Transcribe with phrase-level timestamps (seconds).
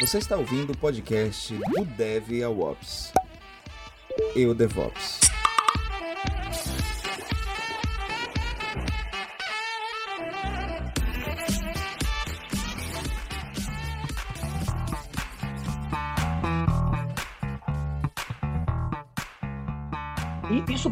[0.00, 3.12] Você está ouvindo o podcast do Dev ao Ops.
[4.34, 5.23] Eu DevOps.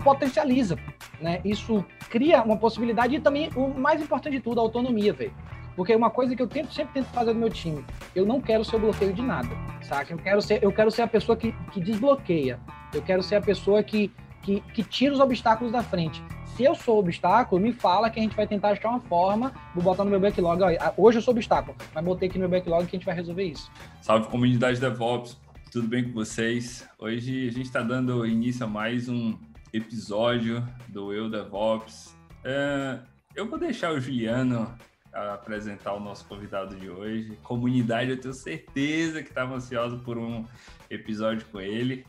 [0.03, 0.77] Potencializa,
[1.21, 1.41] né?
[1.45, 5.33] Isso cria uma possibilidade e também, o mais importante de tudo, a autonomia, velho.
[5.75, 7.85] Porque uma coisa que eu tento, sempre tento fazer no meu time,
[8.15, 9.49] eu não quero ser o bloqueio de nada,
[9.83, 10.13] saca?
[10.13, 12.61] Eu quero ser, eu quero ser a pessoa que, que desbloqueia.
[12.93, 14.13] Eu quero ser a pessoa que,
[14.43, 16.23] que, que tira os obstáculos da frente.
[16.57, 19.83] Se eu sou obstáculo, me fala que a gente vai tentar achar uma forma, vou
[19.83, 20.61] botar no meu backlog.
[20.99, 23.45] Hoje eu sou obstáculo, mas botei aqui no meu backlog que a gente vai resolver
[23.45, 23.71] isso.
[24.03, 25.39] Salve comunidade DevOps,
[25.71, 26.87] tudo bem com vocês?
[26.99, 29.39] Hoje a gente está dando início a mais um
[29.73, 32.17] episódio do Eu DevOps.
[32.45, 32.99] É,
[33.35, 34.73] eu vou deixar o Juliano
[35.13, 37.39] apresentar o nosso convidado de hoje.
[37.43, 40.45] Comunidade, eu tenho certeza que estava ansioso por um
[40.89, 42.05] episódio com ele.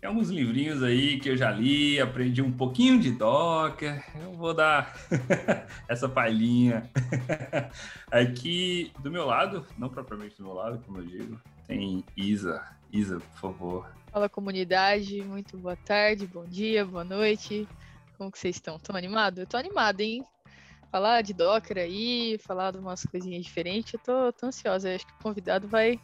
[0.00, 4.04] Tem alguns livrinhos aí que eu já li, aprendi um pouquinho de Docker.
[4.20, 4.92] Eu vou dar
[5.88, 6.90] essa palhinha.
[8.10, 12.60] Aqui do meu lado, não propriamente do meu lado, como eu digo, tem Isa.
[12.92, 14.01] Isa, por favor.
[14.12, 17.66] Fala comunidade, muito boa tarde, bom dia, boa noite.
[18.18, 18.76] Como que vocês estão?
[18.76, 19.38] Estão animados?
[19.38, 20.22] Eu tô animado, hein?
[20.90, 24.90] Falar de Docker aí, falar de umas coisinhas diferentes, eu tô, tô ansiosa.
[24.90, 25.98] Eu acho que o convidado vai,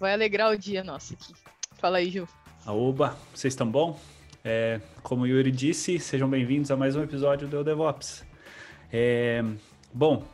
[0.00, 1.32] vai alegrar o dia nosso aqui.
[1.74, 2.26] Fala aí, Ju.
[2.66, 3.96] Aoba, vocês estão bom?
[4.44, 8.26] É, como o Yuri disse, sejam bem-vindos a mais um episódio do DevOps.
[8.92, 9.44] É,
[9.94, 10.24] bom,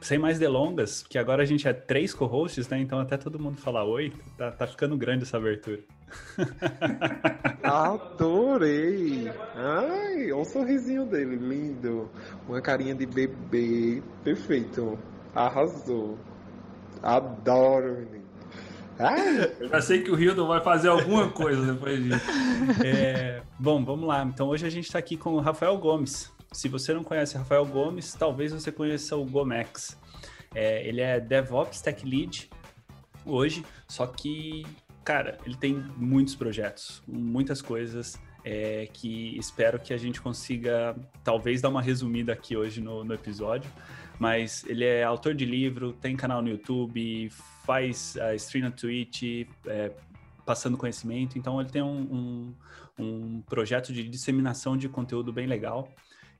[0.00, 2.80] sem mais delongas, que agora a gente é três co-hosts, né?
[2.80, 5.84] Então até todo mundo falar oi, tá, tá ficando grande essa abertura.
[7.62, 9.30] Adorei!
[9.54, 12.10] Ai, olha o sorrisinho dele, lindo.
[12.48, 14.98] Uma carinha de bebê, perfeito.
[15.34, 16.18] Arrasou.
[17.02, 18.26] Adoro, menino.
[18.98, 19.14] Ah.
[19.60, 22.26] Eu já sei que o Hildon vai fazer alguma coisa depois disso.
[22.84, 24.22] É, bom, vamos lá.
[24.22, 26.32] Então hoje a gente está aqui com o Rafael Gomes.
[26.52, 29.98] Se você não conhece Rafael Gomes, talvez você conheça o Gomex.
[30.54, 32.48] É, ele é DevOps Tech Lead
[33.26, 34.64] hoje, só que,
[35.06, 41.62] cara, ele tem muitos projetos, muitas coisas é, que espero que a gente consiga, talvez,
[41.62, 43.70] dar uma resumida aqui hoje no, no episódio.
[44.18, 47.30] Mas ele é autor de livro, tem canal no YouTube,
[47.64, 49.92] faz uh, stream na Twitch, é,
[50.44, 51.38] passando conhecimento.
[51.38, 52.54] Então, ele tem um,
[52.98, 55.88] um, um projeto de disseminação de conteúdo bem legal.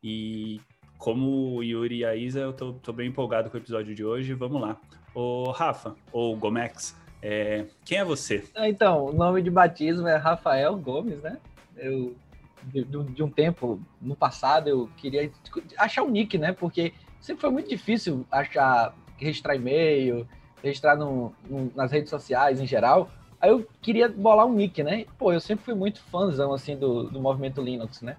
[0.03, 0.60] E
[0.98, 4.04] como o Yuri e a Isa, eu tô, tô, bem empolgado com o episódio de
[4.04, 4.34] hoje.
[4.34, 4.77] Vamos lá.
[5.15, 8.44] O Rafa, ou Gomex, é, quem é você?
[8.56, 11.38] Então, o nome de batismo é Rafael Gomes, né?
[11.77, 12.16] Eu,
[12.65, 15.31] de, de, um tempo, no passado, eu queria
[15.78, 16.53] achar um nick, né?
[16.53, 20.27] Porque sempre foi muito difícil achar, registrar e-mail,
[20.62, 23.10] registrar no, no, nas redes sociais em geral.
[23.41, 25.04] Aí eu queria bolar um nick, né?
[25.19, 28.16] Pô, eu sempre fui muito fãzão, assim, do, do movimento Linux, né?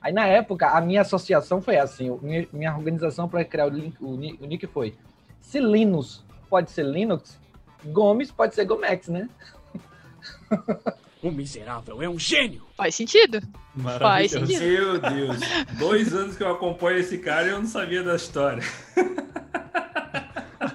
[0.00, 3.96] Aí na época, a minha associação foi assim, minha, minha organização para criar o, link,
[4.00, 4.94] o, o, nick foi,
[5.40, 7.38] se Linux pode ser Linux,
[7.84, 9.28] Gomes pode ser Gomex, né?
[11.22, 12.62] O miserável é um gênio!
[12.76, 13.40] Faz sentido.
[13.98, 14.60] Faz sentido.
[14.60, 15.40] Meu Deus.
[15.78, 18.62] Dois anos que eu acompanho esse cara e eu não sabia da história.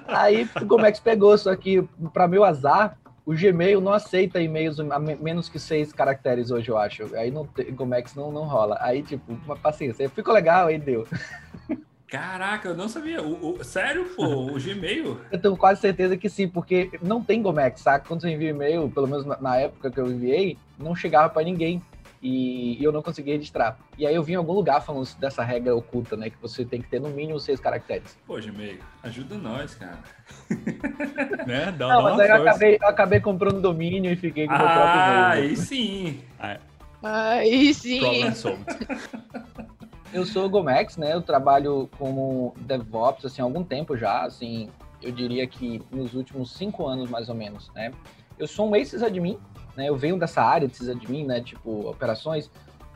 [0.06, 1.82] Aí o Gomex pegou, só que
[2.12, 6.76] para meu azar, o Gmail não aceita e-mails a menos que seis caracteres hoje, eu
[6.76, 7.14] acho.
[7.16, 8.76] Aí não tem, Gomex não, não rola.
[8.80, 10.08] Aí, tipo, uma paciência.
[10.10, 11.06] Ficou legal, aí deu.
[12.14, 13.20] Caraca, eu não sabia.
[13.20, 15.20] O, o, sério, pô, o Gmail?
[15.32, 18.06] Eu tenho quase certeza que sim, porque não tem Gomex, saca?
[18.06, 21.42] Quando você envia e-mail, pelo menos na, na época que eu enviei, não chegava para
[21.42, 21.82] ninguém.
[22.22, 23.76] E, e, eu não conseguia registrar.
[23.98, 26.30] E aí eu vi em algum lugar falando dessa regra oculta, né?
[26.30, 28.16] Que você tem que ter no mínimo seis caracteres.
[28.26, 29.98] Pô, Gmail, ajuda nós, cara.
[31.46, 31.74] né?
[31.76, 34.56] Dá, não, dá mas aí eu acabei, eu acabei comprando domínio e fiquei com o
[34.56, 35.50] ah, meu próprio e-mail.
[35.50, 36.20] Aí sim.
[37.02, 37.98] Aí sim.
[37.98, 38.64] Problem solved.
[40.14, 41.12] Eu sou Gomex, né?
[41.12, 44.68] Eu trabalho como DevOps assim, há algum tempo já, assim,
[45.02, 47.90] eu diria que nos últimos cinco anos mais ou menos, né?
[48.38, 49.40] Eu sou um ex-admin,
[49.76, 49.88] né?
[49.88, 51.40] Eu venho dessa área de sysadmin, né?
[51.40, 52.48] Tipo, operações.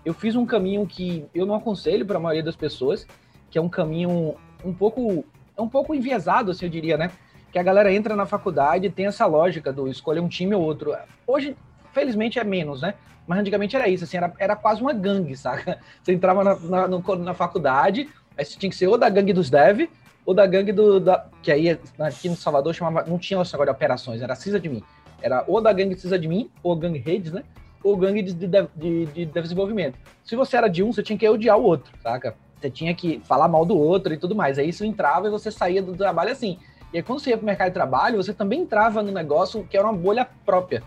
[0.04, 3.04] Eu fiz um caminho que eu não aconselho para a maioria das pessoas,
[3.50, 5.24] que é um caminho um pouco,
[5.58, 7.10] um pouco enviesado, assim, eu diria, né?
[7.50, 10.62] Que a galera entra na faculdade e tem essa lógica do escolher um time ou
[10.62, 10.94] outro.
[11.26, 11.56] Hoje,
[11.92, 12.94] felizmente, é menos, né?
[13.28, 15.78] Mas antigamente era isso, assim, era, era quase uma gangue, saca?
[16.02, 19.50] Você entrava na, na, na faculdade, aí você tinha que ser ou da gangue dos
[19.50, 19.88] dev,
[20.24, 20.98] ou da gangue do.
[20.98, 23.08] Da, que aí aqui no Salvador chamava.
[23.08, 24.82] Não tinha esse negócio de operações, era CISA de mim.
[25.20, 27.44] Era ou da gangue CISA de mim, ou gangue redes, né?
[27.82, 29.98] ou gangue de, de, de, de desenvolvimento.
[30.24, 32.34] Se você era de um, você tinha que odiar o outro, saca?
[32.60, 34.58] Você tinha que falar mal do outro e tudo mais.
[34.58, 36.58] Aí isso entrava e você saía do trabalho assim.
[36.92, 39.64] E aí, quando você ia para o mercado de trabalho, você também entrava no negócio
[39.64, 40.82] que era uma bolha própria.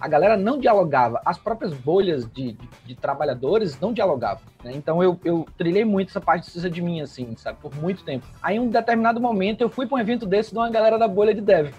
[0.00, 4.42] A galera não dialogava, as próprias bolhas de, de, de trabalhadores não dialogavam.
[4.62, 4.72] Né?
[4.74, 8.26] Então eu, eu trilhei muito essa parte de de mim, assim, sabe, por muito tempo.
[8.42, 11.06] Aí, em um determinado momento, eu fui para um evento desse de uma galera da
[11.06, 11.72] bolha de dev.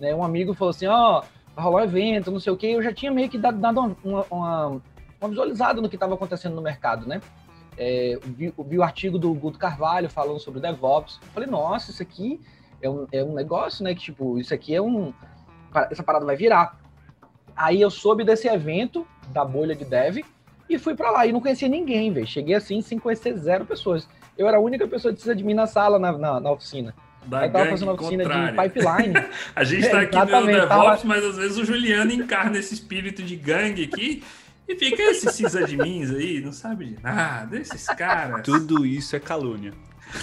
[0.00, 0.14] Né?
[0.14, 1.24] Um amigo falou assim: Ó, oh,
[1.54, 2.68] vai rolar um evento, não sei o quê.
[2.68, 4.82] Eu já tinha meio que dado, dado uma, uma,
[5.20, 7.20] uma, visualizada no que estava acontecendo no mercado, né?
[7.76, 11.18] É, vi, vi, o artigo do Guto Carvalho falando sobre DevOps.
[11.32, 12.40] Falei, nossa, isso aqui
[12.80, 13.94] é um, é um negócio, né?
[13.94, 15.12] Que, tipo, isso aqui é um.
[15.90, 16.78] Essa parada vai virar.
[17.56, 20.18] Aí eu soube desse evento da bolha de dev
[20.68, 21.26] e fui para lá.
[21.26, 22.26] E não conhecia ninguém, velho.
[22.26, 24.08] Cheguei assim sem conhecer zero pessoas.
[24.36, 26.94] Eu era a única pessoa de mim na sala, na, na, na oficina.
[27.26, 28.52] Da eu tava fazendo uma oficina contrária.
[28.52, 29.14] de pipeline.
[29.54, 31.00] a gente tá aqui no DevOps, tava...
[31.04, 34.22] mas às vezes o Juliano encarna esse espírito de gangue aqui.
[34.66, 38.42] E fica esses sysadmins aí, não sabe de nada, esses caras.
[38.42, 39.72] Tudo isso é calúnia.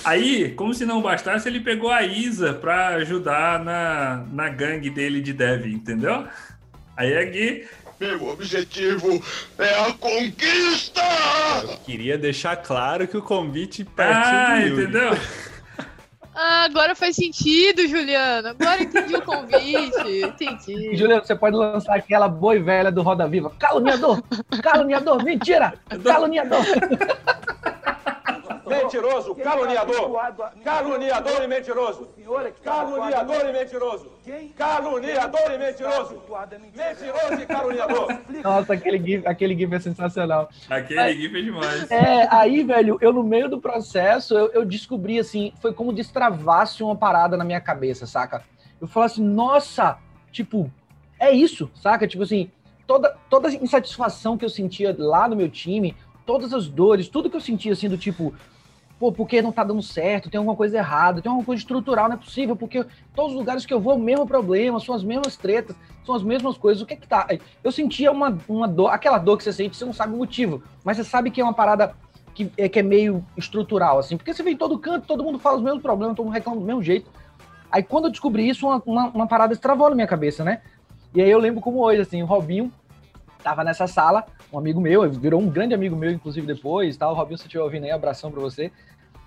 [0.03, 5.21] Aí, como se não bastasse, ele pegou a Isa para ajudar na, na gangue dele
[5.21, 6.25] de dev, entendeu?
[7.01, 7.67] Aí aqui.
[7.99, 9.23] Meu objetivo
[9.57, 11.01] é a conquista!
[11.63, 14.83] Eu queria deixar claro que o convite partiu ah, do Yuri.
[14.83, 15.11] entendeu?
[16.33, 18.47] Ah, agora faz sentido, Juliano.
[18.47, 20.21] Agora entendi o convite.
[20.23, 20.95] Entendi.
[20.95, 23.51] Juliano, você pode lançar aquela boi velha do Roda Viva.
[23.59, 24.23] Caluniador!
[24.63, 25.21] Caluniador!
[25.23, 25.73] Mentira!
[26.01, 26.63] Caluniador!
[28.83, 30.11] Mentiroso, caluniador.
[30.63, 32.09] Caluniador e mentiroso.
[32.63, 34.11] Caluniador e mentiroso.
[34.57, 36.21] Caluniador e mentiroso.
[36.75, 38.07] Mentiroso e caluniador.
[38.43, 40.49] Nossa, aquele GIF, aquele GIF é sensacional.
[40.69, 41.91] Aquele GIF é demais.
[41.91, 46.83] É, aí, velho, eu no meio do processo, eu, eu descobri, assim, foi como destravasse
[46.83, 48.43] uma parada na minha cabeça, saca?
[48.79, 49.97] Eu falei assim, nossa,
[50.31, 50.71] tipo,
[51.19, 52.07] é isso, saca?
[52.07, 52.51] Tipo assim,
[52.87, 55.95] toda, toda a insatisfação que eu sentia lá no meu time,
[56.25, 58.33] todas as dores, tudo que eu sentia assim do tipo,
[59.01, 62.13] pô, porque não tá dando certo, tem alguma coisa errada, tem alguma coisa estrutural, não
[62.13, 65.35] é possível, porque todos os lugares que eu vou, o mesmo problema, são as mesmas
[65.35, 65.75] tretas,
[66.05, 67.27] são as mesmas coisas, o que é que tá?
[67.63, 70.61] Eu sentia uma, uma dor, aquela dor que você sente, você não sabe o motivo,
[70.83, 71.95] mas você sabe que é uma parada
[72.35, 75.39] que é, que é meio estrutural, assim, porque você vem em todo canto, todo mundo
[75.39, 77.09] fala os mesmos problemas, todo mundo reclama do mesmo jeito.
[77.71, 80.61] Aí quando eu descobri isso, uma, uma, uma parada travou na minha cabeça, né?
[81.15, 82.71] E aí eu lembro como hoje, assim, o Robinho
[83.41, 87.09] tava nessa sala, um amigo meu, virou um grande amigo meu, inclusive, depois, tá?
[87.09, 88.71] O Robinho, se estiver ouvindo aí, abração pra você.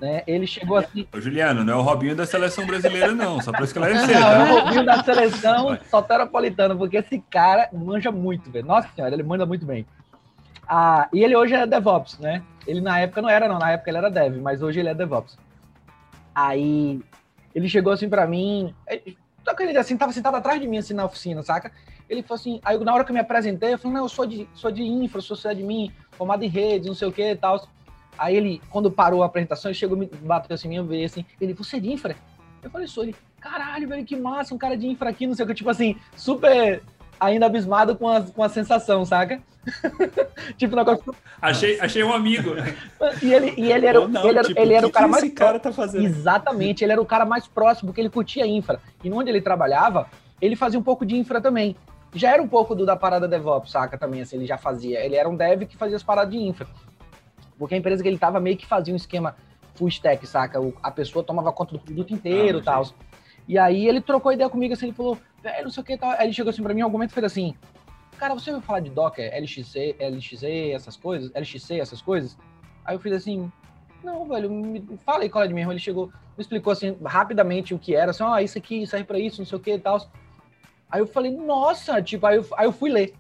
[0.01, 0.23] Né?
[0.27, 1.07] Ele chegou assim.
[1.15, 4.19] Ô, Juliano, não é o Robinho da seleção brasileira, não, só para esclarecer.
[4.19, 4.33] Não, tá?
[4.33, 8.67] é o Robinho da seleção soteropolitana, porque esse cara manja muito, velho.
[8.67, 9.87] Nossa senhora, ele manda muito bem.
[10.69, 12.43] Ah, e ele hoje é DevOps, né?
[12.67, 14.95] Ele na época não era, não, na época ele era Dev, mas hoje ele é
[14.95, 15.39] DevOps.
[16.35, 17.01] Aí
[17.55, 21.43] ele chegou assim para mim, ele assim, tava sentado atrás de mim, assim, na oficina,
[21.43, 21.71] saca?
[22.09, 24.27] Ele falou assim, aí na hora que eu me apresentei, eu falei, não, eu sou
[24.27, 27.37] de, sou de infra, sou de mim, formado em redes, não sei o que e
[27.37, 27.67] tal.
[28.19, 31.53] Aí ele, quando parou a apresentação, ele chegou, me bateu assim, eu veio assim, ele,
[31.55, 32.17] você é de infra?
[32.63, 33.05] Eu falei, sou.
[33.05, 35.71] Ele, caralho, velho, que massa, um cara de infra aqui, não sei o que, tipo
[35.71, 36.83] assim, super
[37.19, 39.41] ainda abismado com a, com a sensação, saca?
[40.57, 41.15] tipo, negócio.
[41.41, 42.51] Achei, achei um amigo.
[43.23, 45.25] e ele, e ele era, não, ele era, tipo, ele era o cara mais.
[45.25, 46.05] Esse cara tá fazendo?
[46.05, 48.81] Exatamente, ele era o cara mais próximo, porque ele curtia infra.
[49.03, 50.09] E onde ele trabalhava,
[50.41, 51.77] ele fazia um pouco de infra também.
[52.15, 53.99] Já era um pouco do da parada DevOps, saca?
[53.99, 55.05] Também, assim, ele já fazia.
[55.05, 56.67] Ele era um dev que fazia as paradas de infra.
[57.59, 59.37] Porque a empresa que ele tava meio que fazia um esquema
[59.75, 60.61] full stack, saca?
[60.61, 62.87] O, a pessoa tomava conta do produto inteiro e ah, tal.
[63.47, 66.11] E aí ele trocou ideia comigo, assim, ele falou, velho, não sei o que tal.
[66.11, 67.55] Aí ele chegou assim pra mim, em algum momento fez assim,
[68.17, 72.39] cara, você ouviu falar de Docker, LXC, LXC, essas coisas, LXC, essas coisas?
[72.85, 73.51] Aí eu fiz assim,
[74.03, 75.73] não, velho, me fala aí qual é de mesmo.
[75.73, 79.05] Ele chegou, me explicou assim, rapidamente o que era, assim, ó, oh, isso aqui serve
[79.05, 79.99] pra isso, não sei o que e tal.
[80.95, 83.15] Aí eu falei, nossa, tipo, aí eu, aí eu fui ler.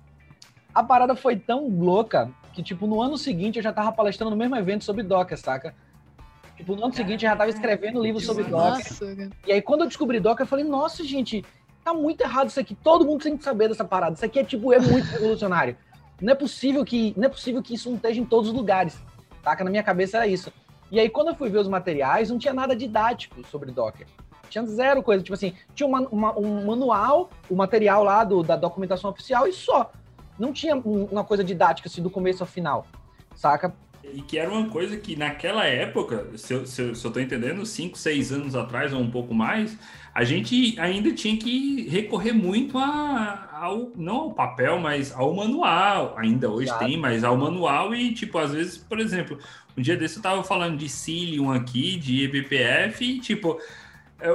[0.73, 4.37] A parada foi tão louca que, tipo, no ano seguinte eu já tava palestrando no
[4.37, 5.75] mesmo evento sobre Docker, saca?
[6.57, 9.28] Tipo, no ano seguinte eu já tava escrevendo livro sobre Docker.
[9.45, 11.45] E aí, quando eu descobri Docker, eu falei, nossa, gente,
[11.83, 12.76] tá muito errado isso aqui.
[12.76, 14.14] Todo mundo tem que saber dessa parada.
[14.14, 15.76] Isso aqui é, tipo, é muito revolucionário.
[16.23, 19.02] Não é possível que, não é possível que isso não esteja em todos os lugares.
[19.43, 19.64] Saca?
[19.64, 20.52] Na minha cabeça era isso.
[20.93, 24.07] E aí, quando eu fui ver os materiais, não tinha nada didático sobre Docker.
[24.49, 25.23] Tinha zero coisa.
[25.23, 29.53] Tipo assim, tinha uma, uma, um manual, o material lá do, da documentação oficial e
[29.53, 29.91] só
[30.39, 32.87] não tinha uma coisa didática assim do começo ao final,
[33.35, 33.75] saca?
[34.13, 37.19] E que era uma coisa que naquela época, se eu, se eu, se eu tô
[37.21, 39.79] entendendo, 5, 6 anos atrás ou um pouco mais,
[40.15, 46.15] a gente ainda tinha que recorrer muito a, ao, não ao papel, mas ao manual.
[46.19, 49.39] Ainda hoje tem, mas ao manual e, tipo, às vezes, por exemplo,
[49.77, 53.59] um dia desse eu tava falando de Cilium aqui, de eBPF, e, tipo,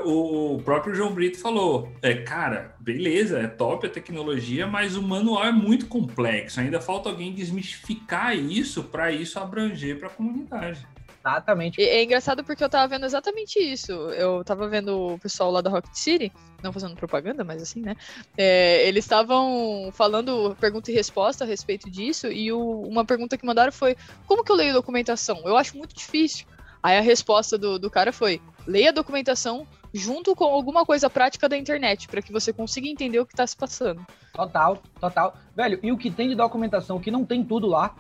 [0.06, 5.46] o próprio João Brito falou: é, cara, beleza, é top a tecnologia, mas o manual
[5.46, 6.60] é muito complexo.
[6.60, 10.86] Ainda falta alguém desmistificar isso para isso abranger para a comunidade.
[11.20, 11.82] Exatamente.
[11.82, 13.92] É engraçado porque eu tava vendo exatamente isso.
[13.92, 16.32] Eu tava vendo o pessoal lá da Rocket City,
[16.64, 17.96] não fazendo propaganda, mas assim, né?
[18.38, 23.46] É, eles estavam falando pergunta e resposta a respeito disso, e o, uma pergunta que
[23.46, 25.42] mandaram foi: como que eu leio documentação?
[25.46, 26.46] Eu acho muito difícil.
[26.82, 31.50] Aí a resposta do, do cara foi: leia a documentação junto com alguma coisa prática
[31.50, 34.06] da internet, para que você consiga entender o que está se passando.
[34.34, 35.34] Total, total.
[35.56, 37.96] Velho, e o que tem de documentação, que não tem tudo lá,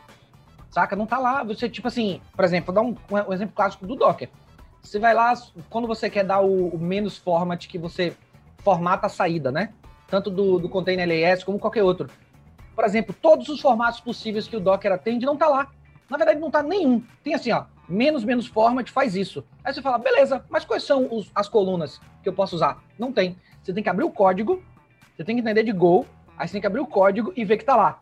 [0.69, 0.95] saca?
[0.95, 1.43] Não tá lá.
[1.43, 4.29] Você, tipo assim, por exemplo, vou dar um, um exemplo clássico do Docker.
[4.81, 5.33] Você vai lá,
[5.69, 8.15] quando você quer dar o, o menos format que você
[8.59, 9.73] formata a saída, né?
[10.07, 12.09] Tanto do, do container LAS como qualquer outro.
[12.75, 15.67] Por exemplo, todos os formatos possíveis que o Docker atende não tá lá.
[16.09, 17.03] Na verdade, não tá nenhum.
[17.23, 19.43] Tem assim, ó, menos menos format faz isso.
[19.63, 22.81] Aí você fala, beleza, mas quais são os, as colunas que eu posso usar?
[22.97, 23.35] Não tem.
[23.63, 24.61] Você tem que abrir o código,
[25.15, 26.05] você tem que entender de Go,
[26.37, 27.99] aí você tem que abrir o código e ver que tá lá.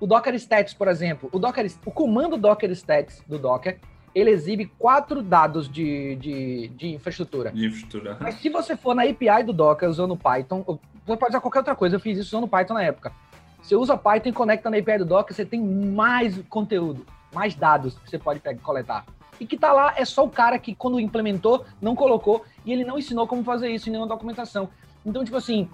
[0.00, 3.78] O Docker Stats, por exemplo, o, Docker, o comando Docker Stats do Docker,
[4.14, 7.52] ele exibe quatro dados de, de, de infraestrutura.
[7.52, 8.16] De infraestrutura.
[8.18, 10.64] Mas se você for na API do Docker usando Python,
[11.06, 13.12] você pode usar qualquer outra coisa, eu fiz isso usando Python na época.
[13.62, 17.98] Você usa Python e conecta na API do Docker, você tem mais conteúdo, mais dados
[17.98, 19.04] que você pode pegar, coletar.
[19.38, 22.84] E que tá lá é só o cara que, quando implementou, não colocou e ele
[22.84, 24.68] não ensinou como fazer isso em nenhuma documentação.
[25.04, 25.68] Então, tipo assim,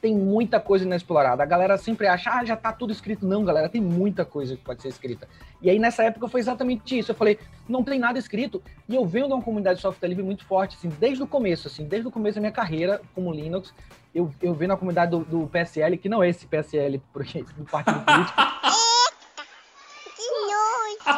[0.00, 1.42] tem muita coisa inexplorada.
[1.42, 3.26] A galera sempre acha, ah, já tá tudo escrito.
[3.26, 5.28] Não, galera, tem muita coisa que pode ser escrita.
[5.60, 7.12] E aí, nessa época, foi exatamente isso.
[7.12, 8.62] Eu falei, não tem nada escrito.
[8.88, 11.68] E eu venho de uma comunidade de software livre muito forte, assim, desde o começo,
[11.68, 13.74] assim, desde o começo da minha carreira como Linux.
[14.14, 17.64] Eu, eu venho na comunidade do, do PSL, que não é esse PSL, porque do
[17.64, 18.40] Partido Político.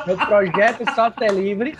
[0.06, 1.76] Meu projeto Software Livre.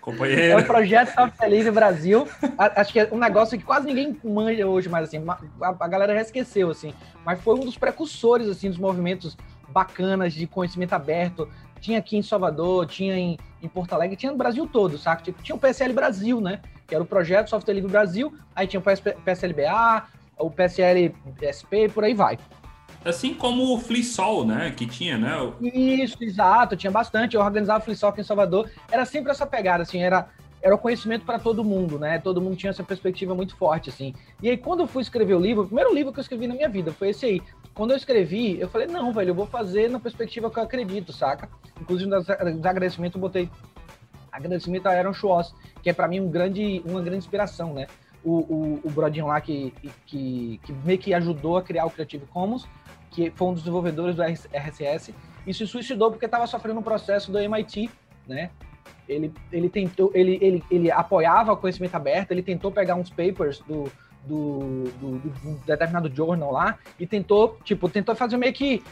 [0.00, 0.52] Companheiro.
[0.52, 2.28] É o projeto Software Livre Brasil.
[2.56, 5.22] Acho que é um negócio que quase ninguém manja hoje, mas assim,
[5.60, 6.94] a, galera já esqueceu, assim.
[7.24, 9.36] Mas foi um dos precursores, assim, dos movimentos
[9.68, 11.48] bacanas de conhecimento aberto.
[11.80, 15.22] Tinha aqui em Salvador, tinha em, em Porto Alegre, tinha no Brasil todo, saca?
[15.22, 16.60] Tipo, tinha o PSL Brasil, né?
[16.86, 18.32] Que era o projeto Software Livre Brasil.
[18.54, 20.04] Aí tinha o PSLBA,
[20.38, 22.38] o PSL SP, por aí vai.
[23.06, 24.72] Assim como o Flisol, né?
[24.76, 25.30] Que tinha, né?
[25.62, 27.36] Isso, exato, tinha bastante.
[27.36, 28.68] Eu organizava o Flisol aqui em Salvador.
[28.90, 30.28] Era sempre essa pegada, assim, era,
[30.60, 32.18] era o conhecimento para todo mundo, né?
[32.18, 34.12] Todo mundo tinha essa perspectiva muito forte, assim.
[34.42, 36.54] E aí, quando eu fui escrever o livro, o primeiro livro que eu escrevi na
[36.54, 37.42] minha vida foi esse aí.
[37.72, 41.12] Quando eu escrevi, eu falei, não, velho, eu vou fazer na perspectiva que eu acredito,
[41.12, 41.48] saca?
[41.80, 43.48] Inclusive, nos agradecimentos, eu botei
[44.32, 47.86] agradecimento a Aaron Schwartz, que é para mim um grande, uma grande inspiração, né?
[48.24, 49.72] O, o, o Brodinho lá que,
[50.06, 52.66] que, que meio que ajudou a criar o Creative Commons,
[53.10, 55.14] que foi um dos desenvolvedores do RSS,
[55.46, 57.90] e se suicidou porque estava sofrendo um processo do MIT,
[58.26, 58.50] né?
[59.08, 63.60] Ele, ele tentou, ele, ele, ele apoiava o conhecimento aberto, ele tentou pegar uns papers
[63.60, 63.84] do,
[64.24, 68.82] do, do, do determinado journal lá e tentou, tipo, tentou fazer meio que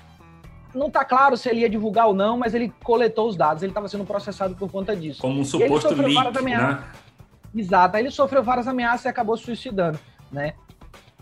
[0.74, 3.70] não tá claro se ele ia divulgar ou não, mas ele coletou os dados, ele
[3.70, 5.20] estava sendo processado por conta disso.
[5.20, 6.84] Como um suposto leak, né?
[7.54, 9.98] Exato, aí ele sofreu várias ameaças e acabou se suicidando,
[10.30, 10.54] né?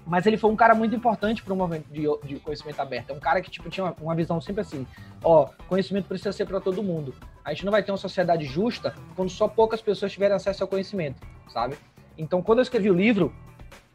[0.07, 3.11] Mas ele foi um cara muito importante para o movimento de, de, conhecimento aberto.
[3.11, 4.87] É um cara que tipo, tinha uma, uma visão sempre assim:
[5.23, 7.15] ó, conhecimento precisa ser para todo mundo.
[7.45, 10.69] A gente não vai ter uma sociedade justa quando só poucas pessoas tiverem acesso ao
[10.69, 11.77] conhecimento, sabe?
[12.19, 13.33] Então, quando eu escrevi o livro,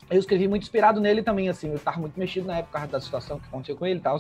[0.10, 1.70] eu escrevi muito inspirado nele também, assim.
[1.70, 4.20] Eu estava muito mexido na época da situação que aconteceu com ele e tal.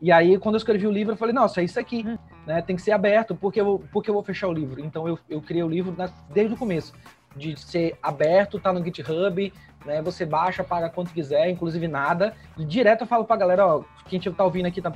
[0.00, 2.04] E aí, quando eu escrevi o livro, eu falei, nossa, é isso aqui,
[2.46, 2.60] né?
[2.60, 4.80] Tem que ser aberto, porque eu, porque eu vou fechar o livro.
[4.80, 5.96] Então, eu, eu criei o livro
[6.30, 6.92] desde o começo,
[7.34, 9.52] de ser aberto, tá no GitHub,
[9.86, 10.02] né?
[10.02, 12.34] Você baixa, paga quanto quiser, inclusive nada.
[12.58, 14.92] E direto eu falo pra galera, ó, quem tá ouvindo aqui, tá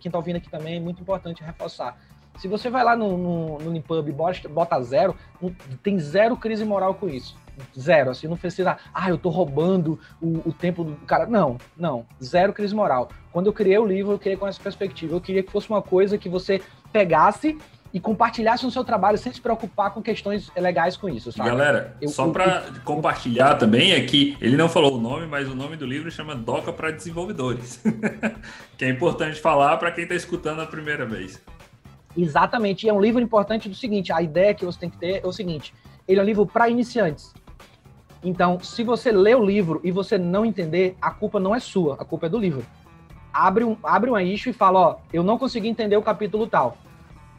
[0.00, 1.96] quem tá ouvindo aqui também, é muito importante reforçar.
[2.38, 5.14] Se você vai lá no, no, no Limpub e bota, bota zero,
[5.82, 7.36] tem zero crise moral com isso.
[7.78, 11.26] Zero, assim, não precisa, ah, eu tô roubando o, o tempo do cara.
[11.26, 13.10] Não, não, zero crise moral.
[13.30, 15.14] Quando eu criei o livro, eu criei com essa perspectiva.
[15.14, 17.58] Eu queria que fosse uma coisa que você pegasse
[17.92, 21.48] e compartilhasse no seu trabalho sem se preocupar com questões legais com isso, sabe?
[21.48, 25.54] Galera, eu, só para compartilhar também é que ele não falou o nome, mas o
[25.54, 27.82] nome do livro chama Doca para Desenvolvedores,
[28.78, 31.42] que é importante falar para quem está escutando a primeira vez.
[32.16, 35.20] Exatamente, e é um livro importante do seguinte, a ideia que você tem que ter
[35.22, 35.74] é o seguinte,
[36.06, 37.34] ele é um livro para iniciantes.
[38.22, 41.94] Então, se você lê o livro e você não entender, a culpa não é sua,
[41.94, 42.64] a culpa é do livro.
[43.32, 46.76] Abre, um, abre uma issue e fala, ó, eu não consegui entender o capítulo tal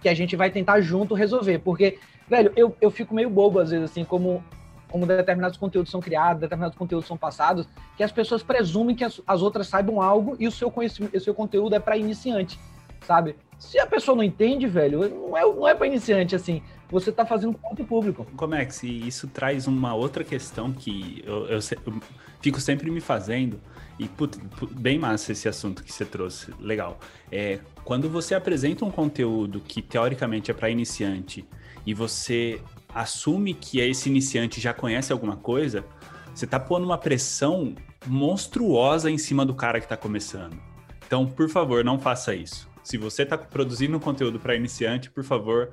[0.01, 1.60] que a gente vai tentar junto resolver.
[1.60, 4.43] Porque, velho, eu, eu fico meio bobo às vezes, assim, como,
[4.89, 9.22] como determinados conteúdos são criados, determinados conteúdos são passados, que as pessoas presumem que as,
[9.25, 12.60] as outras saibam algo e o seu conhecimento, o seu conteúdo é para iniciante,
[13.01, 13.36] sabe?
[13.60, 16.63] Se a pessoa não entende, velho, não é, não é para iniciante assim.
[16.92, 18.28] Você está fazendo ponto público.
[18.36, 22.02] Como é que isso traz uma outra questão que eu, eu, eu
[22.42, 23.60] fico sempre me fazendo,
[24.02, 24.36] e put,
[24.72, 27.00] bem massa esse assunto que você trouxe, legal.
[27.32, 31.46] É, quando você apresenta um conteúdo que teoricamente é para iniciante
[31.86, 32.60] e você
[32.94, 35.86] assume que esse iniciante já conhece alguma coisa,
[36.34, 37.76] você está pondo uma pressão
[38.08, 40.58] monstruosa em cima do cara que está começando.
[41.06, 42.68] Então, por favor, não faça isso.
[42.84, 45.72] Se você está produzindo um conteúdo para iniciante, por favor,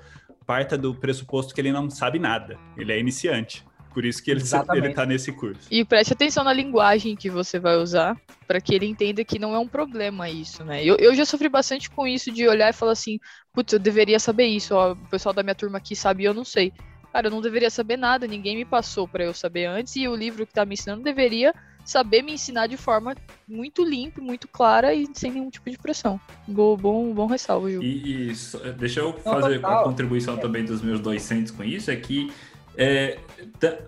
[0.49, 2.59] parta do pressuposto que ele não sabe nada.
[2.75, 3.63] Ele é iniciante.
[3.93, 4.41] Por isso que ele,
[4.75, 5.69] ele tá nesse curso.
[5.71, 9.55] E preste atenção na linguagem que você vai usar, para que ele entenda que não
[9.55, 10.83] é um problema isso, né?
[10.83, 13.19] Eu, eu já sofri bastante com isso de olhar e falar assim,
[13.53, 16.33] putz, eu deveria saber isso, ó, o pessoal da minha turma aqui sabe e eu
[16.33, 16.73] não sei.
[17.13, 20.17] Cara, eu não deveria saber nada, ninguém me passou para eu saber antes, e o
[20.17, 21.53] livro que tá me ensinando deveria
[21.89, 23.17] saber me ensinar de forma
[23.49, 26.21] muito limpa, muito clara e sem nenhum tipo de pressão.
[26.47, 27.83] Bom, bom, bom ressalvo, Ju.
[27.83, 31.97] E, e deixa eu fazer a contribuição também dos meus dois centos com isso, é
[31.97, 32.31] que
[32.77, 33.19] é,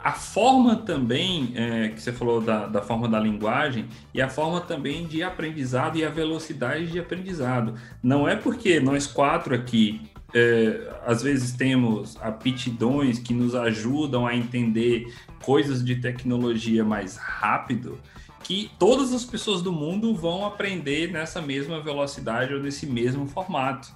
[0.03, 4.63] a forma também, é, que você falou da, da forma da linguagem, e a forma
[4.63, 7.75] também de aprendizado e a velocidade de aprendizado.
[8.03, 10.01] Não é porque nós quatro aqui
[10.33, 17.99] é, às vezes temos aptidões que nos ajudam a entender coisas de tecnologia mais rápido,
[18.43, 23.95] que todas as pessoas do mundo vão aprender nessa mesma velocidade ou nesse mesmo formato.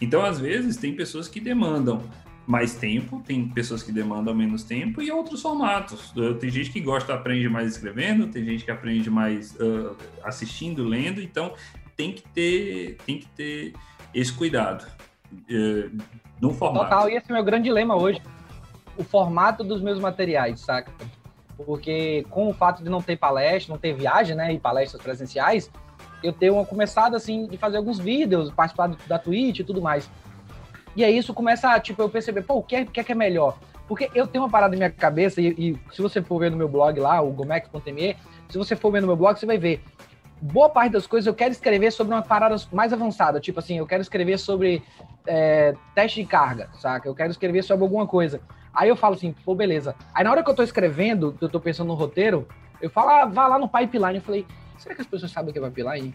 [0.00, 2.02] Então, às vezes, tem pessoas que demandam
[2.46, 6.12] mais tempo, tem pessoas que demandam menos tempo e outros formatos.
[6.38, 11.20] Tem gente que gosta, aprende mais escrevendo, tem gente que aprende mais uh, assistindo, lendo,
[11.20, 11.54] então
[11.96, 13.72] tem que ter, tem que ter
[14.14, 14.86] esse cuidado
[15.32, 15.98] uh,
[16.40, 16.84] no formato.
[16.84, 18.20] Total, e esse é o meu grande dilema hoje
[18.96, 20.92] o formato dos meus materiais, saca?
[21.64, 25.70] Porque com o fato de não ter palestra, não ter viagem, né, e palestras presenciais,
[26.22, 30.10] eu tenho começado, assim, de fazer alguns vídeos, participar da Twitch e tudo mais.
[30.94, 33.04] E aí isso começa a, tipo, eu perceber, pô, o que é, o que é,
[33.04, 33.58] que é melhor?
[33.86, 36.56] Porque eu tenho uma parada na minha cabeça, e, e, se você for ver no
[36.56, 38.16] meu blog lá, o gomex.me,
[38.48, 39.82] se você for ver no meu blog, você vai ver.
[40.40, 43.40] Boa parte das coisas eu quero escrever sobre uma parada mais avançada.
[43.40, 44.82] Tipo assim, eu quero escrever sobre
[45.26, 47.08] é, teste de carga, saca?
[47.08, 48.40] Eu quero escrever sobre alguma coisa.
[48.72, 49.94] Aí eu falo assim, pô, beleza.
[50.14, 52.46] Aí na hora que eu tô escrevendo, que eu tô pensando no roteiro,
[52.80, 54.16] eu falo, ah, vá lá no pipeline.
[54.16, 54.46] Eu falei,
[54.78, 56.14] será que as pessoas sabem o que é pipeline?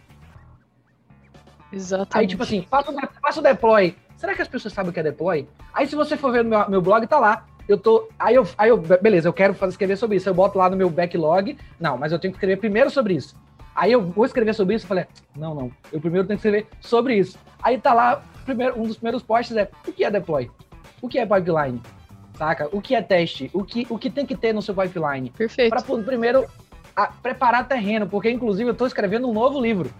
[1.73, 2.17] Exatamente.
[2.17, 3.95] Aí, tipo assim, faço, faço o deploy.
[4.17, 5.47] Será que as pessoas sabem o que é deploy?
[5.73, 7.45] Aí, se você for ver no meu, meu blog, tá lá.
[7.67, 8.09] Eu tô.
[8.19, 8.77] Aí eu, aí eu.
[8.77, 10.27] Beleza, eu quero fazer, escrever sobre isso.
[10.27, 11.57] Eu boto lá no meu backlog.
[11.79, 13.35] Não, mas eu tenho que escrever primeiro sobre isso.
[13.75, 14.85] Aí eu vou escrever sobre isso.
[14.85, 15.05] Eu falei,
[15.35, 15.71] não, não.
[15.91, 17.37] Eu primeiro tenho que escrever sobre isso.
[17.63, 20.49] Aí tá lá, primeiro, um dos primeiros posts é: o que é deploy?
[21.01, 21.81] O que é pipeline?
[22.41, 22.67] saca?
[22.71, 23.51] O que é teste?
[23.53, 25.29] O que, o que tem que ter no seu pipeline?
[25.29, 25.69] Perfeito.
[25.69, 26.47] Para primeiro
[26.95, 29.93] a, preparar terreno, porque inclusive eu estou escrevendo um novo livro,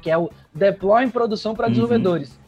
[0.00, 1.72] que é o Deploy em Produção para uhum.
[1.72, 2.40] Desenvolvedores.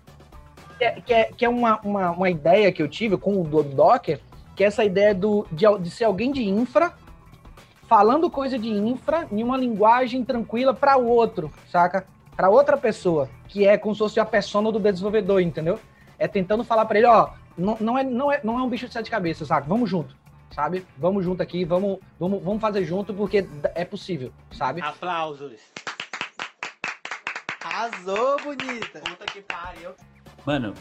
[0.78, 3.62] Que é, que é, que é uma, uma, uma, ideia que eu tive com o
[3.62, 4.18] Docker,
[4.56, 6.92] que é essa ideia do, de, de ser alguém de infra
[7.86, 12.06] falando coisa de infra em uma linguagem tranquila para o outro, saca?
[12.36, 15.78] Para outra pessoa, que é como se fosse a persona do desenvolvedor, entendeu?
[16.18, 18.86] É tentando falar para ele, ó, não, não, é, não, é, não é um bicho
[18.86, 19.68] de sete cabeças, sabe?
[19.68, 20.16] Vamos junto,
[20.50, 20.84] sabe?
[20.98, 24.80] Vamos junto aqui, vamos, vamos, vamos fazer junto porque é possível, sabe?
[24.80, 25.60] Aplausos.
[27.64, 29.00] Arrasou, bonita.
[29.00, 29.92] Puta que pariu.
[30.44, 30.74] Mano,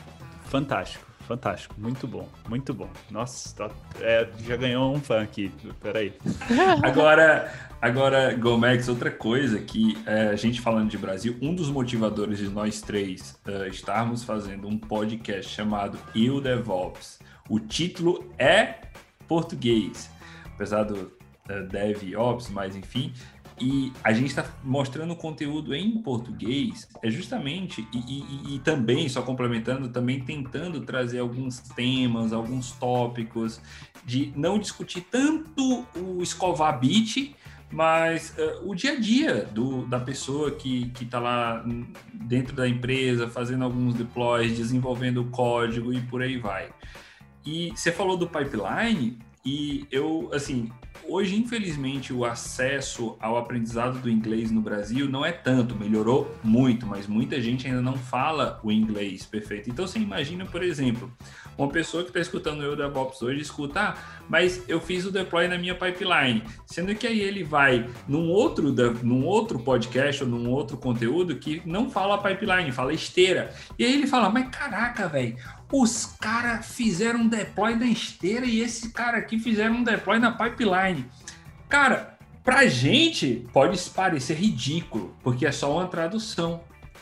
[0.45, 1.75] fantástico, fantástico.
[1.77, 2.89] Muito bom, muito bom.
[3.09, 5.51] Nossa, tá, é, já ganhou um fã aqui.
[5.81, 6.13] Peraí.
[6.83, 7.51] Agora,
[7.83, 12.47] Agora, Gomex, outra coisa que é, a gente falando de Brasil, um dos motivadores de
[12.47, 17.19] nós três uh, estarmos fazendo um podcast chamado Eu DevOps.
[17.49, 18.75] O título é
[19.27, 20.09] português,
[20.55, 21.12] apesar do
[21.49, 23.12] uh, DevOps, mas enfim.
[23.59, 29.21] E a gente está mostrando conteúdo em português, é justamente, e, e, e, também, só
[29.21, 33.61] complementando, também tentando trazer alguns temas, alguns tópicos,
[34.05, 37.35] de não discutir tanto o escovar bit,
[37.71, 41.65] mas uh, o dia a dia do, da pessoa que está lá
[42.13, 46.69] dentro da empresa, fazendo alguns deploys, desenvolvendo o código e por aí vai.
[47.45, 50.71] E você falou do pipeline, e eu, assim,
[51.07, 56.85] hoje, infelizmente, o acesso ao aprendizado do inglês no Brasil não é tanto, melhorou muito,
[56.85, 59.69] mas muita gente ainda não fala o inglês perfeito.
[59.69, 61.11] Então, você imagina, por exemplo,
[61.57, 65.47] uma pessoa que está escutando o DevOps hoje escuta, ah, mas eu fiz o deploy
[65.47, 70.49] na minha pipeline, sendo que aí ele vai num outro, num outro podcast ou num
[70.49, 73.53] outro conteúdo que não fala pipeline, fala esteira.
[73.77, 75.35] E aí ele fala, mas caraca, velho,
[75.75, 80.31] os caras fizeram um deploy na esteira e esse cara aqui fizeram um deploy na
[80.31, 81.03] pipeline.
[81.67, 86.62] Cara, pra gente pode parecer ridículo, porque é só uma tradução.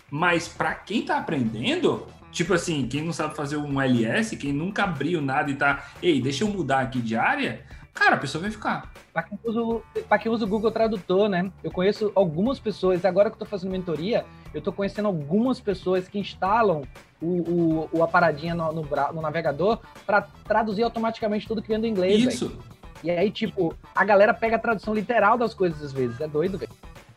[0.09, 4.85] Mas para quem tá aprendendo, tipo assim, quem não sabe fazer um LS, quem nunca
[4.85, 8.51] abriu nada e tá, ei, deixa eu mudar aqui de área, cara, a pessoa vai
[8.51, 8.89] ficar.
[9.11, 11.51] Para quem, usa pra quem usa o Google Tradutor, né?
[11.61, 16.07] Eu conheço algumas pessoas, agora que eu tô fazendo mentoria, eu tô conhecendo algumas pessoas
[16.07, 16.83] que instalam
[17.21, 21.79] o, o, o a paradinha no, no, no navegador para traduzir automaticamente tudo que vem
[21.79, 22.23] do inglês.
[22.23, 22.57] Isso.
[23.03, 26.19] E aí, tipo, a galera pega a tradução literal das coisas às vezes.
[26.21, 26.71] É doido, velho.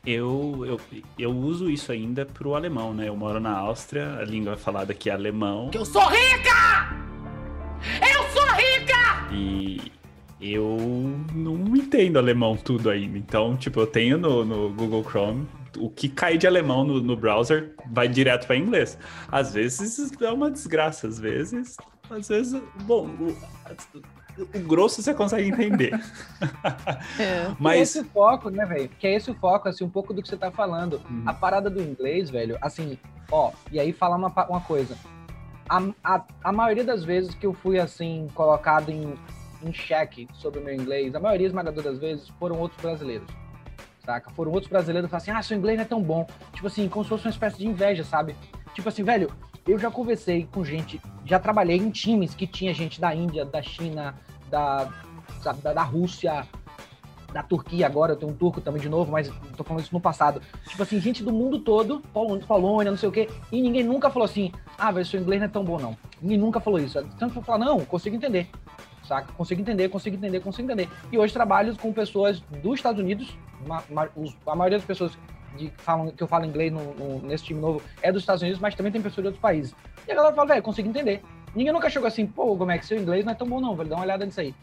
[0.06, 0.80] Eu, eu,
[1.18, 3.08] eu uso isso ainda pro alemão, né?
[3.08, 5.70] Eu moro na Áustria, a língua falada aqui é alemão.
[5.72, 6.94] Eu sou rica!
[8.00, 9.28] Eu sou rica!
[9.32, 9.92] E
[10.40, 10.76] eu
[11.34, 13.16] não entendo alemão tudo ainda.
[13.16, 15.46] Então, tipo, eu tenho no, no Google Chrome.
[15.78, 18.98] O que cai de alemão no, no browser vai direto para inglês.
[19.30, 21.76] Às vezes é uma desgraça, às vezes.
[22.10, 23.36] Às vezes, bom, o,
[24.38, 25.92] o grosso você consegue entender.
[27.18, 27.22] É.
[27.22, 28.88] É Mas esse o foco, né, velho?
[28.88, 31.00] Que é esse o foco, assim, um pouco do que você tá falando.
[31.08, 31.22] Uhum.
[31.26, 32.98] A parada do inglês, velho, assim,
[33.30, 34.96] ó, e aí falar uma, uma coisa.
[35.68, 39.14] A, a, a maioria das vezes que eu fui, assim, colocado em,
[39.62, 43.26] em xeque sobre o meu inglês, a maioria esmagadora das vezes foram outros brasileiros.
[44.04, 44.30] Saca?
[44.30, 46.26] Foram outros brasileiros que falaram assim, ah, seu inglês não é tão bom.
[46.52, 48.36] Tipo assim, como se fosse uma espécie de inveja, sabe?
[48.74, 49.30] Tipo assim, velho,
[49.66, 53.62] eu já conversei com gente, já trabalhei em times que tinha gente da Índia, da
[53.62, 54.14] China,
[54.50, 54.92] da,
[55.42, 56.46] sabe, da, da Rússia,
[57.32, 60.00] da Turquia agora, eu tenho um turco também de novo, mas tô falando isso no
[60.00, 60.42] passado.
[60.68, 64.10] Tipo assim, gente do mundo todo, Pol- Polônia, não sei o quê, e ninguém nunca
[64.10, 65.96] falou assim, ah, velho, seu inglês não é tão bom, não.
[66.20, 67.02] Ninguém nunca falou isso.
[67.18, 68.48] Tanto pra falar, não, consigo entender.
[69.06, 69.32] Saca?
[69.34, 70.88] Consigo entender, consigo entender, consigo entender.
[71.12, 73.36] E hoje trabalho com pessoas dos Estados Unidos,
[73.66, 75.12] ma- ma- os- a maioria das pessoas
[75.56, 78.42] de, que, falam, que eu falo inglês no- no- nesse time novo é dos Estados
[78.42, 79.74] Unidos, mas também tem pessoas de outros países.
[80.08, 81.22] E a galera fala, velho, consigo entender.
[81.54, 83.76] Ninguém nunca chegou assim, pô, como é que seu inglês não é tão bom, não,
[83.76, 84.54] velho, dá uma olhada nisso aí.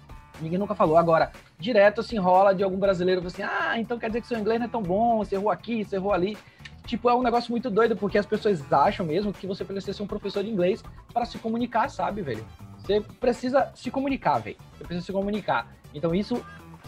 [0.41, 0.97] Ninguém nunca falou.
[0.97, 4.59] Agora, direto assim, rola de algum brasileiro assim, ah, então quer dizer que seu inglês
[4.59, 6.37] não é tão bom, você errou aqui, você errou ali.
[6.85, 10.01] Tipo, é um negócio muito doido, porque as pessoas acham mesmo que você precisa ser
[10.03, 12.43] um professor de inglês para se comunicar, sabe, velho?
[12.83, 14.57] Você precisa se comunicar, velho.
[14.77, 15.71] Você precisa se comunicar.
[15.93, 16.35] Então isso,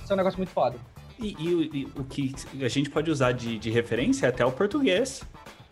[0.04, 0.78] isso é um negócio muito foda.
[1.20, 4.52] E, e- e o que a gente pode usar de, de referência é até o
[4.52, 5.24] português.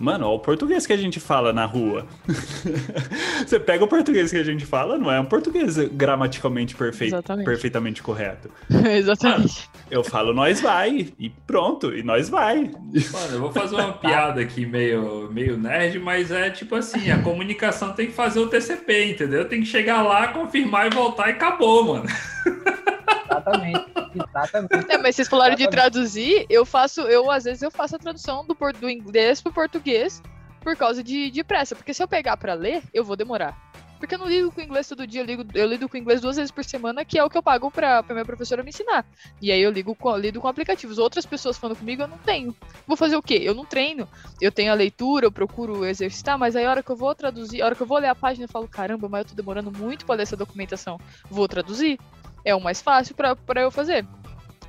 [0.02, 2.08] Mano, ó, o português que a gente fala na rua.
[3.46, 7.46] Você pega o português que a gente fala, não é um português gramaticalmente perfeito, Exatamente.
[7.46, 8.50] perfeitamente correto.
[8.98, 9.70] Exatamente.
[9.92, 12.64] Eu falo nós vai e pronto, e nós vai.
[12.64, 17.22] Mano, eu vou fazer uma piada aqui meio, meio nerd, mas é tipo assim, a
[17.22, 19.48] comunicação tem que fazer o TCP, entendeu?
[19.48, 22.06] Tem que chegar lá, confirmar e voltar e acabou, mano.
[23.32, 23.86] Exatamente.
[24.13, 24.91] Exatamente.
[24.91, 25.91] É, mas vocês falaram de Exatamente.
[25.91, 30.22] traduzir, eu faço, eu às vezes eu faço a tradução do, do inglês pro português
[30.60, 31.76] por causa de, de pressa.
[31.76, 33.72] Porque se eu pegar pra ler, eu vou demorar.
[34.02, 36.36] Porque eu não lido com inglês todo dia, eu, ligo, eu lido com inglês duas
[36.36, 39.06] vezes por semana, que é o que eu pago pra, pra minha professora me ensinar.
[39.39, 40.98] E aí eu ligo com, lido com aplicativos.
[40.98, 42.56] Outras pessoas falando comigo, eu não tenho.
[42.88, 43.39] Vou fazer o quê?
[43.44, 44.10] Eu não treino.
[44.41, 47.62] Eu tenho a leitura, eu procuro exercitar, mas aí a hora que eu vou traduzir,
[47.62, 49.72] a hora que eu vou ler a página, eu falo, caramba, mas eu tô demorando
[49.72, 51.00] muito pra ler essa documentação.
[51.30, 52.00] Vou traduzir.
[52.45, 54.06] É o mais fácil pra, pra eu fazer.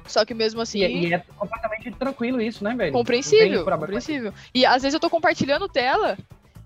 [0.06, 0.80] Só que mesmo assim.
[0.80, 2.92] E, e é completamente tranquilo isso, né, velho?
[2.92, 4.34] Compreensível, compreensível.
[4.54, 6.18] E às vezes eu tô compartilhando tela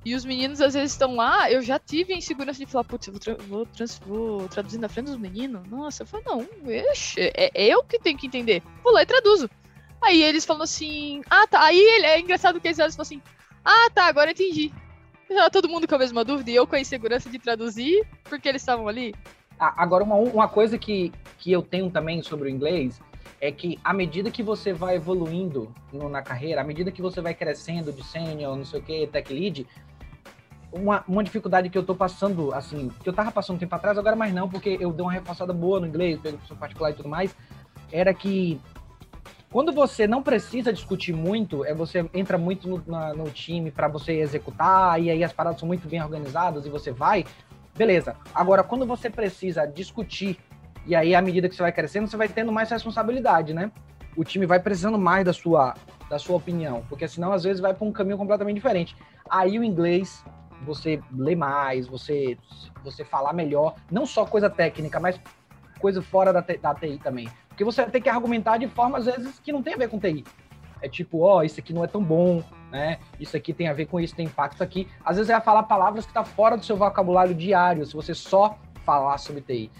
[0.04, 3.08] e os meninos às vezes estão lá, eu já tive a insegurança de falar, putz,
[3.08, 3.68] eu vou, tra- vou,
[4.06, 5.66] vou traduzir na frente dos meninos.
[5.68, 6.46] Nossa, eu falo, não,
[6.92, 8.62] ixi, é, é eu que tenho que entender.
[8.82, 9.50] Vou lá e traduzo.
[10.00, 11.62] Aí eles falam assim, ah tá.
[11.64, 13.20] Aí ele, é engraçado que eles falam assim,
[13.64, 14.72] ah tá, agora eu entendi.
[15.28, 18.48] Já todo mundo com a mesma dúvida e eu com a insegurança de traduzir porque
[18.48, 19.12] eles estavam ali.
[19.58, 23.00] Ah, Agora, uma, uma coisa que, que eu tenho também sobre o inglês
[23.40, 27.20] é que à medida que você vai evoluindo no- na carreira, à medida que você
[27.20, 29.66] vai crescendo de sênior, não sei o que, tech lead,
[30.72, 33.96] uma, uma dificuldade que eu tô passando, assim, que eu tava passando um tempo atrás,
[33.96, 36.94] agora mais não, porque eu dei uma reforçada boa no inglês, pelo professor particular e
[36.94, 37.34] tudo mais,
[37.92, 38.60] era que
[39.50, 43.88] quando você não precisa discutir muito, é você entra muito no, na- no time para
[43.88, 47.24] você executar, e aí as paradas são muito bem organizadas e você vai,
[47.76, 48.16] beleza.
[48.34, 50.38] Agora, quando você precisa discutir,
[50.86, 53.70] e aí à medida que você vai crescendo, você vai tendo mais responsabilidade, né?
[54.16, 55.74] O time vai precisando mais da sua,
[56.08, 58.96] da sua opinião, porque senão às vezes vai para um caminho completamente diferente.
[59.28, 60.24] Aí o inglês,
[60.64, 62.38] você lê mais, você,
[62.82, 65.20] você falar melhor, não só coisa técnica, mas
[65.78, 67.28] coisa fora da, da TI também.
[67.48, 69.98] Porque você ter que argumentar de forma, às vezes, que não tem a ver com
[69.98, 70.24] TI.
[70.82, 72.98] É tipo, ó, isso aqui não é tão bom, né?
[73.18, 74.88] Isso aqui tem a ver com isso, tem impacto aqui.
[75.04, 78.58] Às vezes é falar palavras que tá fora do seu vocabulário diário, se você só
[78.84, 79.70] falar sobre TI.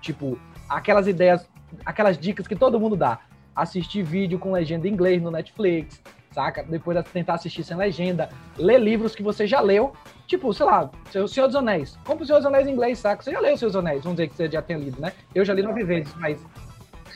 [0.00, 1.48] Tipo, aquelas ideias,
[1.84, 3.18] aquelas dicas que todo mundo dá.
[3.54, 6.62] Assistir vídeo com legenda em inglês no Netflix, saca?
[6.62, 8.28] Depois tentar assistir sem legenda.
[8.58, 9.94] Ler livros que você já leu.
[10.26, 11.98] Tipo, sei lá, O Senhor dos Anéis.
[12.04, 13.22] Compre o Senhor dos Anéis em inglês, saca?
[13.22, 15.12] Você já leu o Senhor dos Anéis, vamos dizer que você já tenha lido, né?
[15.34, 16.38] Eu já li nove vezes, mas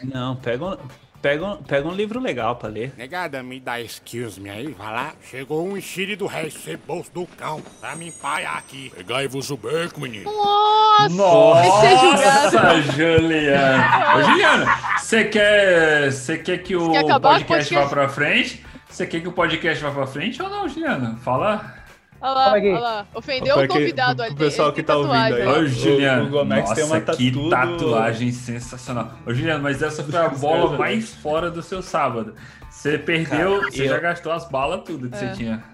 [0.02, 0.78] Não, pega
[1.22, 2.94] Pega um, pega um livro legal pra ler.
[2.96, 5.12] Negada, me dá excuse me aí, vai lá.
[5.22, 8.90] Chegou um enxire do rei, ceboso do cão, pra me empaiar aqui.
[8.96, 10.30] Pegai-vos o beco, menino.
[10.32, 11.08] Nossa!
[11.10, 14.18] Nossa, Juliano.
[14.18, 14.66] Ô, Juliano,
[14.98, 17.88] você quer, você quer que o quer com o podcast vá podcast?
[17.90, 18.64] pra frente?
[18.88, 21.18] Você quer que o podcast vá pra frente ou não, Juliano?
[21.18, 21.79] Fala.
[22.22, 23.06] Olha lá, olha lá.
[23.14, 24.34] Ofendeu o que- convidado ali.
[24.34, 25.48] pessoal ele que tá ouvindo tatuagem, aí.
[25.48, 25.58] ó.
[25.58, 26.26] Ô, Juliano.
[26.26, 29.12] o Gomex Nossa, tem uma que tatu do- tatuagem sensacional.
[29.26, 32.34] Ô, Juliano, mas essa foi a bola mais fora do seu sábado.
[32.70, 35.18] Você perdeu, Cara, você eu- já gastou as balas tudo que É.
[35.18, 35.64] você tinha.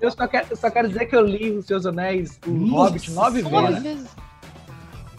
[0.00, 2.90] Eu só, quero, eu só quero dizer que eu li Os Seus Anéis, o Nossa
[2.90, 3.82] Hobbit, nove vezes.
[3.82, 4.16] vezes.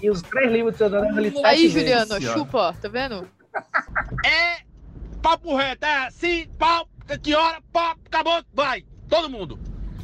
[0.01, 1.73] E os três livros dos Seus Anéis eu li sete Aí, vezes.
[1.73, 2.37] Juliano, senhora.
[2.37, 3.27] chupa, tá vendo?
[4.25, 4.61] É
[5.21, 6.87] papo reto, é assim, pau,
[7.21, 9.57] que hora, papo, acabou, vai, todo mundo,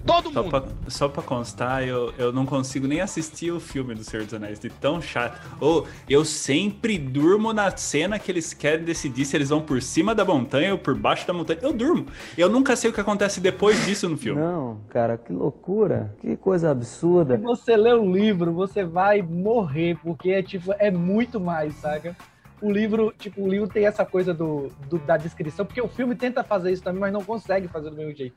[0.06, 0.52] todo Só mundo.
[0.52, 4.34] pra, só pra constar, eu, eu não consigo nem assistir o filme do Senhor dos
[4.34, 5.40] Anéis, de tão chato.
[5.60, 10.14] Ou eu sempre durmo na cena que eles querem decidir se eles vão por cima
[10.14, 11.60] da montanha ou por baixo da montanha.
[11.62, 12.06] Eu durmo.
[12.38, 14.40] Eu nunca sei o que acontece depois disso no filme.
[14.42, 16.16] Não, cara, que loucura.
[16.22, 17.38] Que coisa absurda.
[17.38, 22.16] Se você lê o livro, você vai morrer, porque é tipo, é muito mais, saca?
[22.62, 26.16] O livro, tipo, o livro tem essa coisa do, do- da descrição, porque o filme
[26.16, 28.36] tenta fazer isso também, mas não consegue fazer do mesmo jeito.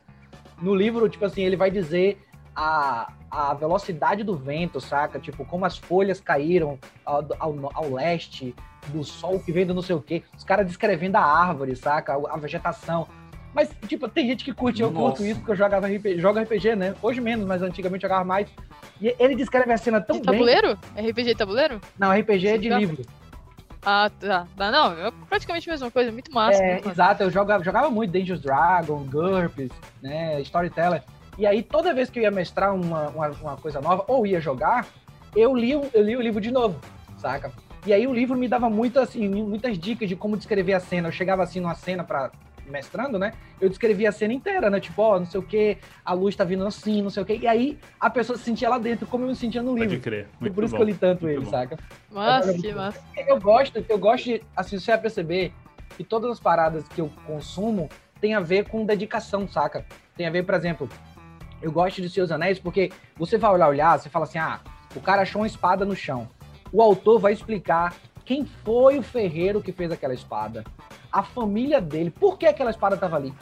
[0.60, 2.18] No livro, tipo assim, ele vai dizer
[2.54, 5.18] a, a velocidade do vento, saca?
[5.18, 8.54] Tipo, como as folhas caíram ao, ao, ao leste,
[8.88, 10.22] do sol que vem do não sei o quê.
[10.36, 12.14] Os caras descrevendo a árvore, saca?
[12.14, 13.06] A, a vegetação.
[13.54, 15.26] Mas, tipo, tem gente que curte, eu curto Nossa.
[15.28, 16.94] isso, porque eu jogava RPG, jogo RPG, né?
[17.00, 18.48] Hoje menos, mas antigamente eu jogava mais.
[19.00, 20.32] E ele descreve a cena tão De bem.
[20.32, 20.78] tabuleiro?
[20.94, 21.80] RPG de tabuleiro?
[21.98, 23.02] Não, RPG é de Sim, livro.
[23.88, 24.48] Ah, tá.
[24.56, 26.58] Não, não, é praticamente a mesma coisa, muito massa.
[26.60, 27.02] É, muito massa.
[27.02, 29.70] exato, eu jogava, jogava muito Dangerous Dragon, GURPS,
[30.02, 31.04] né, Storyteller.
[31.38, 34.40] E aí, toda vez que eu ia mestrar uma, uma, uma coisa nova, ou ia
[34.40, 34.86] jogar,
[35.36, 36.80] eu li, o- eu li o livro de novo,
[37.16, 37.52] saca?
[37.86, 41.06] E aí o livro me dava muito, assim, muitas dicas de como descrever a cena.
[41.06, 42.32] Eu chegava assim numa cena pra
[42.68, 43.32] mestrando, né?
[43.60, 44.80] Eu descrevia a cena inteira, né?
[44.80, 47.36] Tipo, ó, não sei o que, a luz tá vindo assim, não sei o que.
[47.36, 50.00] E aí a pessoa se sentia lá dentro, como eu me sentia no Pode livro.
[50.00, 50.28] crer.
[50.38, 50.76] E Muito por isso bom.
[50.78, 51.50] que eu li tanto Muito ele, bom.
[51.50, 51.78] saca?
[52.10, 53.00] Agora, que massa.
[53.16, 55.52] Eu gosto, eu gosto de, assim, você vai perceber
[55.96, 57.88] que todas as paradas que eu consumo
[58.20, 59.84] tem a ver com dedicação, saca?
[60.16, 60.88] Tem a ver, por exemplo,
[61.62, 64.60] eu gosto de Seus Anéis porque você vai olhar, olhar, você fala assim, ah,
[64.94, 66.28] o cara achou uma espada no chão.
[66.72, 70.64] O autor vai explicar quem foi o ferreiro que fez aquela espada,
[71.16, 73.32] a família dele, por que aquela espada tava ali,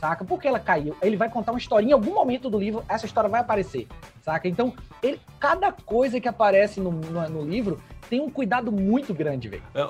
[0.00, 0.24] saca?
[0.24, 0.96] Por que ela caiu?
[1.02, 3.86] Ele vai contar uma historinha, em algum momento do livro, essa história vai aparecer,
[4.22, 4.48] saca?
[4.48, 9.46] Então, ele, cada coisa que aparece no, no, no livro tem um cuidado muito grande,
[9.50, 9.62] velho.
[9.74, 9.88] É, Ô,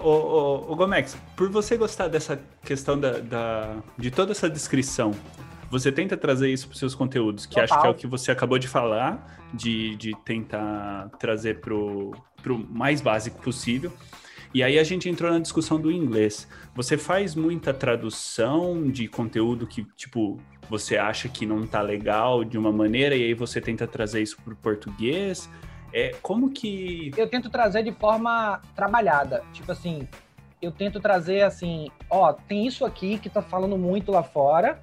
[0.66, 5.12] ô, ô, Gomex, por você gostar dessa questão da, da- de toda essa descrição,
[5.70, 7.92] você tenta trazer isso para os seus conteúdos, que acho que é Total.
[7.92, 12.10] o que você acabou de falar, de, de tentar trazer pro,
[12.42, 13.92] pro mais básico possível.
[14.54, 16.48] E aí a gente entrou na discussão do inglês.
[16.74, 20.38] Você faz muita tradução de conteúdo que, tipo,
[20.70, 24.38] você acha que não tá legal de uma maneira e aí você tenta trazer isso
[24.42, 25.50] pro português?
[25.92, 29.42] É, como que eu tento trazer de forma trabalhada.
[29.52, 30.06] Tipo assim,
[30.60, 34.82] eu tento trazer assim, ó, tem isso aqui que tá falando muito lá fora,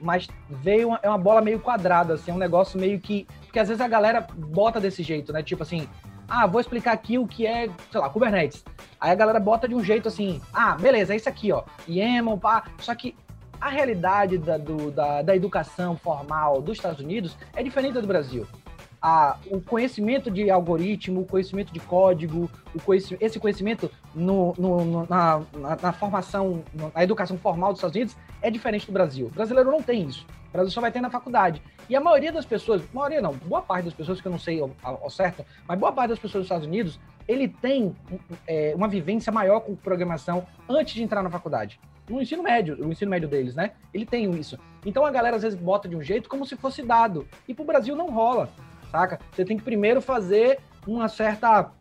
[0.00, 3.26] mas veio uma, é uma bola meio quadrada, assim, é um negócio meio que.
[3.42, 5.42] Porque às vezes a galera bota desse jeito, né?
[5.42, 5.88] Tipo assim,
[6.28, 8.64] ah, vou explicar aqui o que é, sei lá, Kubernetes.
[9.00, 11.62] Aí a galera bota de um jeito assim, ah, beleza, é isso aqui, ó.
[11.88, 12.64] YAML, pá.
[12.78, 13.14] Só que
[13.60, 18.46] a realidade da, do- da, da educação formal dos Estados Unidos é diferente do Brasil
[19.06, 25.06] a- o conhecimento de algoritmo, o conhecimento de código, o conheci- esse conhecimento no- no-
[25.06, 26.62] na, na- na formação,
[26.94, 29.26] na educação formal dos Estados Unidos é diferente do Brasil.
[29.26, 30.24] O brasileiro não tem isso.
[30.48, 31.60] O Brasil só vai ter na faculdade.
[31.88, 34.60] E a maioria das pessoas, maioria não, boa parte das pessoas, que eu não sei
[34.60, 37.94] ao, ao- certo, mas boa parte das pessoas dos Estados Unidos, ele tem
[38.46, 41.78] é, uma vivência maior com programação antes de entrar na faculdade.
[42.08, 43.72] No ensino médio, o ensino médio deles, né?
[43.92, 44.58] Ele tem isso.
[44.84, 47.26] Então a galera às vezes bota de um jeito como se fosse dado.
[47.48, 48.48] E pro Brasil não rola
[48.94, 49.18] saca?
[49.32, 51.72] Você tem que primeiro fazer uma certa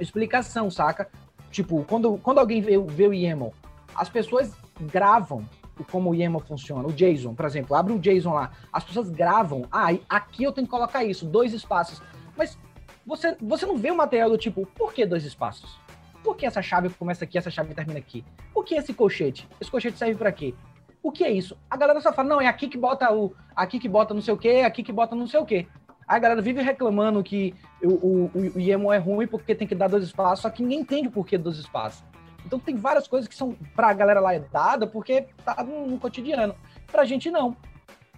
[0.00, 1.08] explicação, saca?
[1.50, 3.52] Tipo, quando, quando alguém vê, vê o YAML,
[3.94, 5.44] as pessoas gravam
[5.84, 6.86] como o YAML funciona.
[6.86, 8.52] O JSON, por exemplo, abre o JSON lá.
[8.72, 9.66] As pessoas gravam.
[9.70, 12.02] Ah, aqui eu tenho que colocar isso, dois espaços.
[12.36, 12.58] Mas
[13.06, 15.78] você, você não vê o material do tipo, por que dois espaços?
[16.22, 18.24] Por que essa chave começa aqui, essa chave termina aqui?
[18.54, 19.48] O que é esse colchete?
[19.60, 20.54] Esse colchete serve para quê?
[21.02, 21.56] O que é isso?
[21.68, 23.34] A galera só fala, não, é aqui que bota o.
[23.56, 25.66] Aqui que bota não sei o quê, aqui que bota não sei o quê.
[26.06, 29.88] Aí a galera vive reclamando que o, o, o, é ruim porque tem que dar
[29.88, 32.04] dois espaços, só que ninguém entende o porquê dos espaços.
[32.50, 36.00] Então tem várias coisas que são pra galera lá é dada porque tá no, no
[36.00, 36.52] cotidiano.
[36.90, 37.56] Pra gente não.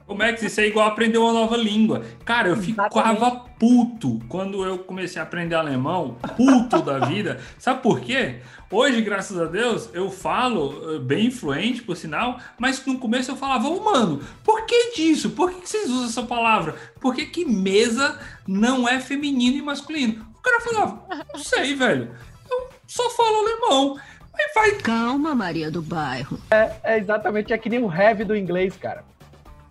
[0.08, 2.02] O Max, isso é igual aprender uma nova língua.
[2.24, 7.40] Cara, eu ficava puto quando eu comecei a aprender alemão, puto da vida.
[7.58, 8.40] Sabe por quê?
[8.70, 13.36] Hoje, graças a Deus, eu falo eh, bem fluente, por sinal, mas no começo eu
[13.36, 15.30] falava, oh, mano, por que disso?
[15.30, 16.74] Por que vocês usam essa palavra?
[16.98, 18.18] Por que, que mesa
[18.48, 20.26] não é feminino e masculino?
[20.38, 22.16] O cara falava, não sei, velho.
[22.50, 23.98] Eu só falo alemão.
[24.34, 24.72] Aí vai.
[24.80, 26.38] Calma, Maria do Bairro.
[26.50, 29.04] É, é exatamente é que nem o have do inglês, cara.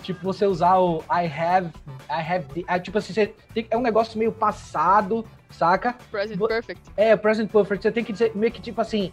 [0.01, 1.69] Tipo, você usar o I have,
[2.09, 5.95] I have, the, é, tipo assim, você tem, é um negócio meio passado, saca?
[6.09, 6.81] Present perfect.
[6.97, 7.83] É, present perfect.
[7.83, 9.11] Você tem que dizer meio que tipo assim,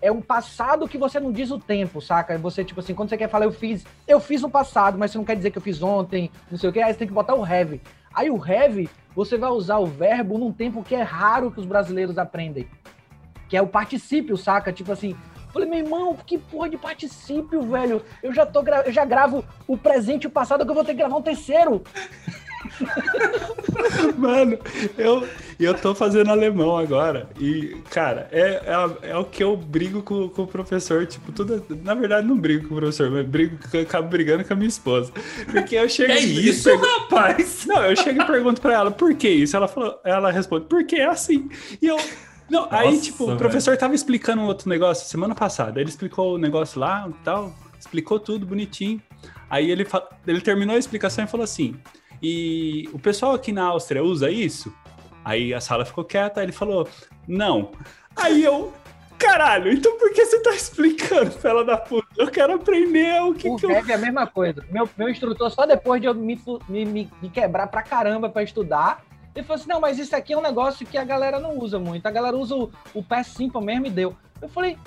[0.00, 2.36] é um passado que você não diz o tempo, saca?
[2.38, 5.18] Você, tipo assim, quando você quer falar eu fiz, eu fiz no passado, mas você
[5.18, 7.14] não quer dizer que eu fiz ontem, não sei o que, aí você tem que
[7.14, 7.80] botar o have.
[8.14, 11.66] Aí o have, você vai usar o verbo num tempo que é raro que os
[11.66, 12.68] brasileiros aprendem.
[13.48, 14.72] Que é o particípio, saca?
[14.72, 15.16] Tipo assim,
[15.56, 18.02] Falei, meu irmão, que porra de particípio, velho.
[18.22, 18.82] Eu já tô gra...
[18.84, 21.22] eu já gravo o presente e o passado que eu vou ter que gravar um
[21.22, 21.82] terceiro.
[24.18, 24.58] Mano,
[24.98, 25.26] eu,
[25.58, 27.30] eu tô fazendo alemão agora.
[27.40, 31.06] E, cara, é, é, é o que eu brigo com, com, o professor.
[31.06, 31.64] Tipo, tudo.
[31.82, 35.10] Na verdade, não brigo com o professor, mas brigo, acabo brigando com a minha esposa.
[35.50, 36.12] Porque eu chego.
[36.12, 37.64] É isso, pergunto, rapaz?
[37.66, 39.56] Não, eu chego e pergunto pra ela, por que isso?
[39.56, 41.48] Ela, falou, ela responde, porque é assim.
[41.80, 41.96] E eu.
[42.48, 43.80] Não, Nossa, aí, tipo, o professor velho.
[43.80, 45.80] tava explicando um outro negócio semana passada.
[45.80, 49.02] Ele explicou o negócio lá e tal, explicou tudo bonitinho.
[49.50, 49.86] Aí ele,
[50.26, 51.76] ele terminou a explicação e falou assim:
[52.22, 54.72] e o pessoal aqui na Áustria usa isso?
[55.24, 56.88] Aí a sala ficou quieta, aí ele falou:
[57.26, 57.72] não.
[58.14, 58.72] Aí eu,
[59.18, 62.06] caralho, então por que você tá explicando, fela da puta?
[62.16, 63.70] Eu quero aprender o que, o que eu.
[63.70, 64.64] é a mesma coisa.
[64.70, 69.04] Meu, meu instrutor, só depois de eu me, me, me quebrar pra caramba pra estudar,
[69.36, 71.78] ele falou assim: não, mas isso aqui é um negócio que a galera não usa
[71.78, 72.06] muito.
[72.06, 74.16] A galera usa o, o pé simple mesmo e deu.
[74.40, 74.78] Eu falei,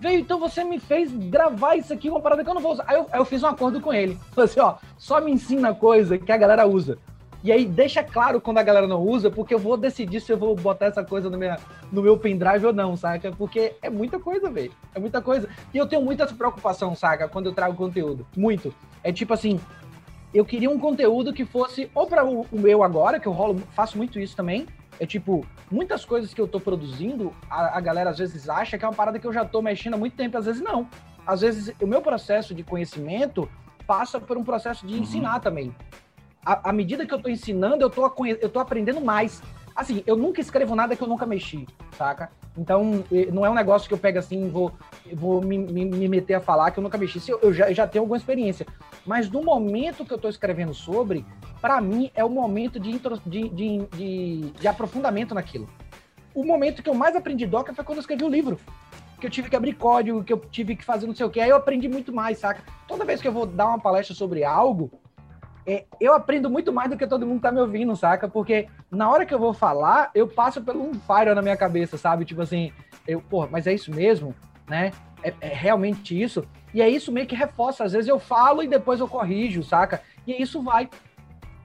[0.00, 2.84] veio, então você me fez gravar isso aqui, uma parada que eu não vou usar.
[2.86, 4.18] Aí eu, aí eu fiz um acordo com ele.
[4.32, 6.98] Falei assim: ó, só me ensina coisa que a galera usa.
[7.44, 10.36] E aí deixa claro quando a galera não usa, porque eu vou decidir se eu
[10.36, 11.56] vou botar essa coisa no, minha,
[11.92, 13.30] no meu pendrive ou não, saca?
[13.30, 14.72] Porque é muita coisa, velho.
[14.92, 15.48] É muita coisa.
[15.72, 17.28] E eu tenho muita preocupação, saca?
[17.28, 18.26] Quando eu trago conteúdo.
[18.36, 18.74] Muito.
[19.04, 19.60] É tipo assim,
[20.32, 23.96] eu queria um conteúdo que fosse ou para o, meu agora, que eu rolo, faço
[23.96, 24.66] muito isso também.
[25.00, 28.84] É tipo, muitas coisas que eu tô produzindo, a, a, galera às vezes acha que
[28.84, 30.88] é uma parada que eu já tô mexendo há muito tempo, às vezes não.
[31.26, 33.48] Às vezes o meu processo de conhecimento
[33.86, 35.00] passa por um processo de uhum.
[35.00, 35.74] ensinar também.
[36.44, 39.42] À, à medida que eu tô ensinando, eu tô, eu tô aprendendo mais.
[39.78, 41.64] Assim, eu nunca escrevo nada que eu nunca mexi,
[41.96, 42.32] saca?
[42.56, 44.72] Então, não é um negócio que eu pego assim, vou,
[45.12, 47.22] vou me, me, me meter a falar que eu nunca mexi.
[47.30, 48.66] Eu, eu, já, já tenho alguma experiência.
[49.06, 51.24] Mas no momento que eu estou escrevendo sobre,
[51.60, 55.70] para mim é o momento de, de, de, de, de aprofundamento naquilo.
[56.34, 58.58] O momento que eu mais aprendi Docker foi quando eu escrevi o livro
[59.20, 61.40] que eu tive que abrir código, que eu tive que fazer não sei o que.
[61.40, 62.62] Aí eu aprendi muito mais, saca?
[62.86, 64.90] Toda vez que eu vou dar uma palestra sobre algo,
[65.68, 68.26] é, eu aprendo muito mais do que todo mundo tá me ouvindo, saca?
[68.26, 71.98] Porque na hora que eu vou falar, eu passo pelo um fire na minha cabeça,
[71.98, 72.24] sabe?
[72.24, 72.72] Tipo assim,
[73.06, 74.34] eu, porra, mas é isso mesmo,
[74.66, 74.92] né?
[75.22, 76.42] É, é, realmente isso.
[76.72, 77.84] E é isso meio que reforça.
[77.84, 80.00] Às vezes eu falo e depois eu corrijo, saca?
[80.26, 80.88] E isso vai.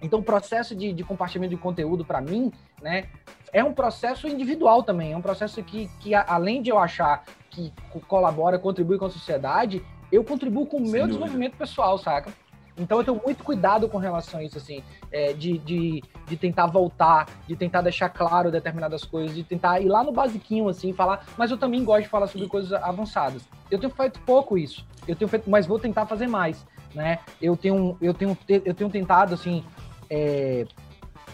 [0.02, 3.06] Então, o processo de, de compartilhamento de conteúdo, para mim, né,
[3.54, 5.14] é um processo individual também.
[5.14, 7.72] É um processo que, que além de eu achar que
[8.06, 12.34] colabora, contribui com a sociedade, eu contribuo com o meu desenvolvimento pessoal, saca?
[12.78, 16.66] Então eu tenho muito cuidado com relação a isso, assim, é, de, de, de tentar
[16.66, 21.26] voltar, de tentar deixar claro determinadas coisas, de tentar ir lá no basiquinho, assim, falar,
[21.38, 23.44] mas eu também gosto de falar sobre coisas avançadas.
[23.70, 27.20] Eu tenho feito pouco isso, eu tenho feito, mas vou tentar fazer mais, né?
[27.42, 29.64] Eu tenho, eu tenho, eu tenho tentado, assim,
[30.10, 30.66] é,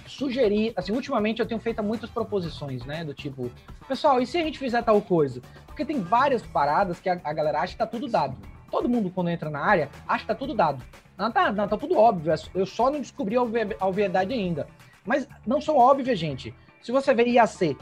[0.05, 3.49] sugerir, assim, ultimamente eu tenho feito muitas proposições, né, do tipo,
[3.87, 5.41] pessoal, e se a gente fizer tal coisa?
[5.65, 8.35] Porque tem várias paradas que a, a galera acha que tá tudo dado.
[8.69, 10.83] Todo mundo, quando entra na área, acha que tá tudo dado.
[11.17, 12.31] Não, tá, não, tá tudo óbvio.
[12.31, 13.41] É eu só não descobri a
[13.85, 14.67] obviedade ainda.
[15.05, 16.53] Mas não são óbvias, gente.
[16.81, 17.77] Se você vê IAC,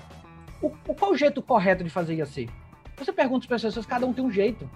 [0.61, 2.49] o, o, qual o jeito correto de fazer IAC?
[2.97, 4.67] Você pergunta para as pessoas, cada um tem um jeito.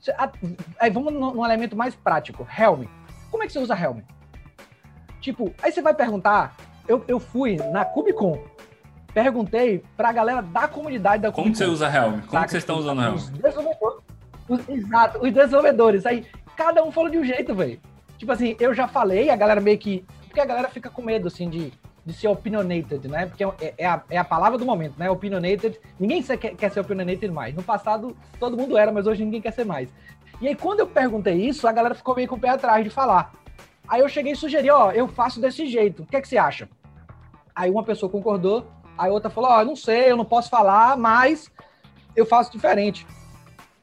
[0.00, 0.30] Você, a,
[0.78, 2.46] aí vamos num, elemento mais prático.
[2.56, 2.84] Helm.
[3.30, 4.00] Como é que você usa Helm?
[5.20, 6.56] Tipo, aí você vai perguntar.
[6.86, 8.42] Eu, eu fui na Cubicon,
[9.12, 12.20] perguntei pra galera da comunidade da Como você usa Helm?
[12.20, 13.18] Como que vocês estão usando Helm?
[14.48, 16.06] Os exato, os desenvolvedores.
[16.06, 17.80] Aí cada um falou de um jeito, velho.
[18.16, 20.04] Tipo assim, eu já falei, a galera meio que.
[20.26, 21.72] Porque a galera fica com medo, assim, de,
[22.04, 23.26] de ser opinionated, né?
[23.26, 25.10] Porque é, é, a, é a palavra do momento, né?
[25.10, 25.78] Opinionated.
[25.98, 27.54] Ninguém quer, quer ser opinionated mais.
[27.54, 29.88] No passado, todo mundo era, mas hoje ninguém quer ser mais.
[30.40, 32.90] E aí, quando eu perguntei isso, a galera ficou meio com o pé atrás de
[32.90, 33.32] falar.
[33.88, 36.02] Aí eu cheguei e sugeri, ó, eu faço desse jeito.
[36.02, 36.68] O que é que você acha?
[37.54, 41.50] Aí uma pessoa concordou, aí outra falou, ó, não sei, eu não posso falar, mas
[42.14, 43.06] eu faço diferente.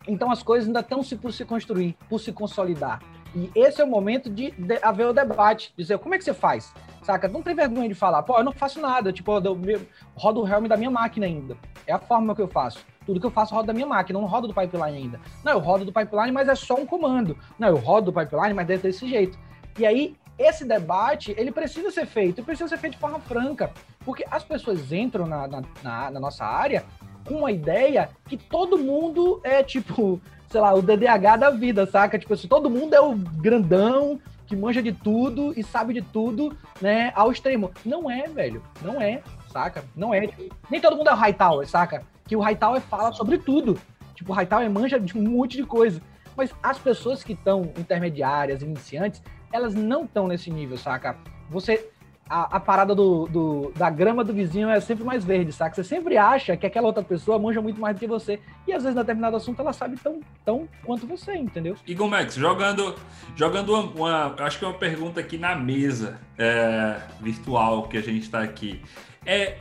[0.08, 3.02] Então as coisas ainda estão se por se construir, por se consolidar.
[3.36, 6.34] E esse é o momento de, de haver o debate, dizer como é que você
[6.34, 7.28] faz, saca?
[7.28, 9.82] Não tem vergonha de falar, pô, eu não faço nada, tipo, eu, eu,
[10.16, 11.58] rodo o helm da minha máquina ainda.
[11.86, 12.86] É a forma que eu faço.
[13.06, 15.20] Tudo que eu faço roda da minha máquina, não rodo do pipeline ainda.
[15.44, 17.38] Não, eu rodo do pipeline, mas é só um comando.
[17.60, 19.38] Não, eu rodo do pipeline, mas deve desse jeito.
[19.78, 23.72] E aí, esse debate, ele precisa ser feito, e precisa ser feito de forma franca,
[24.06, 26.86] porque as pessoas entram na, na, na, na nossa área
[27.26, 32.18] com uma ideia que todo mundo é, tipo, sei lá, o DDH da vida, saca?
[32.18, 36.56] Tipo assim, todo mundo é o grandão, que manja de tudo e sabe de tudo,
[36.80, 37.72] né, ao extremo.
[37.84, 38.62] Não é, velho.
[38.82, 39.22] Não é,
[39.52, 39.84] saca?
[39.96, 40.30] Não é.
[40.70, 42.04] Nem todo mundo é o Hightower, saca?
[42.28, 43.78] Que o Hightower fala sobre tudo.
[44.14, 46.02] Tipo, o Hightower manja de um monte de coisa.
[46.38, 49.22] Mas as pessoas que estão intermediárias, iniciantes,
[49.52, 51.18] elas não estão nesse nível, saca?
[51.50, 51.90] Você
[52.30, 55.76] a, a parada do, do, da grama do vizinho é sempre mais verde, saca?
[55.76, 58.40] Você sempre acha que aquela outra pessoa manja muito mais do que você.
[58.68, 61.76] E às vezes, em determinado assunto, ela sabe tão, tão quanto você, entendeu?
[61.86, 62.96] Igor Max, jogando,
[63.36, 68.02] jogando uma, uma Acho que é uma pergunta aqui na mesa é, virtual que a
[68.02, 68.82] gente está aqui.
[69.26, 69.58] É.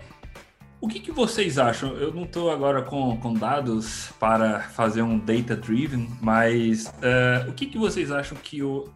[0.80, 1.96] O que, que, vocês acham?
[1.96, 7.54] Eu não estou agora com, com, dados para fazer um data driven, mas uh, o
[7.54, 8.86] que, que vocês acham que o,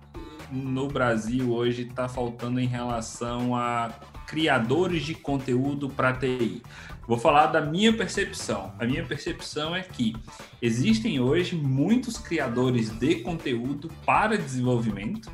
[0.50, 3.90] no Brasil hoje está faltando em relação a
[4.26, 6.62] criadores de conteúdo para TI?
[7.06, 8.74] Vou falar da minha percepção.
[8.78, 10.14] A minha percepção é que
[10.60, 15.32] existem hoje muitos criadores de conteúdo para desenvolvimento.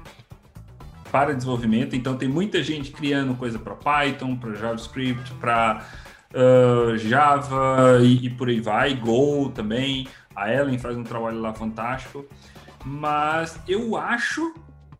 [1.11, 5.85] Para desenvolvimento, então tem muita gente criando coisa para Python, para JavaScript, para
[6.33, 10.07] uh, Java e, e por aí vai, Go também.
[10.35, 12.25] A Ellen faz um trabalho lá fantástico.
[12.85, 14.55] Mas eu acho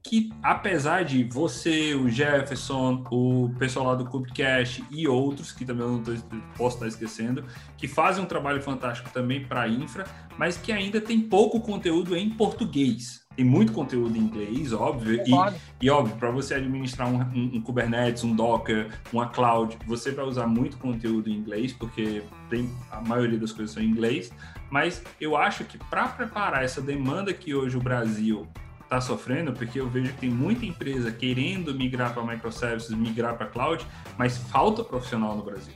[0.05, 5.87] que apesar de você, o Jefferson, o pessoal lá do Cubecast e outros, que também
[5.87, 6.13] eu não tô,
[6.59, 7.43] posso estar esquecendo,
[7.79, 10.05] que fazem um trabalho fantástico também para a infra,
[10.37, 13.25] mas que ainda tem pouco conteúdo em português.
[13.35, 17.61] Tem muito conteúdo em inglês, óbvio, e, e óbvio, para você administrar um, um, um,
[17.63, 23.01] Kubernetes, um Docker, uma cloud, você vai usar muito conteúdo em inglês, porque tem, a
[23.01, 24.31] maioria das coisas são em inglês,
[24.71, 28.47] mas eu acho que para preparar essa demanda que hoje o Brasil
[28.95, 33.47] está sofrendo, porque eu vejo que tem muita empresa querendo migrar para microservices, migrar para
[33.47, 33.85] cloud,
[34.17, 35.75] mas falta profissional no Brasil.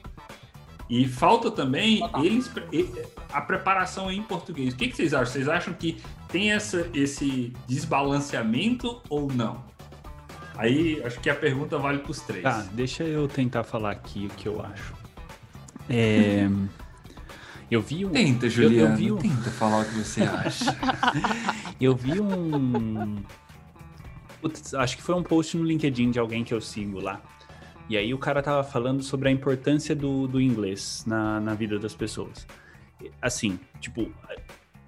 [0.89, 2.51] E falta também eles
[3.33, 4.73] a preparação em português.
[4.73, 5.33] O que, que vocês acham?
[5.33, 9.63] Vocês acham que tem essa, esse desbalanceamento ou não?
[10.57, 12.43] Aí acho que a pergunta vale para os três.
[12.43, 14.95] Tá, deixa eu tentar falar aqui o que eu acho.
[15.91, 16.49] É.
[17.71, 18.11] Eu vi um.
[18.11, 18.77] Tenta, Juliano.
[18.77, 19.17] Eu, eu vi um...
[19.19, 20.77] Tenta falar o que você acha.
[21.81, 23.17] eu vi um.
[24.41, 27.21] Putz, acho que foi um post no LinkedIn de alguém que eu sigo lá.
[27.89, 31.79] E aí o cara tava falando sobre a importância do, do inglês na, na vida
[31.79, 32.47] das pessoas.
[33.21, 34.11] Assim, tipo,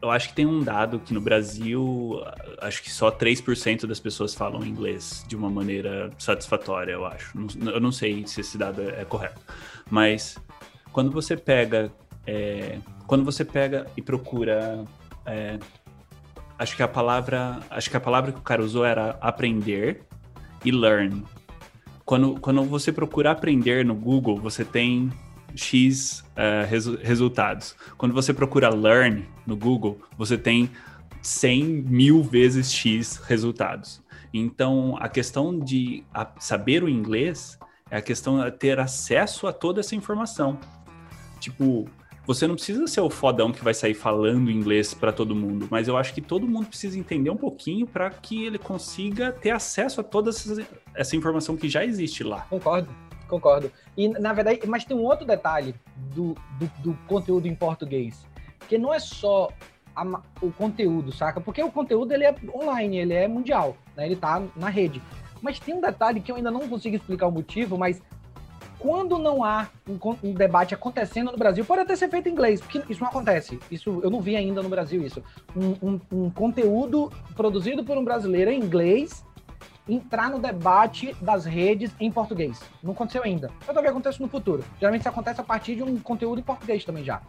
[0.02, 2.22] eu acho que tem um dado que no Brasil,
[2.60, 7.32] acho que só 3% das pessoas falam inglês de uma maneira satisfatória, eu acho.
[7.66, 9.40] Eu não sei se esse dado é correto.
[9.90, 10.36] Mas
[10.92, 11.90] quando você pega
[12.26, 14.84] é, quando você pega e procura,
[15.26, 15.58] é,
[16.58, 20.02] acho que a palavra, acho que a palavra que o cara usou era aprender
[20.64, 21.24] e learn.
[22.04, 25.10] Quando, quando você procura aprender no Google, você tem
[25.54, 27.74] X uh, resu resultados.
[27.96, 30.70] Quando você procura learn no Google, você tem
[31.22, 34.02] 100 mil vezes X resultados.
[34.32, 36.04] Então, a questão de
[36.38, 37.58] saber o inglês
[37.90, 40.58] é a questão de ter acesso a toda essa informação.
[41.40, 41.88] Tipo,
[42.32, 45.88] você não precisa ser o fodão que vai sair falando inglês para todo mundo, mas
[45.88, 50.00] eu acho que todo mundo precisa entender um pouquinho para que ele consiga ter acesso
[50.00, 50.30] a toda
[50.94, 52.42] essa, informação que já existe lá.
[52.42, 52.88] Concordo,
[53.26, 53.72] concordo.
[53.96, 55.74] E na verdade, mas tem um outro detalhe
[56.14, 58.24] do, do, do conteúdo em português,
[58.68, 59.48] que não é só
[59.96, 60.04] a,
[60.40, 61.40] o conteúdo, saca?
[61.40, 64.06] Porque o conteúdo ele é online, ele é mundial, né?
[64.06, 65.02] Ele tá na rede.
[65.42, 68.00] Mas tem um detalhe que eu ainda não consigo explicar o motivo, mas
[68.80, 72.60] quando não há um, um, debate acontecendo no Brasil, pode até ser feito em inglês,
[72.60, 73.60] porque isso não acontece.
[73.70, 75.22] Isso eu não vi ainda no Brasil isso.
[75.54, 79.24] Um, um, um conteúdo produzido por um brasileiro em inglês
[79.86, 82.60] entrar no debate das redes em português.
[82.82, 83.50] Não aconteceu ainda.
[83.66, 84.64] Eu talvez aconteça no futuro.
[84.78, 87.20] Geralmente isso acontece a partir de um conteúdo em português também já.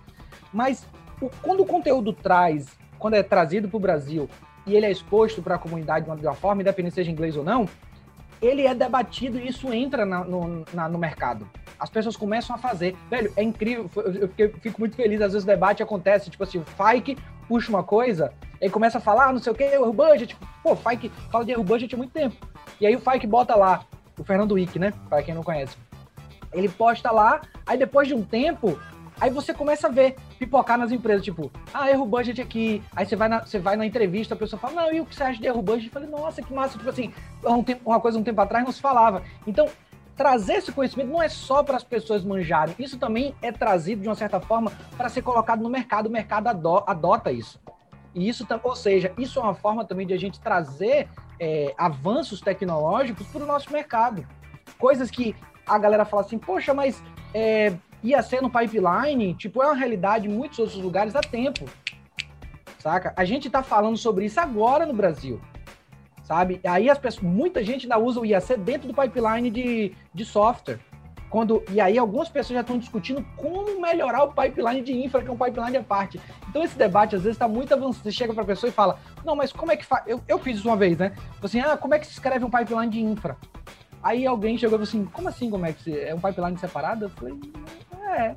[0.53, 0.87] Mas
[1.21, 4.29] o, quando o conteúdo traz, quando é trazido para o Brasil
[4.65, 7.35] e ele é exposto para a comunidade de uma, de uma forma, independente seja inglês
[7.35, 7.67] ou não,
[8.41, 11.47] ele é debatido e isso entra na, no, na, no mercado.
[11.79, 12.95] As pessoas começam a fazer.
[13.09, 13.89] Velho, é incrível.
[14.37, 15.21] Eu, fico muito feliz.
[15.21, 17.17] Às vezes o debate acontece, tipo assim, o Fike
[17.47, 18.31] puxa uma coisa,
[18.61, 20.37] e começa a falar, ah, não sei o que, o budget.
[20.63, 22.47] Pô, o Fike fala de erro budget há muito tempo.
[22.79, 23.83] E aí o Fike bota lá,
[24.17, 24.93] o Fernando Wick, né?
[25.09, 25.75] Para quem não conhece.
[26.53, 28.79] Ele posta lá, aí depois de um tempo,
[29.21, 32.81] Aí você começa a ver, pipocar nas empresas, tipo, ah, erro budget aqui.
[32.95, 35.15] Aí você vai na, você vai na entrevista, a pessoa fala, não, e o que
[35.15, 35.85] você acha de erro budget?
[35.85, 36.79] Eu falei, nossa, que massa.
[36.79, 37.13] Tipo assim,
[37.45, 39.21] um tempo, uma coisa um tempo atrás não se falava.
[39.45, 39.69] Então,
[40.17, 44.07] trazer esse conhecimento não é só para as pessoas manjarem, isso também é trazido de
[44.07, 47.61] uma certa forma para ser colocado no mercado, o mercado ado adota isso.
[48.15, 51.07] E isso, ou seja, isso é uma forma também de a gente trazer
[51.39, 54.25] é, avanços tecnológicos para o nosso mercado.
[54.79, 55.35] Coisas que
[55.67, 57.73] a galera fala assim, poxa, mas é,
[58.03, 61.65] ia ser no pipeline, tipo, é uma realidade em muitos outros lugares há tempo.
[62.79, 63.13] Saca?
[63.15, 65.39] A gente está falando sobre isso agora no Brasil
[66.31, 66.61] sabe?
[66.63, 70.79] Aí as pessoas, muita gente ainda usa o IAC dentro do pipeline de, de software.
[71.29, 75.27] Quando, e aí algumas pessoas já estão discutindo como melhorar o pipeline de infra, que
[75.27, 76.21] é um pipeline à parte.
[76.49, 78.03] Então esse debate às vezes está muito avançado.
[78.03, 80.03] Você chega para a pessoa e fala, não, mas como é que faz?
[80.07, 81.13] Eu, eu fiz isso uma vez, né?
[81.43, 83.35] Assim, ah, como é que se escreve um pipeline de infra?
[84.01, 85.99] Aí alguém chegou e falou assim, como assim, como é que se...
[85.99, 87.05] É um pipeline separado?
[87.05, 87.37] Eu falei,
[88.16, 88.36] é.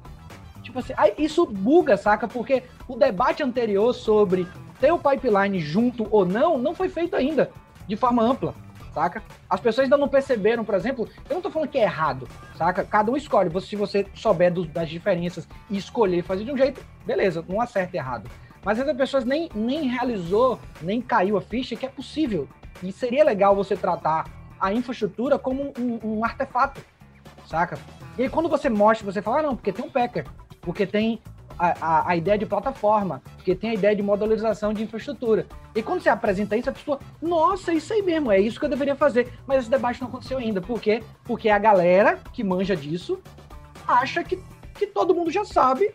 [0.62, 2.26] Tipo assim, isso buga, saca?
[2.26, 4.46] Porque o debate anterior sobre
[4.80, 7.50] ter o pipeline junto ou não, não foi feito ainda
[7.86, 8.54] de forma ampla,
[8.94, 9.22] saca?
[9.48, 12.84] As pessoas ainda não perceberam, por exemplo, eu não tô falando que é errado, saca?
[12.84, 13.50] Cada um escolhe.
[13.60, 17.96] Se você souber dos, das diferenças e escolher fazer de um jeito, beleza, não acerta
[17.96, 18.30] errado.
[18.64, 22.48] Mas as pessoas nem, nem realizou, nem caiu a ficha que é possível.
[22.82, 24.24] E seria legal você tratar
[24.58, 26.80] a infraestrutura como um, um artefato,
[27.46, 27.78] saca?
[28.18, 30.26] E aí quando você mostra, você fala, ah, não, porque tem um Packer,
[30.60, 31.20] porque tem
[31.58, 35.46] a, a, ideia de plataforma, porque tem a ideia de modularização de infraestrutura.
[35.74, 38.70] E quando você apresenta isso, a pessoa, nossa, isso aí mesmo, é isso que eu
[38.70, 39.32] deveria fazer.
[39.46, 40.60] Mas esse debate não aconteceu ainda.
[40.60, 41.02] Por quê?
[41.24, 43.20] Porque a galera que manja disso
[43.86, 44.42] acha que,
[44.74, 45.92] que todo mundo já sabe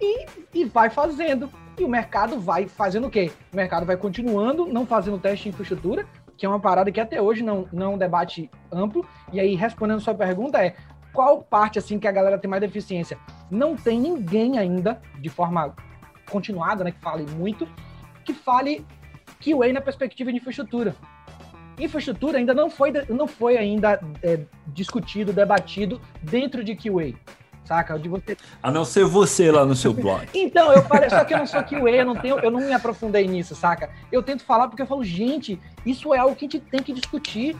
[0.00, 1.50] e, e vai fazendo.
[1.78, 3.30] E o mercado vai fazendo o quê?
[3.52, 6.06] O mercado vai continuando, não fazendo teste de infraestrutura,
[6.36, 9.06] que é uma parada que até hoje não, não é um debate amplo.
[9.32, 10.74] E aí, respondendo sua pergunta, é
[11.12, 13.18] qual parte assim que a galera tem mais deficiência?
[13.50, 15.74] Não tem ninguém ainda, de forma
[16.30, 17.66] continuada, né, que fale muito,
[18.24, 18.84] que fale
[19.40, 20.94] QA na perspectiva de infraestrutura.
[21.78, 27.14] Infraestrutura ainda não foi, não foi ainda é, discutido, debatido dentro de QA
[27.66, 27.98] saca?
[27.98, 28.36] De você...
[28.62, 30.26] A não ser você lá no seu blog.
[30.34, 32.72] então, eu falei, só que eu não sou QA, eu não tenho, eu não me
[32.72, 33.90] aprofundei nisso, saca?
[34.10, 36.92] Eu tento falar porque eu falo, gente, isso é algo que a gente tem que
[36.92, 37.56] discutir.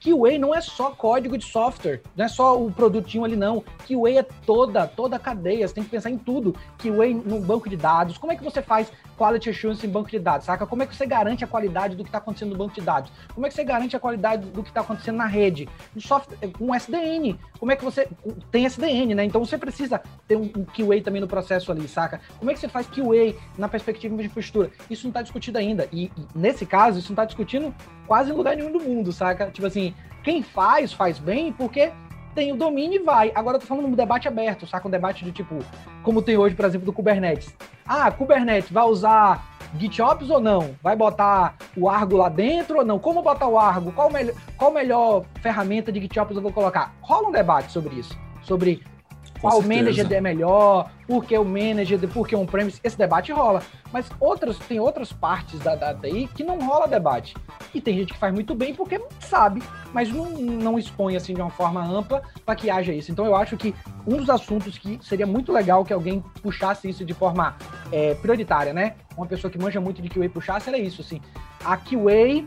[0.00, 3.62] QA não é só código de software, não é só o produtinho ali não.
[3.86, 6.54] QA é toda, toda a cadeia, você tem que pensar em tudo.
[6.78, 10.18] QA no banco de dados, como é que você faz quality assurance em banco de
[10.18, 10.66] dados, saca?
[10.66, 13.10] Como é que você garante a qualidade do que está acontecendo no banco de dados?
[13.34, 15.68] Como é que você garante a qualidade do que está acontecendo na rede?
[15.94, 18.08] No software, com SDN, como é que você
[18.50, 19.24] tem SDN, né?
[19.24, 22.20] Então você precisa ter um, um QA também no processo ali, saca?
[22.38, 24.70] Como é que você faz QA na perspectiva de infraestrutura?
[24.88, 25.88] Isso não está discutido ainda.
[25.92, 27.74] E, e nesse caso, isso não está discutindo
[28.08, 29.50] quase em lugar nenhum do mundo, saca?
[29.50, 29.94] Tipo assim,
[30.24, 31.92] quem faz, faz bem, porque
[32.34, 33.30] tem o domínio e vai.
[33.34, 34.88] Agora eu tô falando um debate aberto, saca?
[34.88, 35.58] Um debate de tipo,
[36.02, 37.54] como tem hoje, por exemplo, do Kubernetes.
[37.86, 39.46] Ah, Kubernetes vai usar
[39.76, 40.74] GitOps ou não?
[40.82, 42.98] Vai botar o Argo lá dentro ou não?
[42.98, 43.92] Como botar o Argo?
[43.92, 46.94] Qual, me qual melhor ferramenta de GitOps eu vou colocar?
[47.02, 48.18] Rola um debate sobre isso.
[48.42, 48.82] Sobre
[49.40, 53.62] qual manager é melhor, por que o manager, por que um premise, esse debate rola.
[53.92, 57.34] Mas outras, tem outras partes da, da TI que não rola debate.
[57.74, 59.62] E tem gente que faz muito bem porque sabe,
[59.92, 63.10] mas não, não expõe assim de uma forma ampla para que haja isso.
[63.10, 63.74] Então eu acho que
[64.06, 67.56] um dos assuntos que seria muito legal que alguém puxasse isso de forma
[67.92, 68.96] é, prioritária, né?
[69.16, 71.20] Uma pessoa que manja muito de QA puxasse era isso, assim.
[71.64, 72.44] A QA,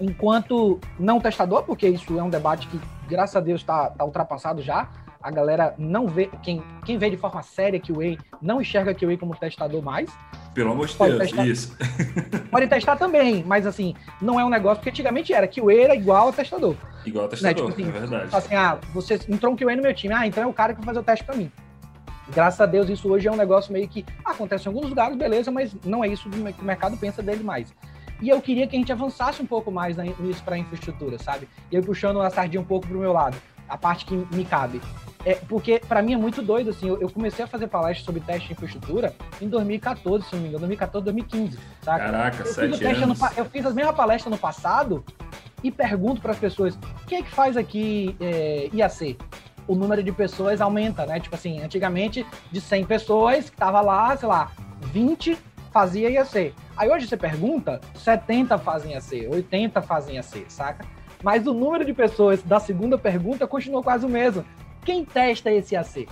[0.00, 4.62] enquanto não testador, porque isso é um debate que, graças a Deus, está tá ultrapassado
[4.62, 4.88] já,
[5.22, 9.36] a galera não vê, quem, quem vê de forma séria QA, não enxerga QA como
[9.36, 10.10] testador mais.
[10.54, 11.76] Pelo amor de Deus, testar, isso.
[12.50, 16.28] Pode testar também, mas assim, não é um negócio, porque antigamente era QA era igual
[16.28, 16.74] a testador.
[17.04, 17.70] Igual a testador, né?
[17.70, 18.28] tipo assim, é verdade.
[18.34, 20.80] Assim, ah, você entrou um QA no meu time, ah, então é o cara que
[20.80, 21.50] vai fazer o teste para mim.
[22.32, 25.50] Graças a Deus, isso hoje é um negócio meio que acontece em alguns lugares, beleza,
[25.50, 27.74] mas não é isso que o mercado pensa dele mais.
[28.22, 31.48] E eu queria que a gente avançasse um pouco mais nisso para a infraestrutura, sabe?
[31.70, 33.36] E eu puxando a sardinha um pouco para o meu lado,
[33.68, 34.80] a parte que me cabe.
[35.24, 38.22] É, porque para mim é muito doido, assim, eu, eu, comecei a fazer palestra sobre
[38.22, 42.04] teste de infraestrutura em 2014, se não me engano, 2014, 2015, saca?
[42.06, 43.20] Caraca, eu sete anos.
[43.20, 45.04] No, eu fiz a mesma palestra no passado
[45.62, 49.18] e pergunto para as pessoas, quem é que faz aqui é, IAC?
[49.68, 51.20] O número de pessoas aumenta, né?
[51.20, 54.50] Tipo assim, antigamente de 100 pessoas que tava lá, sei lá,
[54.80, 55.36] 20
[55.70, 56.54] fazia IAC.
[56.76, 60.84] Aí hoje você pergunta, 70 fazem IAC, 80 fazem IAC, saca?
[61.22, 64.44] Mas o número de pessoas da segunda pergunta continuou quase o mesmo.
[64.84, 66.08] Quem testa esse AC?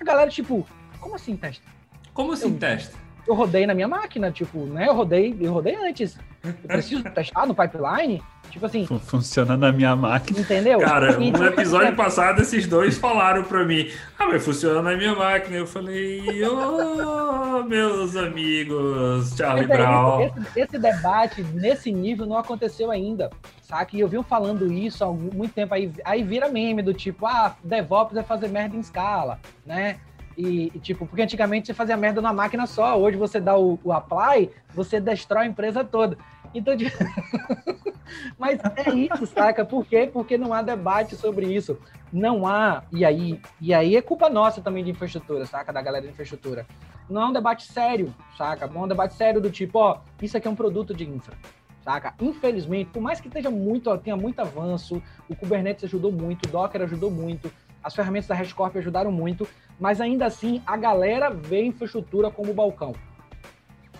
[0.00, 0.66] A galera, tipo,
[1.00, 1.64] como assim testa?
[2.12, 2.96] Como assim eu, testa?
[3.26, 4.88] eu rodei na minha máquina, tipo, né?
[4.88, 6.18] Eu rodei, eu rodei antes.
[6.44, 8.22] Eu preciso testar no pipeline.
[8.50, 8.86] Tipo assim.
[8.86, 10.38] Funciona na minha máquina.
[10.40, 10.78] Entendeu?
[10.78, 15.14] Cara, Então, no episódio passado, esses dois falaram pra mim: Ah, mas funciona na minha
[15.14, 15.56] máquina.
[15.56, 20.20] Eu falei: Ô, meus amigos, Charlie é Brown.
[20.26, 23.30] esse, esse debate nesse nível não aconteceu ainda,
[23.62, 23.96] saca?
[23.96, 27.56] E eu venho falando isso há muito tempo, aí, aí vira meme do tipo, ah,
[27.64, 29.96] DevOps é fazer merda em escala, né?
[30.36, 33.78] E, e, tipo, porque antigamente você fazia merda numa máquina só, hoje você dá o,
[33.84, 36.18] o apply, você destrói a empresa toda.
[36.54, 36.74] Então,
[38.38, 39.64] mas é isso, saca?
[39.64, 40.08] Por quê?
[40.10, 41.78] Porque não há debate sobre isso.
[42.12, 45.72] Não há, e aí, e aí é culpa nossa também de infraestrutura, saca?
[45.72, 46.64] Da galera de infraestrutura
[47.08, 48.66] não é um debate sério, saca?
[48.66, 51.36] Não é um debate sério do tipo, ó, isso aqui é um produto de infra,
[51.82, 52.14] saca?
[52.20, 56.82] Infelizmente, por mais que esteja muito, tenha muito avanço, o Kubernetes ajudou muito, o Docker
[56.82, 57.52] ajudou muito,
[57.82, 59.46] as ferramentas da HashiCorp ajudaram muito,
[59.78, 62.94] mas ainda assim a galera vê a infraestrutura como balcão.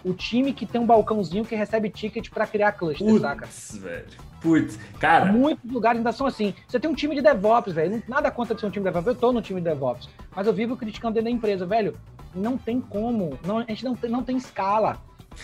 [0.05, 3.47] O time que tem um balcãozinho que recebe ticket para criar cluster, saca?
[3.47, 4.07] Putz, velho.
[4.41, 5.33] Putz, cara.
[5.33, 6.55] Muitos lugares ainda são assim.
[6.69, 8.03] Você tem um time de DevOps, velho.
[8.07, 9.07] Nada contra de ser um time de DevOps.
[9.07, 10.09] Eu tô no time de DevOps.
[10.37, 11.97] Mas eu vivo criticando dentro da empresa, velho.
[12.35, 13.39] Não tem como.
[13.47, 15.01] Não, a gente não tem, não tem escala.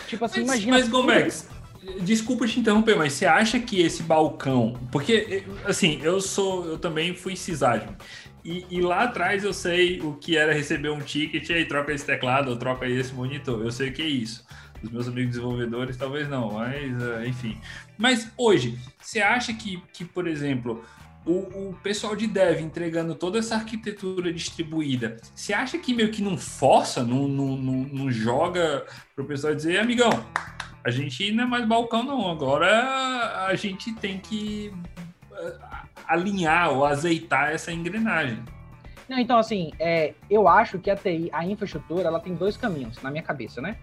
[0.07, 0.79] Tipo assim, Mas, imagina.
[0.79, 1.49] mas Gomex,
[2.03, 4.75] desculpa te interromper, mas você acha que esse balcão.
[4.93, 6.67] Porque, assim, eu sou.
[6.67, 7.97] Eu também fui sysadmin.
[8.45, 11.93] E, e lá atrás eu sei o que era receber um ticket e aí troca
[11.93, 13.63] esse teclado ou troca esse monitor.
[13.63, 14.45] Eu sei o que é isso.
[14.83, 17.59] Os meus amigos desenvolvedores talvez não, mas eh, enfim.
[17.99, 20.83] Mas hoje, você acha que, que por exemplo,
[21.25, 26.23] o, o pessoal de dev entregando toda essa arquitetura distribuída, você acha que meio que
[26.23, 30.11] não força, não, não, não, não joga para o pessoal dizer, amigão,
[30.83, 34.73] a gente não é mais balcão não, agora a gente tem que
[36.07, 38.39] alinhar ou azeitar essa engrenagem.
[39.09, 43.01] Não, então, assim, é, eu acho que a TI, a infraestrutura, ela tem dois caminhos
[43.03, 43.77] na minha cabeça, né?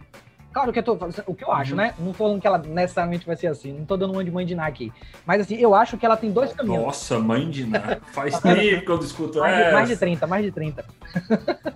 [0.54, 0.94] Claro que eu tô
[1.28, 1.78] o que eu acho, Uhum.
[1.78, 1.94] né?
[2.00, 4.56] Não falando que ela necessariamente vai ser assim, não tô dando uma de mãe de
[4.56, 4.92] Ná aqui.
[5.26, 6.82] Mas assim, eu acho que ela tem dois caminhos.
[6.84, 8.02] Nossa, mãe de nada.
[8.14, 9.72] Faz tempo que eu discuto mais, essa.
[9.74, 10.86] mais de 30, mais de 30.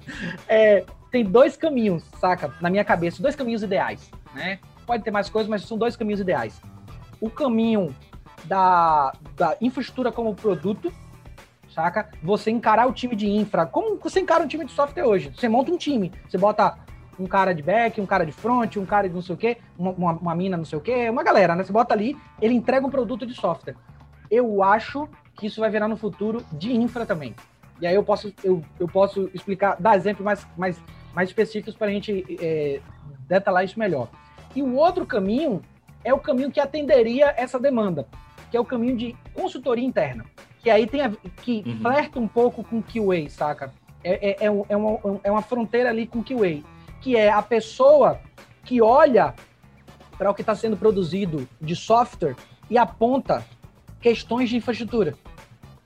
[0.47, 2.53] É, tem dois caminhos, saca?
[2.61, 4.59] Na minha cabeça, dois caminhos ideais, né?
[4.85, 6.59] Pode ter mais coisas, mas são dois caminhos ideais.
[7.19, 7.93] O caminho
[8.45, 10.91] da, da infraestrutura como produto,
[11.73, 12.09] saca?
[12.23, 15.31] Você encarar o time de infra, como você encara um time de software hoje?
[15.35, 16.77] Você monta um time, você bota
[17.19, 19.57] um cara de back, um cara de front, um cara de não sei o quê,
[19.77, 21.63] uma, uma, uma mina não sei o quê, uma galera, né?
[21.63, 23.75] Você bota ali, ele entrega um produto de software.
[24.29, 27.35] Eu acho que isso vai virar no futuro de infra também.
[27.79, 30.83] E aí eu posso, eu, eu posso explicar, dar exemplos mais, mais,
[31.13, 32.79] mais específicos para a gente é,
[33.27, 34.07] detalhar isso melhor.
[34.55, 35.61] E o outro caminho
[36.03, 38.07] é o caminho que atenderia essa demanda,
[38.51, 40.25] que é o caminho de consultoria interna.
[40.61, 41.09] Que aí tem a,
[41.41, 41.79] que Uhum.
[41.79, 43.73] flerta um pouco com QA, saca?
[44.03, 46.61] É, é, é, é uma, é uma fronteira ali com QA,
[46.99, 48.19] que é a pessoa
[48.63, 49.33] que olha
[50.17, 52.35] para o que está sendo produzido de software
[52.69, 53.43] e aponta
[53.99, 55.15] questões de infraestrutura.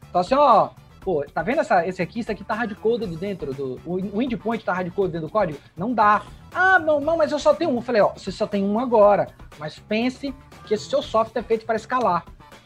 [0.10, 0.70] Então assim, ó,
[1.02, 2.20] pô, tá vendo essa, esse aqui?
[2.20, 3.80] Isso aqui tá hardcoded dentro do.
[3.86, 5.60] O, o endpoint tá hardcoded dentro do código?
[5.78, 6.24] Não dá.
[6.54, 7.76] Ah, não, não, mas eu só tenho um.
[7.76, 9.28] Eu falei, ó, você só tem um agora.
[9.60, 10.34] Mas pense
[10.66, 12.26] que esse seu software é feito para escalar.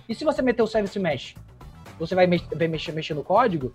[0.10, 1.36] E se você meter o service mesh?
[2.00, 3.72] Você vai, vai mexer, mexer no código?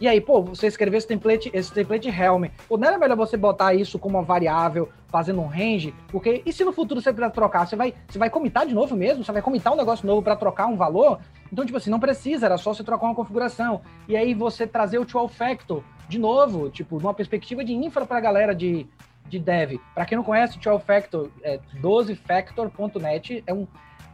[0.00, 2.44] E aí, pô, você escreveu esse template, esse template Helm.
[2.68, 5.92] Pô, não era melhor você botar isso como uma variável, fazendo um range?
[6.08, 7.66] Porque e se no futuro você precisar trocar?
[7.66, 9.24] Você vai, você vai comitar de novo mesmo?
[9.24, 11.18] Você vai comitar um negócio novo para trocar um valor?
[11.52, 13.80] Então, tipo assim, não precisa, era só você trocar uma configuração.
[14.08, 18.20] E aí você trazer o 12 factor de novo, tipo, numa perspectiva de infra pra
[18.20, 18.86] galera de,
[19.28, 19.80] de dev.
[19.94, 23.66] Para quem não conhece, o 12 factor, é 12factor.net é um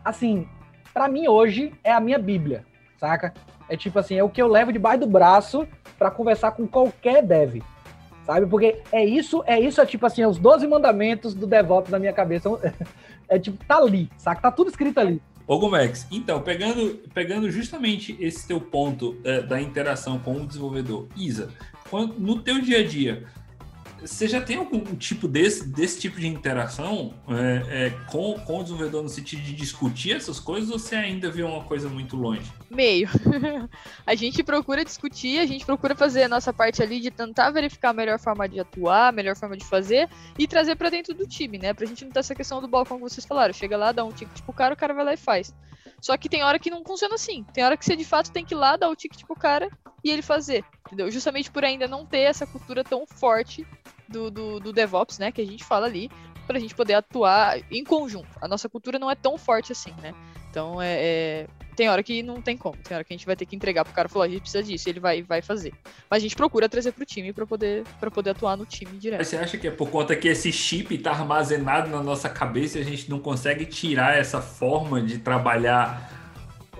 [0.04, 0.48] assim,
[0.98, 2.64] para mim hoje é a minha bíblia,
[2.96, 3.32] saca?
[3.68, 5.64] É tipo assim, é o que eu levo debaixo do braço
[5.96, 7.62] para conversar com qualquer dev.
[8.26, 8.46] Sabe?
[8.46, 12.00] Porque é isso, é isso, é tipo assim, é os 12 mandamentos do DevOps na
[12.00, 12.50] minha cabeça.
[13.30, 14.40] É tipo, tá ali, saca?
[14.40, 15.20] Tá tudo escrito ali.
[15.46, 21.08] Ô Gomex, então, pegando, pegando justamente esse teu ponto é, da interação com o desenvolvedor,
[21.14, 21.50] Isa,
[21.90, 23.24] quando- no teu dia a dia,
[24.00, 28.62] você já tem algum tipo desse, desse tipo de interação é, é, com, com o
[28.62, 32.50] desenvolvedor no sentido de discutir essas coisas ou você ainda vê uma coisa muito longe?
[32.70, 33.08] Meio.
[34.06, 37.90] a gente procura discutir, a gente procura fazer a nossa parte ali de tentar verificar
[37.90, 41.26] a melhor forma de atuar, a melhor forma de fazer e trazer pra dentro do
[41.26, 41.74] time, né?
[41.74, 43.52] Pra gente não ter essa questão do balcão que vocês falaram.
[43.52, 45.52] Chega lá, dá um ticket pro cara, o cara vai lá e faz.
[46.00, 47.44] Só que tem hora que não funciona assim.
[47.52, 49.68] Tem hora que você de fato tem que ir lá, dar o ticket pro cara
[50.04, 50.64] e ele fazer.
[50.88, 51.10] Entendeu?
[51.10, 53.66] Justamente por ainda não ter essa cultura tão forte
[54.08, 55.30] do, do, do DevOps, né?
[55.30, 56.10] Que a gente fala ali,
[56.46, 58.28] pra gente poder atuar em conjunto.
[58.40, 60.14] A nossa cultura não é tão forte assim, né?
[60.50, 63.36] Então é, é- tem hora que não tem como, tem hora que a gente vai
[63.36, 65.72] ter que entregar pro cara e falar, a gente precisa disso, ele vai, vai fazer.
[66.10, 69.22] Mas a gente procura trazer pro time para poder, pra poder atuar no time direto.
[69.22, 72.82] Você acha que é por conta que esse chip tá armazenado na nossa cabeça e
[72.82, 76.17] a gente não consegue tirar essa forma de trabalhar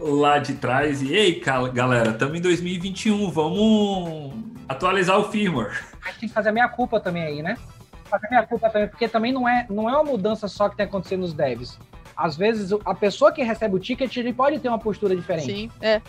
[0.01, 1.43] lá de trás e ei,
[1.73, 4.35] galera, estamos em 2021, vamos
[4.69, 5.85] atualizar o firmware.
[6.03, 7.57] A gente tem que fazer a minha culpa também aí, né?
[8.05, 10.77] Fazer a minha culpa também, porque também não é, não é uma mudança só que
[10.77, 11.79] tem acontecendo nos devs.
[12.17, 15.53] Às vezes, a pessoa que recebe o ticket, ele pode ter uma postura diferente.
[15.53, 16.01] Sim, é.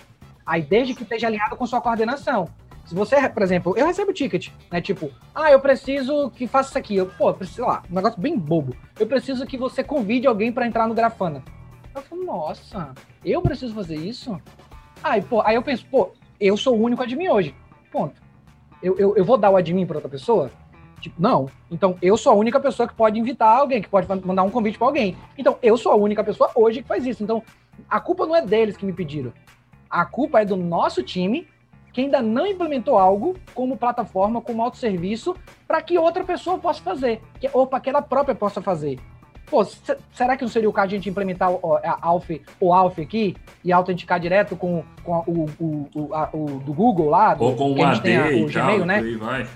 [0.46, 2.50] Aí, desde que esteja alinhado com sua coordenação.
[2.86, 4.82] Se você, por exemplo, eu recebo ticket, né?
[4.82, 6.96] Tipo, ah, eu preciso que faça isso aqui.
[6.96, 8.76] Eu, pô, preciso, lá, um negócio bem bobo.
[9.00, 11.44] Eu preciso que você convide alguém para entrar no Grafana.
[12.00, 12.94] Eu falo, nossa,
[13.26, 14.40] eu preciso fazer isso?
[15.04, 17.54] Aí, pô, aí eu penso, pô, eu sou o único admin hoje.
[17.92, 18.22] Ponto.
[18.82, 20.50] Eu, eu, eu vou dar o admin para outra pessoa?
[21.02, 21.50] Tipo, não.
[21.70, 24.78] Então, eu sou a única pessoa que pode invitar alguém, que pode mandar um convite
[24.78, 25.18] para alguém.
[25.38, 27.22] Então, eu sou a única pessoa hoje que faz isso.
[27.22, 27.44] Então,
[27.90, 29.34] a culpa não é deles que me pediram.
[29.90, 31.48] A culpa é do nosso time,
[31.92, 35.36] que ainda não implementou algo como plataforma, como autosserviço,
[35.68, 39.00] para que outra pessoa possa fazer, que, ou para que ela própria possa fazer.
[39.50, 39.66] Pô,
[40.14, 42.30] será que não seria o caso de a gente implementar o, a Alf,
[42.60, 47.10] o Alf aqui e autenticar direto com, com a, o, o, a, o, do Google
[47.10, 47.36] lá?
[47.40, 49.02] Ou com o AD a, o Gmail, né?
[49.18, 49.48] Vai.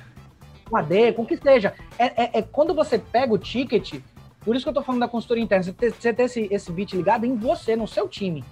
[0.68, 1.74] Com AD, com o que seja.
[2.00, 4.02] É, é, é, quando você pega o ticket,
[4.42, 6.72] por isso que eu tô falando da consultoria interna, você ter, você ter esse, esse
[6.72, 8.44] bit ligado em você, no seu time.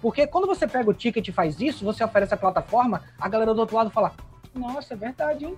[0.00, 3.52] Porque quando você pega o ticket e faz isso, você oferece a plataforma, a galera
[3.52, 4.12] do outro lado fala,
[4.54, 5.56] nossa, é verdade, hein?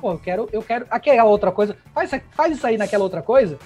[0.00, 0.86] Pô, eu quero, eu quero.
[0.88, 1.76] Aqui é outra coisa.
[1.92, 3.58] Faz, faz isso aí naquela outra coisa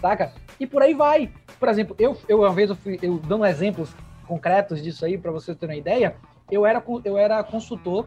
[0.00, 0.32] saca?
[0.58, 1.30] E por aí vai.
[1.58, 3.94] Por exemplo, eu, eu uma vez, eu, fui, eu dando exemplos
[4.26, 6.16] concretos disso aí, para você ter uma ideia,
[6.50, 8.06] eu era, eu era consultor,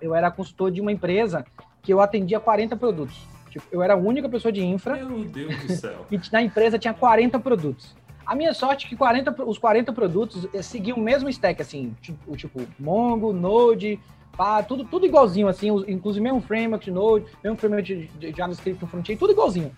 [0.00, 1.44] eu era consultor de uma empresa
[1.82, 3.26] que eu atendia 40 produtos.
[3.50, 4.96] Tipo, eu era a única pessoa de infra.
[4.96, 6.06] Meu Deus do céu.
[6.10, 7.96] e na empresa tinha 40 produtos.
[8.24, 11.96] A minha sorte é que 40, os 40 produtos eh, seguiam o mesmo stack, assim,
[12.00, 13.98] tipo, tipo Mongo, Node,
[14.36, 18.86] pá, tudo, tudo igualzinho, assim, inclusive mesmo framework de Node, mesmo framework de, JavaScript no
[18.88, 19.72] front-end, tudo igualzinho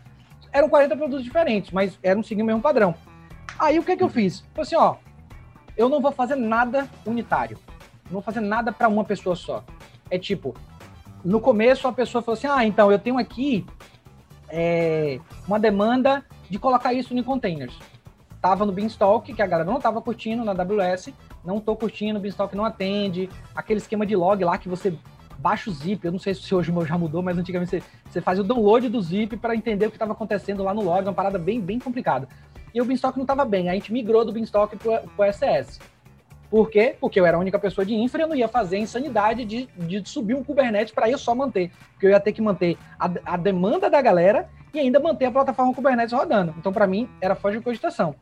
[0.52, 2.94] eram 40 produtos diferentes, mas eram seguindo o mesmo padrão.
[3.58, 4.40] Aí o que que eu fiz?
[4.52, 4.96] Falei assim, ó,
[5.76, 7.58] eu não vou fazer nada unitário.
[8.04, 9.64] Não vou fazer nada para uma pessoa só.
[10.10, 10.54] É tipo,
[11.24, 13.64] no começo a pessoa falou assim, ah, então eu tenho aqui
[14.48, 17.78] é, uma demanda de colocar isso em containers.
[18.40, 21.10] Tava no Beanstalk, que a galera não tava curtindo na AWS,
[21.44, 24.92] não tô curtindo, o Beanstalk não atende, aquele esquema de log lá que você
[25.42, 26.04] baixa o zip.
[26.04, 29.02] Eu não sei se hoje já mudou, mas antigamente você, você faz o download do
[29.02, 32.28] zip para entender o que estava acontecendo lá no log, uma parada bem, bem complicada.
[32.74, 35.78] E o Beanstalk não estava bem, a gente migrou do Beanstalk para o SS.
[36.48, 36.94] Por quê?
[37.00, 39.44] Porque eu era a única pessoa de infra e eu não ia fazer a insanidade
[39.44, 41.70] de, de subir um Kubernetes para eu só manter.
[41.92, 45.30] Porque eu ia ter que manter a, a demanda da galera e ainda manter a
[45.30, 46.54] plataforma Kubernetes rodando.
[46.58, 48.14] Então, para mim, era foge de cogitação.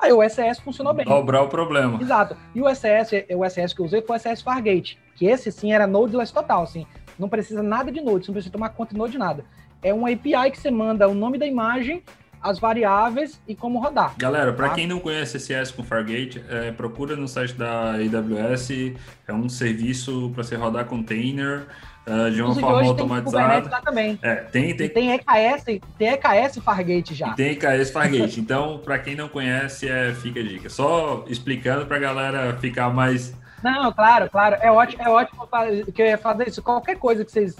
[0.00, 1.04] Aí o SS funcionou bem.
[1.06, 2.00] Dobrar o problema.
[2.00, 2.36] Exato.
[2.54, 5.72] E o SS, o SS que eu usei foi o SS Fargate, que esse sim
[5.72, 6.86] era nodeless total, assim.
[7.18, 9.44] Não precisa nada de node, você não precisa tomar conta de node de nada.
[9.82, 12.02] É um API que você manda o nome da imagem,
[12.42, 14.14] as variáveis e como rodar.
[14.16, 14.74] Galera, para tá?
[14.74, 18.70] quem não conhece SS com Fargate, é, procura no site da AWS,
[19.26, 21.66] é um serviço para você rodar container
[22.06, 23.68] uh, de uma Inclusive, forma automatizada.
[23.68, 24.18] Tem também.
[24.22, 24.88] É, tem, tem...
[24.88, 27.28] tem EKS, tem EKS Fargate já.
[27.28, 28.38] E tem EKS Fargate.
[28.40, 30.68] então, para quem não conhece, é, fica a dica.
[30.68, 33.34] Só explicando para a galera ficar mais.
[33.66, 34.56] Não, claro, claro.
[34.60, 35.48] É ótimo, é ótimo
[35.92, 36.62] que eu ia fazer isso.
[36.62, 37.56] Qualquer coisa que vocês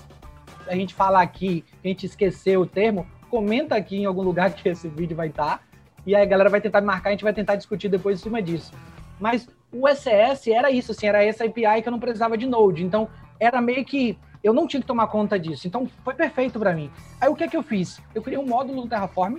[0.68, 4.68] a gente falar aqui, a gente esqueceu o termo, comenta aqui em algum lugar que
[4.68, 5.60] esse vídeo vai estar.
[6.06, 8.40] E aí a galera vai tentar marcar, a gente vai tentar discutir depois em cima
[8.40, 8.72] disso.
[9.18, 12.84] Mas o SS era isso, assim, era essa API que eu não precisava de Node.
[12.84, 13.08] Então,
[13.40, 15.66] era meio que eu não tinha que tomar conta disso.
[15.66, 16.88] Então foi perfeito para mim.
[17.20, 18.00] Aí o que é que eu fiz?
[18.14, 19.38] Eu criei um módulo no Terraform,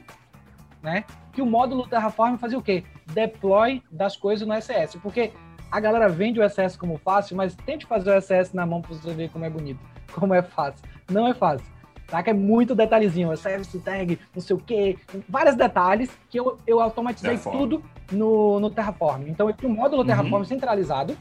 [0.84, 1.05] né?
[1.32, 2.84] Que o módulo Terraform fazia o quê?
[3.05, 4.97] Deploy das coisas no SS.
[4.99, 5.32] Porque
[5.72, 8.95] a galera vende o SS como fácil, mas tente fazer o SS na mão para
[8.95, 9.80] você ver como é bonito,
[10.13, 10.88] como é fácil.
[11.09, 11.65] Não é fácil.
[12.07, 12.24] Tá?
[12.24, 14.97] Que é muito detalhezinho, service tag, não sei o quê,
[15.28, 17.57] vários detalhes que eu, eu automatizei Terraform.
[17.57, 19.28] tudo no, no Terraform.
[19.28, 20.07] Então eu tinha um módulo uhum.
[20.07, 21.18] Terraform centralizado,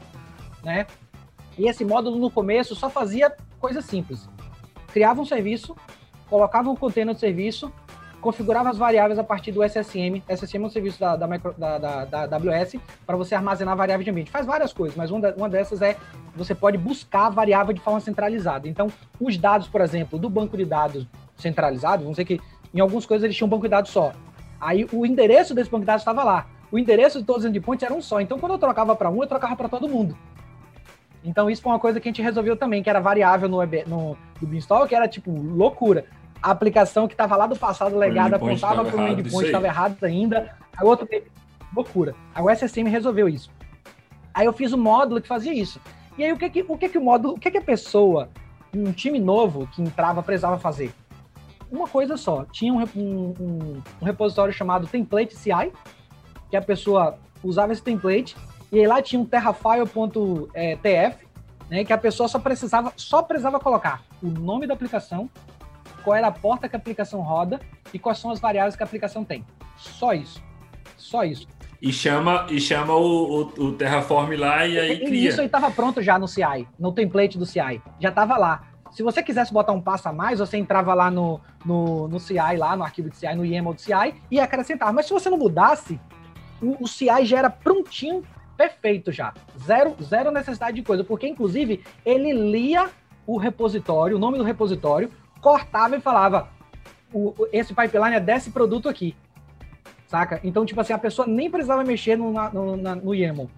[0.63, 0.87] né?
[1.57, 4.29] E esse módulo no começo só fazia coisa simples.
[4.93, 5.75] Criava um serviço,
[6.29, 7.71] colocava um container de serviço,
[8.27, 10.21] configurava as variáveis a partir do SSM.
[10.27, 12.75] SSM é um serviço da, da, micro, da, da, da AWS
[13.05, 14.29] para você armazenar variáveis de ambiente.
[14.29, 15.95] Faz várias coisas, mas uma, uma dessas é
[16.35, 18.67] você pode buscar a variável de forma centralizada.
[18.67, 21.07] Então, os dados, por exemplo, do banco de dados
[21.37, 22.41] centralizado, vamos dizer que
[22.73, 24.11] em algumas coisas eles tinham um banco de dados só.
[24.59, 26.47] Aí o endereço desse banco de dados estava lá.
[26.69, 28.19] O endereço de todos os endpoints era um só.
[28.19, 30.17] Então, quando eu trocava para um, eu trocava para todo mundo.
[31.23, 34.17] Então isso foi uma coisa que a gente resolveu também, que era variável no, no,
[34.41, 36.05] no Beanstalk, que era tipo loucura.
[36.41, 40.55] A aplicação que estava lá do passado legada apontava para o endpoint, estava errado ainda.
[40.75, 41.07] A outra
[41.75, 42.15] loucura.
[42.33, 43.49] A SSM resolveu isso.
[44.33, 45.79] Aí eu fiz um módulo que fazia isso.
[46.17, 48.29] E aí o que que o, que que o módulo, o que que a pessoa,
[48.73, 50.93] um time novo que entrava, precisava fazer?
[51.71, 52.45] Uma coisa só.
[52.45, 55.71] Tinha um, um, um repositório chamado Template CI,
[56.49, 58.35] que a pessoa usava esse template,
[58.71, 61.27] e aí lá tinha um terrafile.tf,
[61.69, 65.29] né, que a pessoa só precisava, só precisava colocar o nome da aplicação,
[66.03, 67.59] qual era a porta que a aplicação roda
[67.93, 69.45] e quais são as variáveis que a aplicação tem.
[69.75, 70.41] Só isso.
[70.97, 71.47] Só isso.
[71.81, 75.29] E chama, e chama o, o, o Terraform lá e aí E cria.
[75.29, 77.81] Isso aí estava pronto já no CI, no template do CI.
[77.99, 78.63] Já estava lá.
[78.91, 82.57] Se você quisesse botar um passo a mais, você entrava lá no, no, no CI,
[82.57, 84.91] lá no arquivo de CI, no YAML do CI, e acrescentava.
[84.91, 85.99] Mas se você não mudasse,
[86.61, 88.23] o, o CI já era prontinho,
[88.57, 89.33] perfeito já.
[89.59, 92.89] Zero, zero necessidade de coisa, porque inclusive ele lia
[93.27, 95.11] o repositório, o nome do repositório,
[95.47, 96.49] cortava e falava:
[97.13, 99.15] o, esse pipeline é desse produto aqui.
[100.07, 100.39] Saca?
[100.43, 103.49] Então, tipo assim, a pessoa nem precisava mexer no, no, no YAML.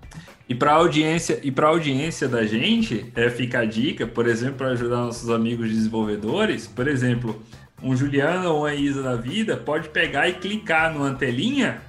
[0.48, 4.70] E para audiência e para audiência da gente, é, fica a dica, por exemplo, para
[4.70, 7.40] ajudar nossos amigos desenvolvedores, por exemplo,
[7.84, 11.82] um Juliano ou uma Isa da vida pode pegar e clicar no antelinha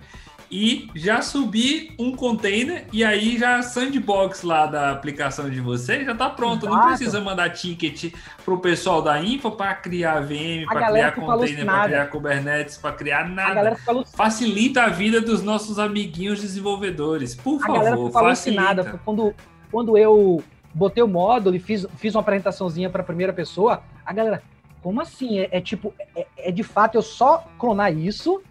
[0.50, 6.04] e já subir um container e aí já a sandbox lá da aplicação de vocês
[6.04, 6.66] já está pronto.
[6.66, 6.88] Não Exato.
[6.88, 8.12] precisa mandar ticket
[8.44, 12.78] pro pessoal da Info para criar VM, A para galera criar container, para criar Kubernetes,
[12.78, 13.54] para criar A nada.
[13.54, 14.16] galera alucinada.
[14.16, 17.34] Facilita a vida dos nossos amiguinhos desenvolvedores.
[17.34, 19.34] Por A galera favor, ficou alucinada quando,
[19.70, 20.42] quando eu
[20.74, 23.82] botei o módulo e fiz, fiz uma apresentaçãozinha para a primeira pessoa.
[24.04, 24.42] A galera,
[24.82, 25.38] como assim?
[25.38, 28.42] É, é tipo, é, é de fato eu só clonar isso,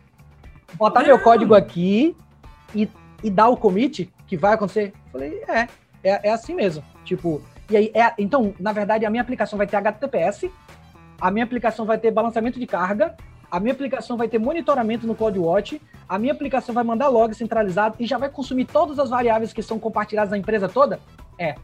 [0.73, 2.15] botar meu código aqui
[2.73, 2.89] e,
[3.23, 4.93] e dar o commit que vai acontecer?
[5.05, 5.67] Eu falei, é,
[6.03, 6.83] é, é assim mesmo.
[7.03, 10.49] Tipo, e aí, é, então, na verdade, a minha aplicação vai ter HTTPS,
[11.19, 13.15] a minha aplicação vai ter balanceamento de carga,
[13.51, 17.95] a minha aplicação vai ter monitoramento no CloudWatch, a minha aplicação vai mandar log centralizado
[17.99, 20.99] e já vai consumir todas as variáveis que são compartilhadas na empresa toda?
[21.37, 21.55] É.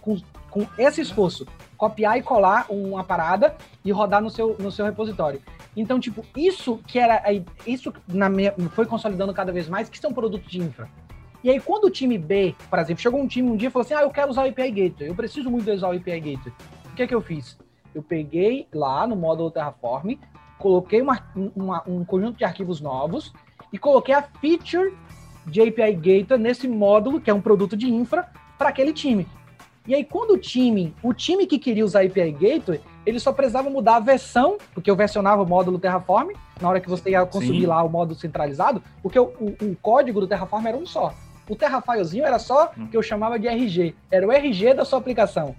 [0.00, 0.18] Com,
[0.50, 1.46] com esse esforço,
[1.76, 3.54] copiar e colar uma parada
[3.84, 5.40] e rodar no seu, no seu repositório.
[5.76, 7.22] Então, tipo, isso que era.
[7.66, 10.88] Isso na minha, foi consolidando cada vez mais, que são produtos de infra.
[11.42, 13.84] E aí, quando o time B, por exemplo, chegou um time um dia e falou
[13.84, 16.52] assim: Ah, eu quero usar o API Gateway, eu preciso muito usar o API Gateway.
[16.92, 17.56] O que é que eu fiz?
[17.94, 20.14] Eu peguei lá no módulo Terraform,
[20.58, 21.18] coloquei uma,
[21.56, 23.32] uma- um conjunto de arquivos novos
[23.72, 24.92] e coloquei a feature
[25.46, 29.26] de API Gateway nesse módulo, que é um produto de infra, para aquele time.
[29.86, 33.70] E aí, quando o time, o time que queria usar API Gateway, ele só precisava
[33.70, 36.30] mudar a versão, porque eu versionava o módulo Terraform,
[36.60, 37.66] na hora que você ia consumir Sim.
[37.66, 41.14] lá o módulo centralizado, porque o, o- o código do Terraform era um só.
[41.48, 42.86] O Terrafilezinho era só Hum.
[42.86, 43.94] que eu chamava de RG.
[44.10, 45.54] Era o RG da sua aplicação.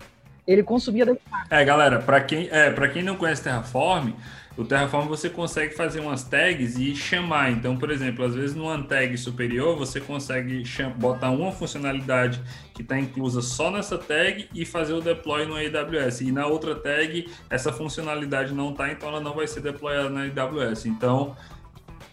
[0.48, 1.14] Ele consumia da
[1.50, 4.12] É, galera, para quem, é, quem não conhece Terraform,
[4.58, 7.52] o Terraform você consegue fazer umas tags e chamar.
[7.52, 10.64] Então, por exemplo, às vezes numa tag superior você consegue
[10.98, 12.42] botar uma funcionalidade
[12.74, 16.22] que está inclusa só nessa tag e fazer o deploy no AWS.
[16.22, 20.24] E na outra tag essa funcionalidade não está, então ela não vai ser deployada na
[20.24, 20.86] AWS.
[20.86, 21.36] Então,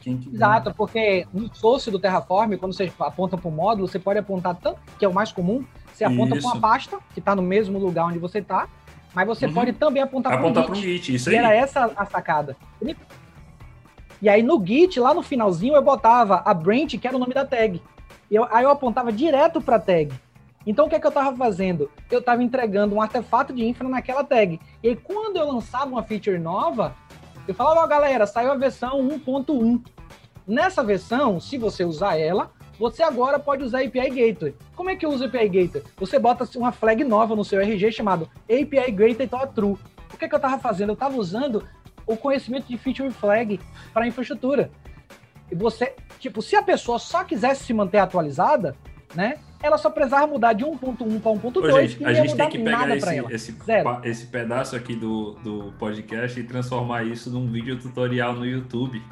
[0.01, 3.99] quem que- Exato, porque no source do Terraform, quando você aponta para o módulo, você
[3.99, 7.35] pode apontar tanto, que é o mais comum, você aponta para uma pasta, que está
[7.35, 8.69] no mesmo lugar onde você está,
[9.15, 9.55] mas você Uhum.
[9.55, 10.87] pode também apontar para apontar um Git.
[10.87, 11.45] Git, isso E aí.
[11.45, 12.57] era essa a sacada.
[14.21, 17.33] E aí no Git, lá no finalzinho, eu botava a branch, que era o nome
[17.35, 17.81] da tag.
[18.31, 20.13] E eu- aí eu apontava direto para a tag.
[20.67, 21.91] Então o que, é que eu estava fazendo?
[22.11, 24.61] Eu estava entregando um artefato de infra naquela tag.
[24.83, 26.95] E aí quando eu lançava uma feature nova,
[27.47, 29.81] eu falava, ó galera, saiu a versão 1.1.
[30.47, 34.55] Nessa versão, se você usar ela, você agora pode usar API Gateway.
[34.77, 35.83] Como é que eu uso API Gateway?
[35.99, 39.77] Você bota uma flag nova no seu RG chamado API Gateway to True.
[40.13, 40.91] O que, é que eu estava fazendo?
[40.91, 41.65] Eu estava usando
[42.07, 43.61] o conhecimento de feature flag
[43.93, 44.71] para infraestrutura.
[45.51, 48.75] E você, tipo, se a pessoa só quisesse se manter atualizada,
[49.15, 49.39] né?
[49.61, 52.49] Ela só precisava mudar de 1.1 para 1.2 Ô, e gente, não a gente tem
[52.49, 53.57] que pegar esse, esse,
[54.05, 59.03] esse pedaço aqui do, do podcast e transformar isso num vídeo tutorial no YouTube.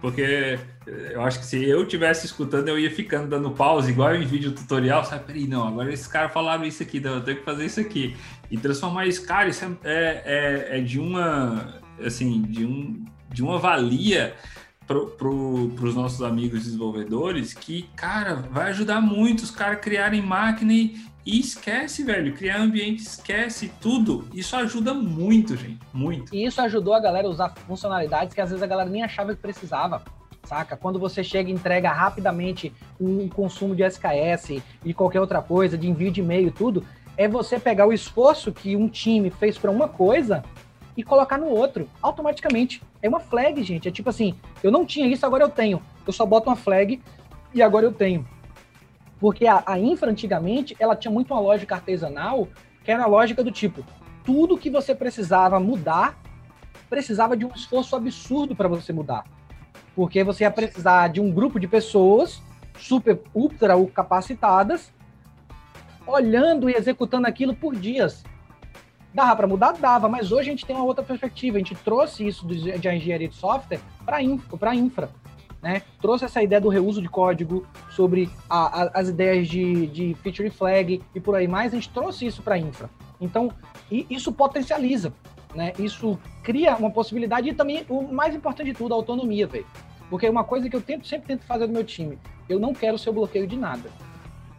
[0.00, 4.14] Porque eh, eu acho que se eu tivesse escutando, eu ia ficando dando pause, igual
[4.14, 5.24] em vídeo tutorial, sabe?
[5.24, 8.16] Peraí, não, agora esses caras falaram isso aqui, então eu tenho que fazer isso aqui.
[8.50, 13.58] E transformar isso, cara, isso é, é, é de uma, assim, de, um, de uma
[13.58, 14.34] valia
[14.86, 20.72] pro, pro, pros nossos amigos desenvolvedores que, cara, vai ajudar muito os caras criarem máquina
[20.72, 24.28] e, e esquece, velho, criar ambiente, esquece tudo.
[24.32, 26.34] Isso ajuda muito, gente, muito.
[26.34, 29.34] E isso ajudou a galera a usar funcionalidades que às vezes a galera nem achava
[29.34, 30.02] que precisava.
[30.44, 30.76] Saca?
[30.76, 32.70] Quando você chega e entrega rapidamente
[33.00, 36.84] um consumo de SKS e qualquer outra coisa, de envio de e-mail, tudo,
[37.16, 40.44] é você pegar o esforço que um time fez para uma coisa
[40.96, 42.82] e colocar no outro, automaticamente.
[43.02, 43.88] É uma flag, gente.
[43.88, 45.82] É tipo assim, eu não tinha isso, agora eu tenho.
[46.06, 47.00] Eu só boto uma flag
[47.52, 48.26] e agora eu tenho.
[49.18, 52.48] Porque a, a infra, antigamente, ela tinha muito uma lógica artesanal,
[52.84, 53.84] que era a lógica do tipo,
[54.24, 56.18] tudo que você precisava mudar,
[56.88, 59.24] precisava de um esforço absurdo para você mudar.
[59.94, 62.42] Porque você ia precisar de um grupo de pessoas
[62.78, 64.92] super, ultra capacitadas,
[66.06, 68.24] olhando e executando aquilo por dias.
[69.14, 69.72] Dava para mudar?
[69.74, 71.56] Dava, mas hoje a gente tem uma outra perspectiva.
[71.56, 75.08] A gente trouxe isso de, engenharia de software para infra, infra
[75.62, 75.82] né?
[75.98, 80.50] Trouxe essa ideia do reuso de código, sobre a, a, as ideias de, de feature
[80.50, 81.72] flag e por aí mais.
[81.72, 82.90] A gente trouxe isso para infra.
[83.18, 83.50] Então,
[83.90, 85.10] isso potencializa,
[85.54, 85.72] né?
[85.78, 89.66] Isso cria uma possibilidade e também, o mais importante de tudo, a autonomia, velho.
[90.10, 92.98] Porque uma coisa que eu tento, sempre tento fazer no meu time, eu não quero
[92.98, 93.88] ser o bloqueio de nada,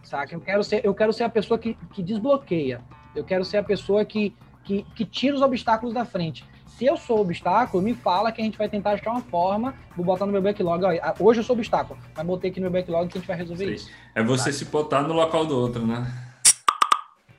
[0.01, 0.33] saca?
[0.33, 2.81] Eu quero ser, eu quero ser a pessoa que, que desbloqueia.
[3.15, 4.35] Eu quero ser a pessoa que,
[4.65, 6.43] que, que tira os obstáculos da frente.
[6.77, 10.05] Se eu sou obstáculo, me fala que a gente vai tentar achar uma forma, vou
[10.05, 10.83] botar no meu backlog.
[10.83, 13.37] Ó, hoje eu sou obstáculo, mas botei aqui no meu backlog que a gente vai
[13.37, 13.89] resolver isso.
[14.13, 14.57] É você tá?
[14.57, 16.05] se botar no local do outro, né?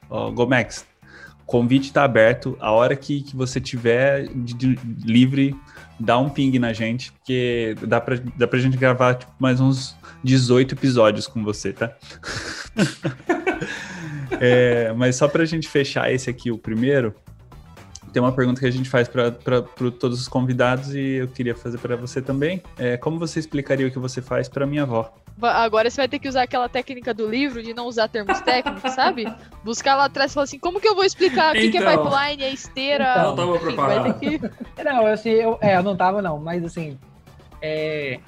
[0.09, 0.87] Ó, Gomex,
[1.45, 2.57] convite está aberto.
[2.61, 5.55] A hora que, que você tiver de, de, livre,
[6.01, 9.95] dá um ping na gente, porque dá pra, dá pra gente gravar tipo, mais uns
[10.25, 11.95] 18 episódios com você, tá?
[14.41, 17.15] é, mas só pra gente fechar esse aqui, o primeiro,
[18.13, 19.31] tem uma pergunta que a gente faz para
[19.99, 22.63] todos os convidados e eu queria fazer para você também.
[22.79, 25.13] É, como você explicaria o que você faz para minha avó?
[25.43, 28.91] Agora você vai ter que usar aquela técnica do livro de não usar termos técnicos,
[28.95, 29.31] sabe?
[29.63, 31.93] Buscar lá atrás e falar assim, como que eu vou explicar o então, que, é
[31.93, 32.05] então.
[32.05, 33.11] pipeline, é esteira?
[33.11, 34.19] Então, não tava preparado.
[34.19, 34.41] Que...
[34.83, 36.99] Não, assim, eu, é, eu não tava não, mas assim,
[37.61, 38.19] é...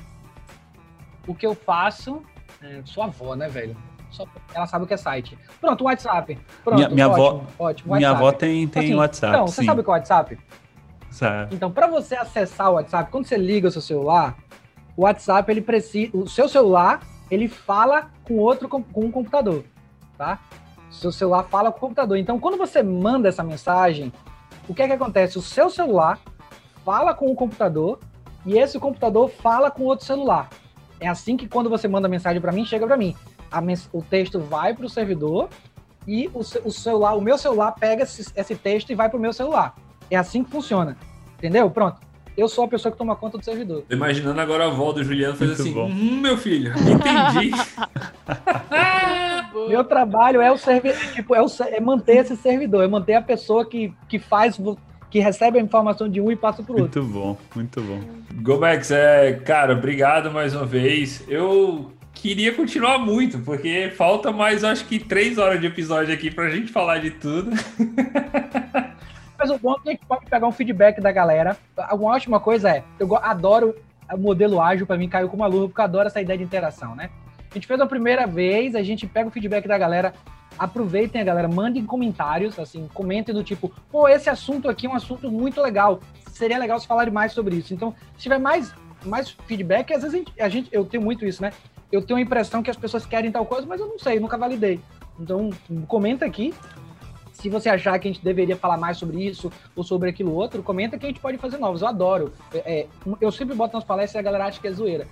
[1.26, 2.22] o que eu faço,
[2.62, 3.74] é, sua avó, né, velho?
[4.10, 5.38] Só ela sabe o que é site.
[5.60, 6.38] Pronto, WhatsApp.
[6.64, 7.96] Pronto, minha, minha ótimo, avó, ótimo.
[7.96, 9.34] Minha avó tem, tem assim, WhatsApp.
[9.34, 9.66] Então, você sim.
[9.66, 10.38] sabe o que é o WhatsApp?
[11.10, 11.54] Sabe.
[11.54, 14.36] Então, para você acessar o WhatsApp, quando você liga o seu celular,
[14.96, 16.16] o WhatsApp, ele precisa.
[16.16, 17.00] O seu celular,
[17.30, 19.64] ele fala com outro com um computador.
[20.16, 20.38] Tá?
[20.90, 22.16] O seu celular fala com o computador.
[22.16, 24.12] Então, quando você manda essa mensagem,
[24.68, 25.38] o que é que acontece?
[25.38, 26.18] O seu celular
[26.84, 27.98] fala com o computador
[28.46, 30.48] e esse computador fala com outro celular.
[31.00, 33.14] É assim que quando você manda mensagem para mim, chega para mim
[33.92, 35.48] o texto vai para o servidor
[36.06, 39.20] e o, o, celular, o meu celular pega esse, esse texto e vai para o
[39.20, 39.74] meu celular.
[40.10, 40.96] É assim que funciona.
[41.36, 41.70] Entendeu?
[41.70, 42.00] Pronto.
[42.36, 43.84] Eu sou a pessoa que toma conta do servidor.
[43.90, 47.50] Imaginando agora a avó do Juliano faz assim: hum, meu filho, entendi.
[49.68, 53.22] meu trabalho é o servidor, tipo, é, o, é manter esse servidor, é manter a
[53.22, 54.56] pessoa que, que faz
[55.10, 57.02] que recebe a informação de um e passa para o outro.
[57.02, 58.00] Muito bom, muito bom.
[58.40, 61.24] Gomex, é, cara, obrigado mais uma vez.
[61.26, 66.50] Eu queria continuar muito, porque falta mais, acho que, três horas de episódio aqui pra
[66.50, 67.50] gente falar de tudo.
[69.38, 71.56] Mas o bom é que a gente pode pegar um feedback da galera.
[71.92, 73.74] Uma ótima coisa é, eu adoro
[74.12, 76.42] o modelo ágil, para mim caiu como uma luva, porque eu adoro essa ideia de
[76.42, 77.08] interação, né?
[77.48, 80.12] A gente fez a primeira vez, a gente pega o feedback da galera,
[80.58, 84.94] aproveitem a galera, mandem comentários, assim, comentem do tipo, pô, esse assunto aqui é um
[84.94, 86.00] assunto muito legal,
[86.32, 87.72] seria legal se falarem mais sobre isso.
[87.72, 91.24] Então, se tiver mais, mais feedback, às vezes a gente, a gente, eu tenho muito
[91.24, 91.52] isso, né?
[91.90, 94.36] Eu tenho a impressão que as pessoas querem tal coisa, mas eu não sei, nunca
[94.36, 94.80] validei.
[95.18, 95.50] Então,
[95.86, 96.54] comenta aqui.
[97.32, 100.62] Se você achar que a gente deveria falar mais sobre isso ou sobre aquilo outro,
[100.62, 101.82] comenta que a gente pode fazer novos.
[101.82, 102.32] Eu adoro.
[102.52, 102.86] É, é
[103.20, 105.06] eu sempre boto nas palestras e a galera acha que é zoeira.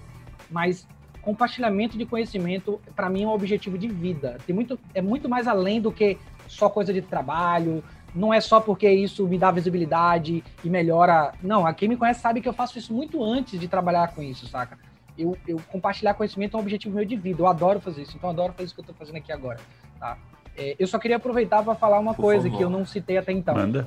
[0.51, 0.87] Mas
[1.23, 4.39] compartilhamento de conhecimento, para mim, é um objetivo de vida.
[4.47, 6.19] Tem muito, é muito mais além do que
[6.49, 7.83] só coisa de trabalho.
[8.15, 11.33] Não é só porque isso me dá visibilidade e melhora.
[11.43, 14.23] Não, a quem me conhece sabe que eu faço isso muito antes de trabalhar com
[14.23, 14.79] isso, saca?
[15.19, 17.43] Eu, eu compartilhar conhecimento é um objetivo meu de vida.
[17.43, 18.17] Eu adoro fazer isso.
[18.17, 19.59] Então, eu adoro fazer isso que eu estou fazendo aqui agora.
[19.99, 20.17] Tá?
[20.57, 22.57] É, eu só queria aproveitar para falar uma Por coisa favor.
[22.57, 23.55] que eu não citei até então.
[23.55, 23.87] Manda.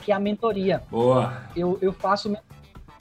[0.00, 0.82] Que é a mentoria.
[0.90, 1.42] Boa.
[1.56, 2.36] Eu, eu, faço,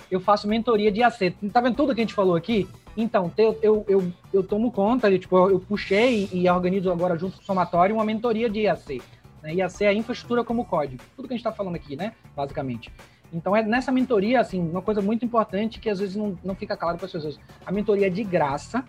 [0.09, 1.35] eu faço mentoria de AC.
[1.51, 2.67] Tá vendo tudo que a gente falou aqui?
[2.95, 7.37] Então, eu, eu, eu, eu tomo conta, eu, tipo, eu puxei e organizo agora junto
[7.37, 9.01] com o somatório uma mentoria de IAC.
[9.43, 9.53] Né?
[9.55, 11.03] IAC é a infraestrutura como código.
[11.15, 12.13] Tudo que a gente está falando aqui, né?
[12.35, 12.91] Basicamente.
[13.32, 16.78] Então, é nessa mentoria, assim, uma coisa muito importante que às vezes não, não fica
[16.78, 17.39] claro para as pessoas.
[17.65, 18.84] A mentoria é de graça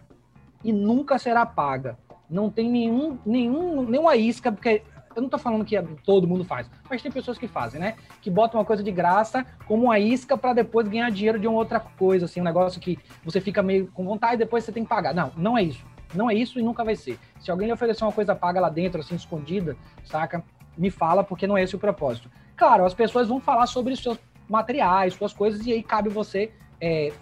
[0.65, 1.99] e nunca será paga.
[2.29, 4.83] Não tem nenhum, nenhum, nenhuma isca, porque
[5.17, 7.97] eu não estou falando que todo mundo faz, mas tem pessoas que fazem, né?
[8.23, 11.59] Que botam uma coisa de graça como uma isca para depois ganhar dinheiro de uma
[11.59, 14.85] outra coisa, assim, um negócio que você fica meio com vontade e depois você tem
[14.85, 15.13] que pagar.
[15.15, 15.85] Não, não é isso.
[16.15, 17.19] Não é isso e nunca vai ser.
[17.41, 20.43] Se alguém lhe oferecer uma coisa paga lá dentro, assim, escondida, saca?
[20.77, 22.31] Me fala, porque não é esse o propósito.
[22.57, 24.19] Claro, as pessoas vão falar sobre os seus
[24.49, 27.13] materiais, suas coisas, e aí cabe você é,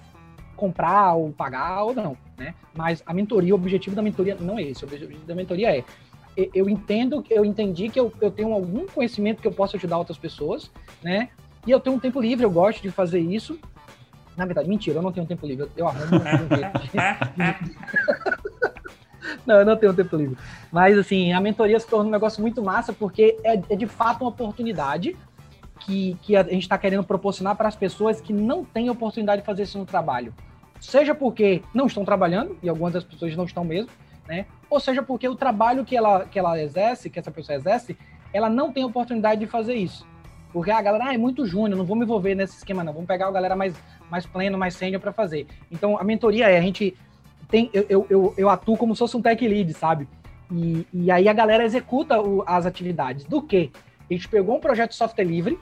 [0.57, 2.55] comprar ou pagar ou não, né?
[2.75, 4.85] Mas a mentoria, o objetivo da mentoria não é esse.
[4.85, 5.85] O objetivo da mentoria é
[6.55, 10.19] eu entendo, eu entendi que eu, eu tenho algum conhecimento que eu posso ajudar outras
[10.19, 10.71] pessoas,
[11.03, 11.31] né?
[11.67, 13.59] E eu tenho um tempo livre, eu gosto de fazer isso.
[14.37, 15.71] Na verdade, mentira, eu não tenho tempo livre.
[15.75, 16.21] Eu arrumo um.
[19.45, 20.37] Não, eu não tenho tempo livre.
[20.73, 24.23] Mas, assim, a mentoria se torna um negócio muito massa, porque é, é de fato
[24.23, 25.17] uma oportunidade
[25.81, 29.47] que, que a gente está querendo proporcionar para as pessoas que não têm oportunidade de
[29.47, 30.35] fazer isso no trabalho.
[30.81, 33.91] Seja porque não estão trabalhando, e algumas das pessoas não estão mesmo,
[34.27, 34.47] né?
[34.69, 37.97] Ou seja porque o trabalho que ela, que ela exerce, que essa pessoa exerce,
[38.33, 40.07] ela não tem oportunidade de fazer isso.
[40.53, 42.93] Porque a galera ah, é muito júnior, não vou me envolver nesse esquema, não.
[42.93, 43.75] Vamos pegar a galera mais,
[44.11, 45.47] mais pleno, mais sênior para fazer.
[45.71, 46.97] Então, a mentoria é, a gente
[47.49, 50.09] tem, eu, eu, eu, eu, atuo como se fosse um tech lead, sabe?
[50.51, 53.25] E, e aí a galera executa o, as atividades.
[53.25, 53.71] Do que?
[54.09, 55.59] A gente pegou um projeto de software livre,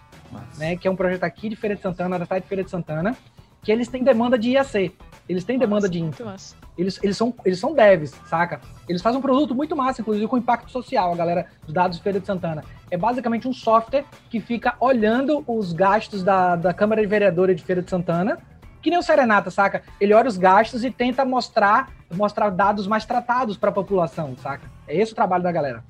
[0.59, 2.71] né, que é um projeto aqui de Feira de Santana, da cidade de Feira de
[2.71, 3.17] Santana,
[3.63, 4.95] que eles têm demanda de IAC.
[5.27, 6.37] Eles têm demanda de infra.
[6.77, 8.61] Eles, eles, são, eles são devs, saca?
[8.87, 12.03] Eles fazem um produto muito massa, inclusive com impacto social, a galera dos dados de
[12.03, 12.63] Feira de Santana.
[12.91, 17.65] É basicamente um software que fica olhando os gastos da, da Câmara de Vereadora de
[17.65, 18.39] Feira de Santana,
[18.83, 19.83] que nem o Serenata, saca?
[19.99, 24.71] Ele olha os gastos e tenta mostrar, mostrar dados mais tratados para a população, saca?
[24.87, 25.83] É esse o trabalho da galera.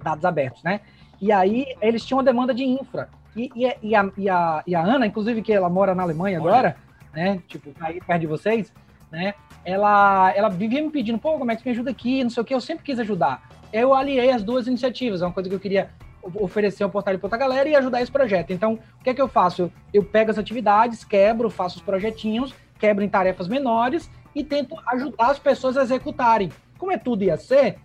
[0.00, 0.82] Dados abertos, né?
[1.22, 3.08] E aí eles tinham uma demanda de infra.
[3.36, 6.36] E, e, e, a, e, a, e a Ana, inclusive, que ela mora na Alemanha
[6.36, 6.76] agora,
[7.14, 7.40] né?
[7.46, 8.72] Tipo, tá aí perto de vocês,
[9.08, 9.32] né?
[9.64, 12.24] Ela, ela vivia me pedindo, pô, como é que me ajuda aqui?
[12.24, 13.48] Não sei o que, eu sempre quis ajudar.
[13.72, 15.90] Eu aliei as duas iniciativas, é uma coisa que eu queria
[16.34, 18.52] oferecer um portal para outra galera e ajudar esse projeto.
[18.52, 19.62] Então, o que é que eu faço?
[19.62, 24.76] Eu, eu pego as atividades, quebro, faço os projetinhos, quebro em tarefas menores e tento
[24.88, 26.50] ajudar as pessoas a executarem.
[26.76, 27.78] Como é tudo ia ser,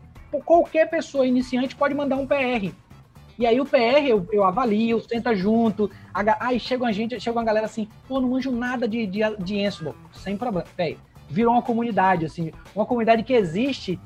[0.44, 2.74] qualquer pessoa iniciante pode mandar um PR.
[3.38, 5.92] E aí o PR eu, eu avalio, senta junto.
[6.14, 9.20] A, aí chega a gente, chega uma galera assim, pô, não manjo nada de, de,
[9.40, 9.94] de Ansible.
[10.12, 10.66] Sem problema.
[10.76, 10.98] Véi,
[11.30, 14.00] virou uma comunidade, assim, uma comunidade que existe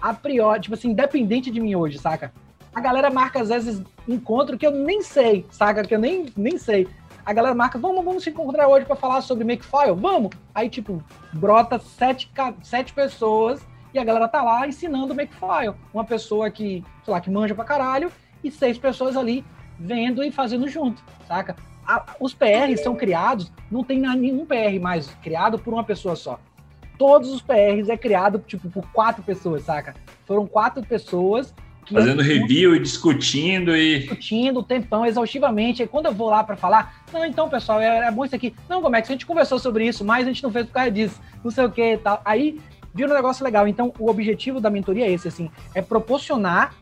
[0.00, 2.32] a priori, tipo assim, independente de mim hoje, saca?
[2.74, 5.84] A galera marca, às vezes, encontro que eu nem sei, saca?
[5.84, 6.88] Que eu nem, nem sei.
[7.24, 9.94] A galera marca, vamos, vamos se encontrar hoje para falar sobre Makefile?
[9.94, 10.30] Vamos!
[10.52, 11.00] Aí, tipo,
[11.32, 12.28] brota sete,
[12.64, 13.64] sete pessoas
[13.94, 15.76] e a galera tá lá ensinando Makefile.
[15.94, 18.10] Uma pessoa que, sei lá, que manja pra caralho
[18.42, 19.44] e seis pessoas ali
[19.78, 21.56] vendo e fazendo junto, saca?
[21.86, 26.38] A, os PRs são criados, não tem nenhum PR mais criado por uma pessoa só.
[26.96, 29.94] Todos os PRs é criado, tipo, por quatro pessoas, saca?
[30.24, 31.52] Foram quatro pessoas
[31.90, 34.00] Fazendo review e discutindo e.
[34.00, 35.82] Discutindo o tempão, exaustivamente.
[35.82, 38.54] Aí quando eu vou lá para falar, não, então, pessoal, é, é, bom isso aqui.
[38.68, 40.72] Não, como é que a gente conversou sobre isso, mas a gente não fez por
[40.72, 42.22] causa disso, não sei o que e tal.
[42.24, 42.60] Aí
[42.94, 43.66] vira um negócio legal.
[43.66, 46.74] Então, o objetivo da mentoria é esse, assim, é proporcionar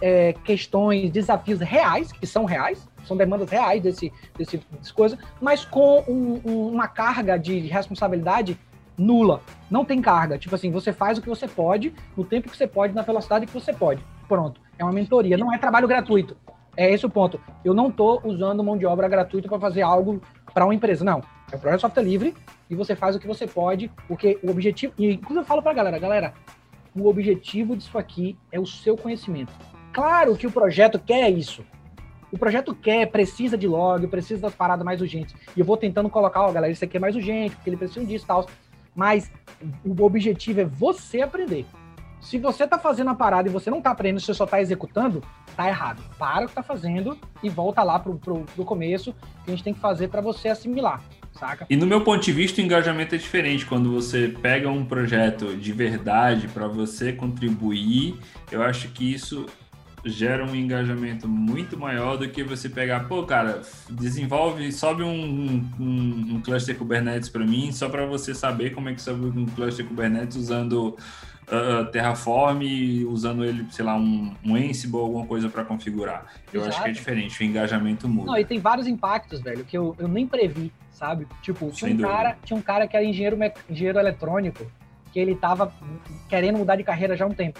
[0.00, 5.64] é, questões, desafios reais, que são reais, são demandas reais desse, desse, desse coisa, mas
[5.64, 8.58] com um, um, uma carga de responsabilidade
[8.96, 9.40] nula.
[9.70, 10.38] Não tem carga.
[10.38, 13.46] Tipo assim, você faz o que você pode, no tempo que você pode, na velocidade
[13.46, 14.04] que você pode.
[14.28, 14.60] Pronto.
[14.78, 16.36] É uma mentoria, não é trabalho gratuito.
[16.76, 17.38] É esse o ponto.
[17.64, 20.22] Eu não estou usando mão de obra gratuita para fazer algo
[20.54, 21.04] para uma empresa.
[21.04, 21.22] Não.
[21.50, 22.34] É um projeto software livre
[22.70, 24.94] e você faz o que você pode, porque o objetivo.
[24.98, 26.34] E inclusive eu falo para a galera, galera,
[26.94, 29.52] o objetivo disso aqui é o seu conhecimento.
[29.92, 31.64] Claro que o projeto quer isso.
[32.30, 35.34] O projeto quer, precisa de log, precisa das paradas mais urgentes.
[35.54, 38.04] E eu vou tentando colocar, ó, galera, isso aqui é mais urgente, porque ele precisa
[38.06, 38.46] disso e tal.
[38.94, 39.30] Mas
[39.84, 41.66] o objetivo é você aprender.
[42.22, 45.22] Se você tá fazendo a parada e você não tá aprendendo, você só tá executando,
[45.56, 46.02] tá errado.
[46.18, 49.12] Para o que tá fazendo e volta lá pro, pro, pro começo
[49.44, 51.02] que a gente tem que fazer para você assimilar.
[51.32, 51.66] Saca?
[51.68, 53.66] E no meu ponto de vista, o engajamento é diferente.
[53.66, 58.16] Quando você pega um projeto de verdade para você contribuir,
[58.50, 59.46] eu acho que isso
[60.04, 66.34] gera um engajamento muito maior do que você pegar, pô, cara, desenvolve, sobe um, um,
[66.34, 69.86] um cluster Kubernetes para mim, só para você saber como é que sobe um cluster
[69.86, 70.96] Kubernetes usando
[71.46, 72.62] uh, Terraform,
[73.06, 76.26] usando ele, sei lá, um, um Ansible, alguma coisa para configurar.
[76.52, 76.74] Eu Exato.
[76.74, 78.32] acho que é diferente, o engajamento muda.
[78.32, 81.26] Não, e tem vários impactos, velho, que eu, eu nem previ, sabe?
[81.42, 83.36] Tipo, tinha um, cara, tinha um cara que era engenheiro,
[83.68, 84.70] engenheiro eletrônico,
[85.12, 85.72] que ele tava
[86.28, 87.58] querendo mudar de carreira já há um tempo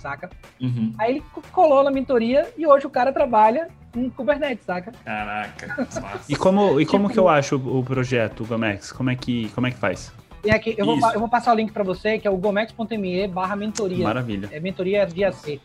[0.00, 0.30] saca?
[0.60, 0.92] Uhum.
[0.98, 4.92] Aí ele colou na mentoria e hoje o cara trabalha em Kubernetes, saca?
[5.04, 5.88] Caraca,
[6.28, 8.90] E como, e como tipo, que eu acho o projeto, o Gomex?
[8.90, 10.12] Como é que, como é que faz?
[10.42, 13.28] Tem aqui, eu, vou, eu vou passar o link para você, que é o gomex.me
[13.28, 14.04] barra mentoria.
[14.04, 14.48] Maravilha.
[14.50, 15.60] É mentoria via C.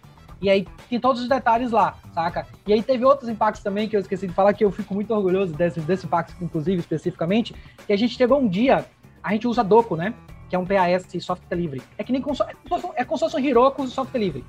[0.46, 2.46] E aí tem todos os detalhes lá, saca?
[2.68, 5.12] E aí teve outros impactos também que eu esqueci de falar, que eu fico muito
[5.12, 7.56] orgulhoso desse, desse impacto, inclusive, especificamente,
[7.88, 8.86] que a gente chegou um dia,
[9.24, 10.14] a gente usa Doco, né?
[10.48, 11.82] que é um PAS software livre.
[11.98, 14.46] É que nem é como se fosse Heroku software livre.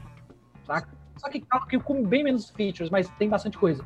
[0.66, 0.86] Saca?
[1.16, 3.82] Só que, que com bem menos features, mas tem bastante coisa.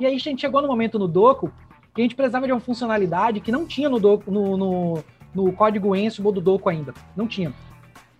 [0.00, 1.52] E aí a gente chegou no momento no Doco
[1.94, 5.52] que a gente precisava de uma funcionalidade que não tinha no, Doco, no, no, no
[5.52, 6.92] código Ansible do Doco ainda.
[7.14, 7.52] Não tinha.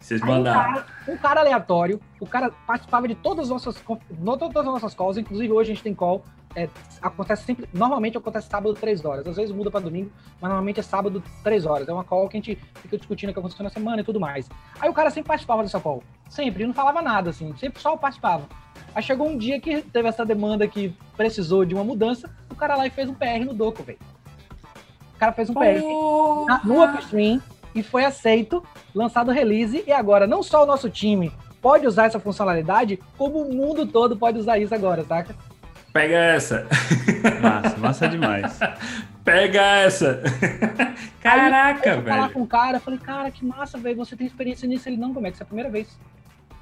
[0.03, 0.61] Vocês mandaram.
[0.61, 3.83] Um cara, um cara, aleatório, o cara participava de todas as nossas,
[4.25, 6.25] todas as nossas calls, inclusive hoje a gente tem call
[6.55, 6.69] é,
[7.01, 9.27] acontece sempre, normalmente acontece sábado, três horas.
[9.27, 10.11] Às vezes muda para domingo,
[10.41, 11.89] mas normalmente é sábado, três horas.
[11.89, 14.21] É uma call que a gente fica discutindo o que aconteceu na semana e tudo
[14.21, 14.49] mais.
[14.81, 16.03] Aí o cara sempre participava dessa call.
[16.29, 18.47] Sempre, e não falava nada, assim, sempre só participava.
[18.95, 22.77] Aí chegou um dia que teve essa demanda que precisou de uma mudança, o cara
[22.77, 23.99] lá e fez um PR no Doco, velho.
[25.15, 25.83] O cara fez um PR
[26.47, 27.41] na, no Upstream
[27.75, 28.63] e foi aceito,
[28.95, 33.43] lançado o release, e agora não só o nosso time pode usar essa funcionalidade, como
[33.43, 35.35] o mundo todo pode usar isso agora, saca?
[35.93, 36.67] Pega essa.
[37.41, 38.59] Massa, massa demais.
[39.23, 40.21] Pega essa.
[41.21, 42.33] Caraca, Aí, eu fui falar velho.
[42.33, 44.89] com o cara, falei, cara, que massa, velho, você tem experiência nisso?
[44.89, 45.97] Ele, não, como é que isso é a primeira vez?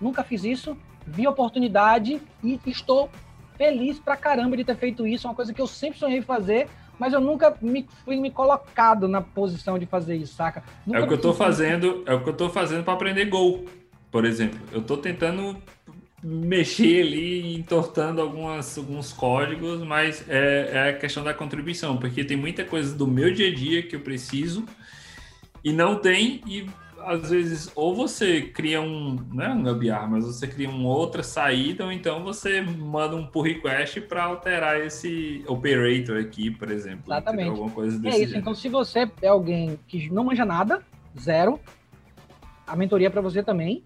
[0.01, 0.77] Nunca fiz isso,
[1.07, 3.09] vi a oportunidade e estou
[3.57, 6.69] feliz pra caramba de ter feito isso, uma coisa que eu sempre sonhei fazer,
[7.01, 10.61] mas eu nunca me, fui me colocado na posição de fazer isso, saca?
[10.61, 13.25] É Nunca o que eu tô fazendo, é o que eu tô fazendo para aprender
[13.25, 13.65] Gol,
[14.11, 14.61] por exemplo.
[14.71, 15.57] Eu tô tentando
[16.23, 22.37] mexer ali, entortando algumas, alguns códigos, mas é, é a questão da contribuição, porque tem
[22.37, 24.67] muita coisa do meu dia a dia que eu preciso
[25.65, 26.67] e não tem, e
[27.05, 31.23] às vezes ou você cria um, não é um gambiarra, mas você cria uma outra
[31.23, 37.05] saída, ou então você manda um pull request para alterar esse operator aqui, por exemplo.
[37.07, 37.43] Exatamente.
[37.49, 37.63] entendeu?
[37.63, 38.39] Alguma coisa É desse isso, gênero.
[38.41, 40.83] então se você é alguém que não manja nada,
[41.19, 41.59] zero,
[42.67, 43.85] a mentoria é para você também.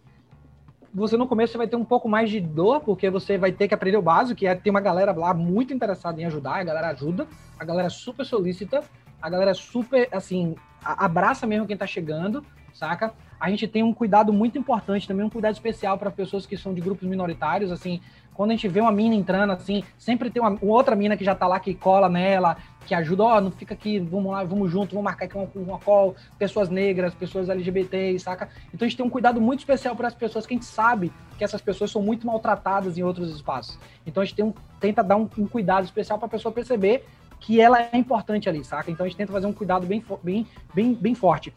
[0.92, 3.66] Você no começo você vai ter um pouco mais de dor, porque você vai ter
[3.66, 6.62] que aprender o básico, que é ter uma galera lá muito interessada em ajudar, a
[6.64, 7.26] galera ajuda,
[7.58, 8.80] a galera é super solícita,
[9.20, 10.54] a galera é super, assim,
[10.84, 12.44] abraça mesmo quem tá chegando,
[12.74, 13.14] saca?
[13.40, 16.74] A gente tem um cuidado muito importante também, um cuidado especial para pessoas que são
[16.74, 18.00] de grupos minoritários, assim,
[18.34, 21.34] quando a gente vê uma mina entrando, assim, sempre tem uma, outra mina que já
[21.34, 24.90] tá lá, que cola nela, que ajuda, ó, não fica aqui, vamos lá, vamos junto,
[24.90, 28.48] vamos marcar aqui uma, uma call, pessoas negras, pessoas LGBT, saca?
[28.72, 31.12] Então a gente tem um cuidado muito especial para as pessoas, que a gente sabe
[31.38, 33.78] que essas pessoas são muito maltratadas em outros espaços.
[34.04, 37.04] Então a gente tem um, tenta dar um, um cuidado especial para a pessoa perceber
[37.38, 38.90] que ela é importante ali, saca?
[38.90, 41.52] Então a gente tenta fazer um cuidado bem, bem, bem, bem forte.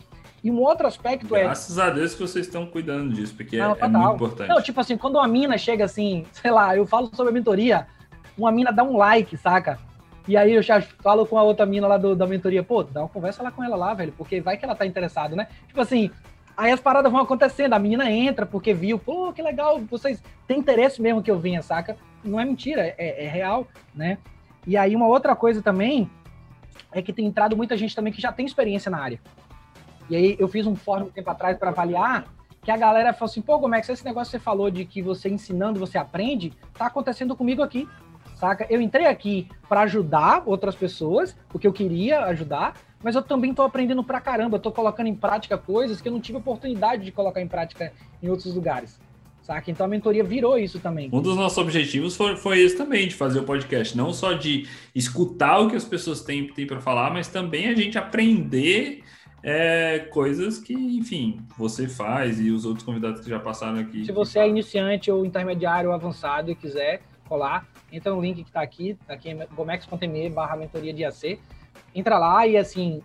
[0.48, 3.60] E um outro aspecto é Graças a Deus que vocês estão cuidando disso, porque é-
[3.60, 3.92] não, é, total.
[3.92, 4.48] muito importante.
[4.48, 7.86] Não, tipo assim, quando uma mina chega assim, sei lá, eu falo sobre a mentoria,
[8.38, 9.78] uma mina dá um like, saca?
[10.26, 13.02] E aí eu já falo com a outra mina lá do, da mentoria, pô, dá
[13.02, 15.50] uma conversa lá com ela lá, velho, porque vai que ela tá interessada, né?
[15.68, 16.10] Tipo assim,
[16.56, 20.60] aí as paradas vão acontecendo, a menina entra porque viu, pô, que legal, vocês têm
[20.60, 21.98] interesse mesmo que eu venha, saca?
[22.24, 24.18] Não é mentira, é, é real, né?
[24.66, 26.10] E aí uma outra coisa também
[26.90, 29.20] é que tem entrado muita gente também que já tem experiência na área.
[30.10, 32.26] E aí eu fiz um fórum um tempo atrás para avaliar
[32.68, 34.84] que a galera falou assim, pô, como é que esse negócio que você falou de
[34.84, 37.88] que você ensinando, você aprende, tá acontecendo comigo aqui,
[38.36, 38.68] saca?
[38.70, 43.62] Eu entrei aqui para ajudar outras pessoas, porque eu queria ajudar, mas eu também tô
[43.62, 47.42] aprendendo pra caramba, tô colocando em prática coisas que eu não tive oportunidade de colocar
[47.42, 49.00] em prática em outros lugares,
[49.42, 49.72] saca?
[49.72, 51.10] Então a mentoria virou isso também.
[51.14, 53.96] Um dos nossos objetivos foi, foi esse também, de fazer o podcast.
[53.96, 57.76] Não só de escutar o que as pessoas têm, têm para falar, mas também a
[57.76, 59.06] gente aprender
[59.50, 64.04] é, coisas que, enfim, você faz e os outros convidados que já passaram aqui.
[64.04, 68.50] Se você é iniciante ou intermediário ou avançado e quiser colar, entra no link que
[68.50, 71.40] está aqui, tá aqui gomex.me barra mentoria de AC.
[71.96, 73.02] Entra lá e assim,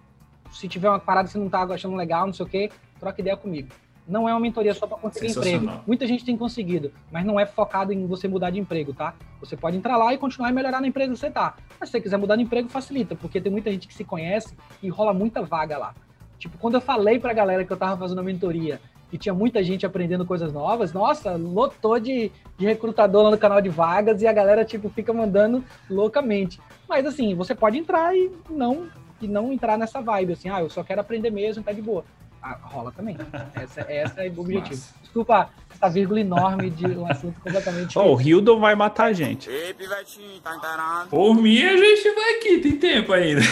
[0.50, 3.20] se tiver uma parada que você não tá achando legal, não sei o quê, troca
[3.20, 3.68] ideia comigo.
[4.08, 5.70] Não é uma mentoria só para conseguir emprego.
[5.86, 9.14] Muita gente tem conseguido, mas não é focado em você mudar de emprego, tá?
[9.38, 11.54] Você pode entrar lá e continuar a melhorar na empresa que você tá.
[11.78, 14.56] Mas se você quiser mudar de emprego, facilita, porque tem muita gente que se conhece
[14.82, 15.94] e rola muita vaga lá.
[16.42, 18.80] Tipo, quando eu falei pra galera que eu tava fazendo a mentoria
[19.12, 23.60] e tinha muita gente aprendendo coisas novas, nossa, lotou de, de recrutador lá no canal
[23.60, 26.60] de vagas e a galera, tipo, fica mandando loucamente.
[26.88, 28.88] Mas, assim, você pode entrar e não,
[29.20, 32.04] e não entrar nessa vibe, assim, ah, eu só quero aprender mesmo, tá de boa.
[32.42, 33.16] Ah, rola também.
[33.54, 34.74] Essa, essa é o objetivo.
[34.74, 34.94] Massa.
[35.00, 39.48] Desculpa essa vírgula enorme de um assunto completamente Ó, o Hildon vai matar a gente.
[39.48, 41.08] Ei, pivetinho, tá encarando?
[41.08, 43.42] Por mim, a gente vai aqui, tem tempo ainda.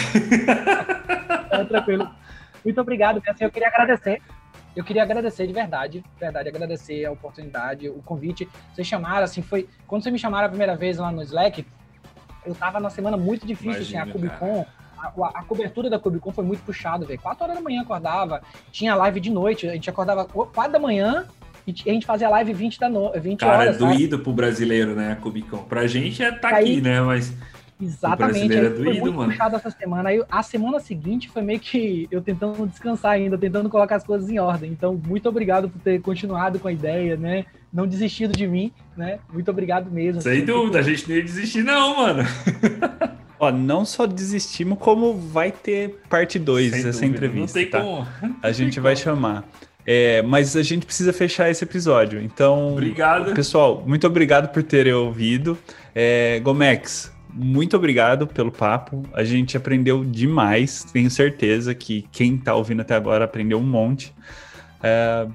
[1.49, 2.20] Tá tranquilo.
[2.63, 4.21] Muito obrigado, assim, eu queria agradecer.
[4.75, 8.47] Eu queria agradecer de verdade, de verdade, agradecer a oportunidade, o convite.
[8.73, 9.67] Vocês chamaram, assim, foi.
[9.85, 11.65] Quando vocês me chamaram a primeira vez lá no Slack,
[12.45, 14.65] eu tava na semana muito difícil, assim, a Imagina, Cubicon.
[14.97, 17.19] A, a- a cobertura da Cubicon foi muito puxada, velho.
[17.19, 21.25] Quatro horas da manhã acordava, tinha live de noite, a gente acordava quatro da manhã
[21.67, 23.11] e a gente fazia live 20 da no...
[23.11, 23.77] 20 Cara, é horas.
[23.77, 23.93] sabe?
[23.93, 25.63] doído pro brasileiro, né, a Cubicon.
[25.63, 27.33] Pra gente é tá Aí- aqui, né, mas
[27.81, 29.31] Exatamente, aí é foi muito mano.
[29.31, 30.09] puxado essa semana.
[30.09, 34.29] Aí a semana seguinte foi meio que eu tentando descansar ainda, tentando colocar as coisas
[34.29, 34.71] em ordem.
[34.71, 37.45] Então, muito obrigado por ter continuado com a ideia, né?
[37.73, 39.19] Não desistido de mim, né?
[39.31, 40.21] Muito obrigado mesmo.
[40.21, 42.23] sem Assim, dúvida, a gente não ia desistir não, mano.
[43.39, 47.59] Ó, não só desistimos, como vai ter parte 2 Sem dessa dúvida, entrevista.
[47.59, 47.81] Não tem tá?
[47.81, 48.07] como.
[48.43, 49.43] A gente vai chamar.
[49.83, 52.21] É, mas a gente precisa fechar esse episódio.
[52.21, 53.33] Então, Obrigado.
[53.33, 55.57] pessoal, muito obrigado por terem ouvido.
[55.95, 59.03] É, Gomex, muito obrigado pelo papo.
[59.13, 60.83] A gente aprendeu demais.
[60.91, 64.13] Tenho certeza que quem está ouvindo até agora aprendeu um monte.
[64.83, 65.27] É,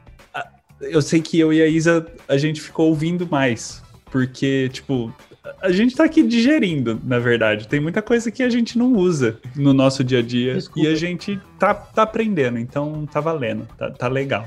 [0.81, 3.83] eu sei que eu e a Isa, a gente ficou ouvindo mais.
[4.11, 5.13] Porque, tipo,
[5.61, 7.69] a gente tá aqui digerindo, na verdade.
[7.69, 10.89] Tem muita coisa que a gente não usa no nosso dia a dia Desculpa.
[10.89, 14.47] e a gente tá, tá aprendendo, então tá valendo, tá, tá legal.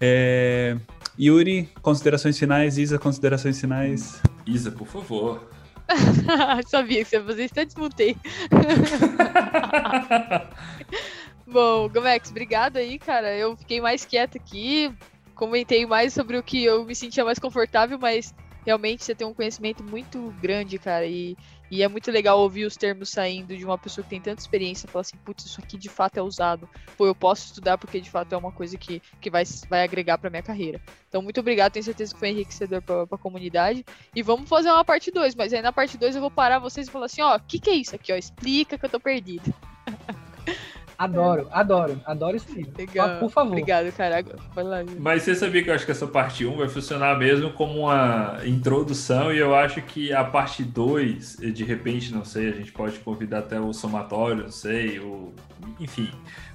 [0.00, 0.76] É...
[1.18, 2.78] Yuri, considerações finais.
[2.78, 4.22] Isa, considerações finais.
[4.46, 5.50] Isa, por favor.
[6.66, 8.16] Sabia que você ia fazer isso, até desmutei.
[11.46, 13.34] Bom, Gomex, obrigado aí, cara.
[13.36, 14.92] Eu fiquei mais quieta aqui,
[15.34, 18.34] comentei mais sobre o que eu me sentia mais confortável, mas
[18.66, 21.34] realmente você tem um conhecimento muito grande, cara, e,
[21.70, 24.88] e é muito legal ouvir os termos saindo de uma pessoa que tem tanta experiência
[24.88, 26.68] falar assim, putz, isso aqui de fato é usado.
[26.96, 30.18] Pô, eu posso estudar porque de fato é uma coisa que, que vai, vai agregar
[30.18, 30.80] pra minha carreira.
[31.08, 33.84] Então, muito obrigado, tenho certeza que foi enriquecedor pra, pra comunidade.
[34.14, 36.88] E vamos fazer uma parte 2, mas aí na parte 2 eu vou parar vocês
[36.88, 38.16] e falar assim, ó, o que, que é isso aqui, ó?
[38.16, 39.52] Explica que eu tô perdido.
[40.98, 42.72] Adoro, adoro, adoro esse filme.
[42.76, 43.20] Legal.
[43.20, 43.52] Por favor.
[43.52, 44.24] Obrigado, cara.
[44.52, 44.78] Vai lá.
[44.98, 48.40] Mas você sabia que eu acho que essa parte 1 vai funcionar mesmo como uma
[48.44, 52.98] introdução e eu acho que a parte 2, de repente, não sei, a gente pode
[52.98, 55.32] convidar até o somatório, não sei, o...
[55.78, 56.10] enfim.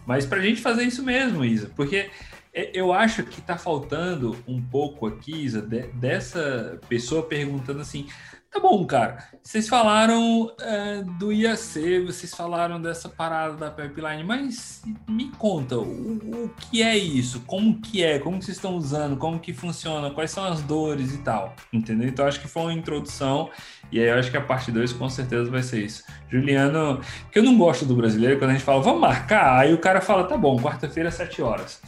[0.05, 2.09] Mas pra gente fazer isso mesmo, Isa, porque
[2.53, 8.07] é, eu acho que tá faltando um pouco aqui, Isa, dessa pessoa perguntando assim,
[8.53, 9.17] Tá bom, cara.
[9.41, 16.45] Vocês falaram é, do IAC, vocês falaram dessa parada da pipeline, mas me conta, o,
[16.45, 17.41] o, que é isso?
[17.47, 18.19] Como que é?
[18.19, 19.17] Como que vocês estão usando?
[19.17, 20.11] Como que funciona?
[20.11, 21.55] Quais são as dores e tal?
[21.73, 22.07] Entendeu?
[22.07, 23.49] Então acho que foi uma introdução
[23.91, 26.03] e aí eu acho que a parte 2 com certeza vai ser isso.
[26.30, 27.01] Juliano,
[27.31, 29.99] que eu não gosto do brasileiro, quando a gente fala, vamos marcar, aí o cara
[29.99, 31.81] fala, tá bom, quarta-feira, às 7 horas.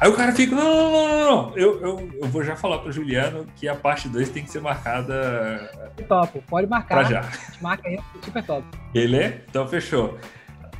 [0.00, 1.56] Aí o cara fica, não, não, não, não, não.
[1.56, 4.60] Eu, eu, eu vou já falar pro Juliano que a parte 2 tem que ser
[4.60, 5.90] marcada.
[6.06, 6.94] Top, pode marcar.
[6.94, 7.20] Pra já.
[7.20, 8.64] A gente marca aí, super top.
[8.94, 9.16] Ele?
[9.16, 9.42] é?
[9.48, 10.16] Então fechou.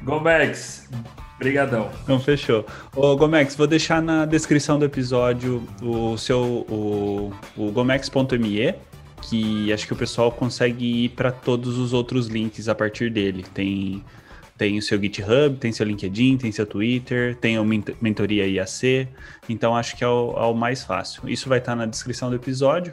[0.05, 0.89] Gomex,
[1.39, 1.90] brigadão.
[2.05, 2.65] Então fechou.
[2.95, 8.74] Ô Gomex, vou deixar na descrição do episódio o seu o, o gomex.me,
[9.23, 13.45] que acho que o pessoal consegue ir para todos os outros links a partir dele.
[13.53, 14.05] Tem
[14.59, 17.62] tem o seu GitHub, tem seu LinkedIn, tem seu Twitter, tem a
[18.01, 19.09] mentoria IAC.
[19.48, 21.28] Então acho que é o, é o mais fácil.
[21.28, 22.93] Isso vai estar na descrição do episódio.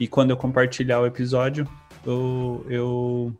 [0.00, 1.66] E quando eu compartilhar o episódio,
[2.04, 3.32] eu, eu,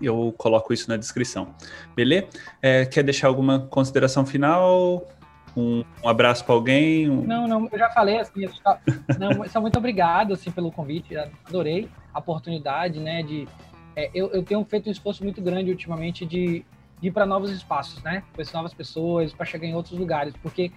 [0.00, 1.52] eu coloco isso na descrição.
[1.96, 2.28] Beleza?
[2.62, 5.06] É, quer deixar alguma consideração final?
[5.56, 7.10] Um, um abraço para alguém?
[7.10, 7.24] Um...
[7.24, 8.46] Não, não, eu já falei assim.
[8.48, 8.78] Só,
[9.18, 11.16] não, só muito obrigado assim, pelo convite.
[11.16, 13.48] Adorei a oportunidade né, de
[13.96, 16.64] é, eu, eu, tenho feito um esforço muito grande ultimamente de,
[17.00, 18.22] de ir para novos espaços, né?
[18.34, 20.70] Conhecer novas pessoas, para chegar em outros lugares, porque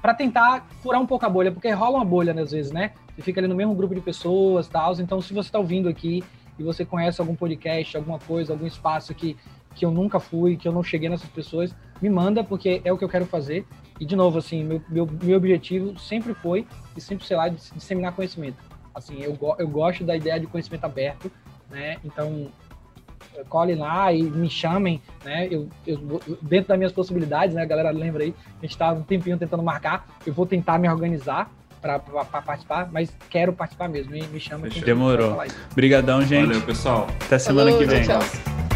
[0.00, 2.92] para tentar furar um pouco a bolha, porque rola uma bolha né, às vezes, né?
[3.14, 4.92] Você fica ali no mesmo grupo de pessoas, tal.
[5.00, 6.22] Então, se você está ouvindo aqui
[6.58, 9.36] e você conhece algum podcast, alguma coisa, algum espaço que
[9.76, 12.96] que eu nunca fui, que eu não cheguei nessas pessoas, me manda, porque é o
[12.96, 13.64] que eu quero fazer.
[14.00, 16.66] E, de novo, assim, meu, meu, meu objetivo sempre foi,
[16.96, 18.56] e sempre, sei lá, disseminar conhecimento.
[18.94, 21.30] Assim, eu, eu gosto da ideia de conhecimento aberto,
[21.76, 21.98] né?
[22.02, 22.48] Então,
[23.48, 25.46] colhem lá e me chamem, né?
[25.50, 27.62] Eu, eu, dentro das minhas possibilidades, né?
[27.62, 30.06] A galera lembra aí, a gente está um tempinho tentando marcar.
[30.26, 31.50] Eu vou tentar me organizar
[31.80, 31.98] para
[32.42, 34.10] participar, mas quero participar mesmo.
[34.10, 34.68] Me, me chama.
[34.68, 35.38] Demorou.
[35.70, 36.46] Obrigadão, gente.
[36.46, 37.06] Valeu, pessoal.
[37.26, 38.04] Até semana Falou, que vem.
[38.04, 38.75] Tchau.